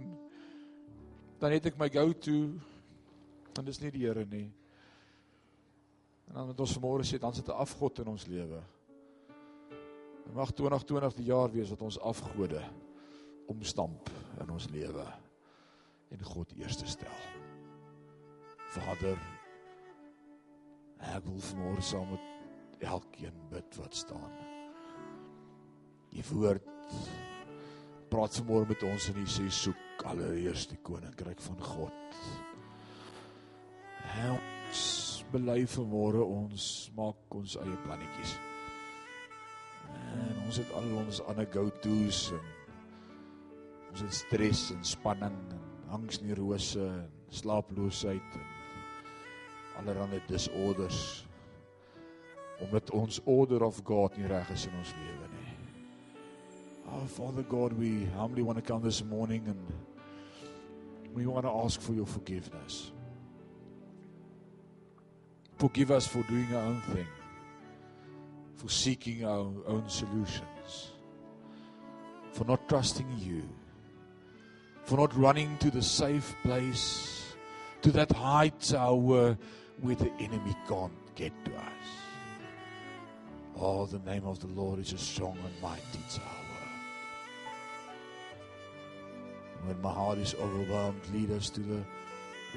dan 1.42 1.54
het 1.54 1.68
ek 1.70 1.78
my 1.78 1.90
go 1.94 2.10
to 2.14 2.56
dan 3.54 3.68
dis 3.68 3.82
nie 3.84 3.92
die 3.94 4.06
Here 4.08 4.26
nie. 4.30 4.48
En 6.28 6.34
dan 6.34 6.48
met 6.48 6.60
ons 6.60 6.74
vanmôre 6.78 7.06
sê 7.08 7.20
dan 7.20 7.34
sit 7.34 7.48
'n 7.48 7.62
afgod 7.64 8.00
in 8.00 8.08
ons 8.08 8.26
lewe. 8.26 8.62
En 10.26 10.34
mag 10.34 10.52
2020 10.52 11.14
die 11.14 11.26
jaar 11.26 11.52
wees 11.52 11.70
wat 11.70 11.82
ons 11.82 12.00
afgode 12.00 12.62
omstamp 13.46 14.10
in 14.40 14.50
ons 14.50 14.70
lewe 14.70 15.06
en 16.10 16.24
God 16.24 16.52
eerste 16.56 16.88
stel. 16.88 17.20
Vader, 18.68 19.18
ek 21.00 21.24
wil 21.26 21.40
vanmôre 21.40 21.82
saam 21.82 22.10
met 22.12 22.22
elkeen 22.80 23.48
bid 23.50 23.76
wat 23.76 23.96
staan. 23.96 24.32
Die 26.10 26.24
woord 26.32 26.68
praat 28.10 28.36
vanmôre 28.40 28.68
met 28.68 28.84
ons 28.84 29.10
en 29.10 29.16
hy 29.16 29.26
sê 29.26 29.48
soek 29.50 30.06
allereerst 30.08 30.70
die 30.70 30.82
koninkryk 30.84 31.42
van 31.42 31.64
God 31.64 32.14
ons 34.18 34.57
bely 35.32 35.66
vanmôre 35.70 36.24
ons 36.24 36.68
maak 36.98 37.36
ons 37.36 37.56
eie 37.62 37.80
plannetjies. 37.86 38.36
En 40.18 40.44
ons 40.46 40.60
het 40.62 40.74
al 40.80 40.90
ons 41.02 41.22
ander 41.32 41.48
go-to's 41.54 42.22
en 42.38 42.46
ons 43.92 44.04
het 44.04 44.18
stres 44.20 44.68
en 44.76 44.84
spanning 44.86 45.38
en 45.56 45.96
angsneurose 45.98 46.84
en 46.84 47.08
slaaploosheid 47.40 48.38
en 48.40 49.82
allerlei 49.82 50.22
disorders 50.28 51.24
omdat 52.64 52.92
ons 52.92 53.20
order 53.30 53.64
of 53.64 53.80
God 53.86 54.16
nie 54.18 54.28
reg 54.28 54.50
is 54.50 54.66
in 54.66 54.78
ons 54.80 54.94
lewe 54.98 55.28
nie. 55.36 55.52
Oh 56.90 57.06
Father 57.06 57.44
God, 57.44 57.78
we 57.78 58.08
humbly 58.16 58.42
want 58.42 58.58
to 58.58 58.66
come 58.66 58.82
this 58.82 59.04
morning 59.04 59.46
and 59.48 59.60
we 61.14 61.28
want 61.28 61.46
to 61.46 61.52
ask 61.52 61.82
for 61.82 61.94
your 61.94 62.08
forgiveness. 62.08 62.92
Forgive 65.58 65.90
us 65.90 66.06
for 66.06 66.22
doing 66.24 66.54
our 66.56 66.62
own 66.62 66.82
thing, 66.82 67.08
for 68.56 68.70
seeking 68.70 69.26
our 69.26 69.52
own 69.66 69.86
solutions, 69.88 70.92
for 72.32 72.46
not 72.46 72.70
trusting 72.70 73.08
you, 73.18 73.42
for 74.84 74.98
not 74.98 75.16
running 75.18 75.58
to 75.58 75.72
the 75.72 75.82
safe 75.82 76.36
place, 76.44 77.36
to 77.82 77.92
that 77.92 78.12
high 78.12 78.50
tower 78.50 79.36
where 79.82 79.96
the 79.96 80.12
enemy 80.20 80.56
can't 80.68 80.94
get 81.16 81.34
to 81.46 81.52
us. 81.56 81.88
Oh, 83.60 83.88
the 83.88 84.00
name 84.00 84.26
of 84.26 84.40
the 84.40 84.48
Lord 84.48 84.80
is 84.80 84.94
a 84.94 84.98
strong 85.00 85.38
and 85.44 85.62
mighty 85.62 85.82
tower. 86.12 86.24
When 89.66 89.82
my 89.82 89.92
heart 89.92 90.20
is 90.20 90.36
overwhelmed, 90.36 91.02
lead 91.12 91.32
us 91.32 91.50
to 91.50 91.62
the 91.62 91.84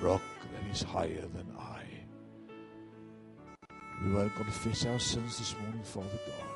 rock 0.02 0.22
that 0.52 0.70
is 0.70 0.82
higher 0.82 1.26
than 1.34 1.46
I. 1.58 1.89
We 4.00 4.12
want 4.12 4.32
to 4.32 4.44
confess 4.44 4.86
our 4.86 4.98
sins 4.98 5.38
this 5.38 5.54
morning, 5.60 5.82
Father 5.84 6.20
God. 6.26 6.46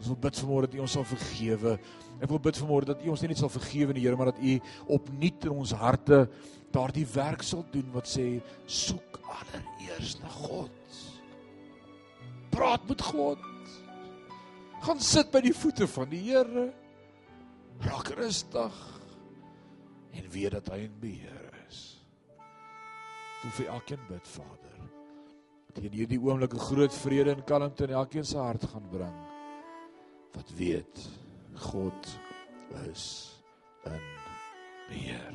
Ons 0.00 0.08
wil 0.08 0.16
bid 0.16 0.38
vanmôre 0.40 0.68
dat 0.68 0.76
U 0.76 0.80
ons 0.84 0.94
sal 0.96 1.06
vergewe. 1.08 1.72
Ek 2.20 2.28
wil 2.28 2.40
bid 2.40 2.58
vanmôre 2.60 2.88
dat 2.88 3.00
U 3.04 3.10
ons 3.12 3.22
nie 3.24 3.30
net 3.32 3.40
sal 3.40 3.52
vergewe 3.52 3.96
nie, 3.96 4.04
Here, 4.04 4.16
maar 4.16 4.30
dat 4.32 4.40
U 4.40 4.54
opnuut 4.96 5.46
in 5.48 5.54
ons 5.56 5.72
harte 5.76 6.22
daardie 6.72 7.06
werk 7.14 7.44
sal 7.44 7.64
doen 7.72 7.88
wat 7.94 8.08
sê 8.08 8.26
soek 8.64 9.20
allereers 9.24 10.14
na 10.20 10.32
God. 10.36 10.96
Praat 12.52 12.84
met 12.88 13.04
God. 13.10 13.44
Gaan 14.84 15.04
sit 15.04 15.32
by 15.32 15.44
die 15.44 15.56
voete 15.56 15.88
van 15.88 16.08
die 16.12 16.22
Here. 16.28 16.70
Raak 17.84 18.12
rustig 18.20 18.80
en 20.16 20.32
weet 20.32 20.58
dat 20.58 20.72
hy 20.74 20.82
in 20.88 20.96
beheer 21.00 21.62
is. 21.68 21.84
Wil 23.40 23.56
vir 23.60 23.72
elkeen 23.78 24.04
bid, 24.10 24.28
Vader 24.28 24.69
in 25.80 25.92
hierdie 25.96 26.20
oomblik 26.20 26.54
'n 26.54 26.66
groot 26.68 26.94
vrede 26.94 27.30
en 27.30 27.44
kalmte 27.44 27.84
in 27.84 27.90
elkeen 27.90 28.24
se 28.24 28.38
hart 28.38 28.64
gaan 28.64 28.88
bring 28.90 29.16
wat 30.32 30.50
weet 30.56 31.08
God 31.54 32.20
is 32.90 33.04
in 33.84 34.00
beheer. 34.88 35.34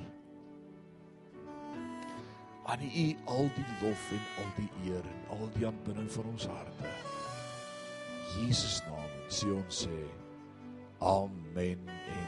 Aan 2.66 2.82
U 2.82 3.16
al 3.26 3.50
die 3.56 3.66
lof 3.82 4.12
en 4.12 4.24
al 4.42 4.52
die 4.58 4.72
eer 4.90 5.06
en 5.06 5.38
al 5.38 5.50
die 5.54 5.68
aanbidding 5.68 6.12
van 6.12 6.26
ons 6.32 6.48
harte. 6.50 6.94
Jesus 8.36 8.82
naam 8.88 9.12
sê 9.30 9.52
ons 9.54 9.84
sê 9.86 10.00
amen. 11.00 11.86
En 11.90 12.25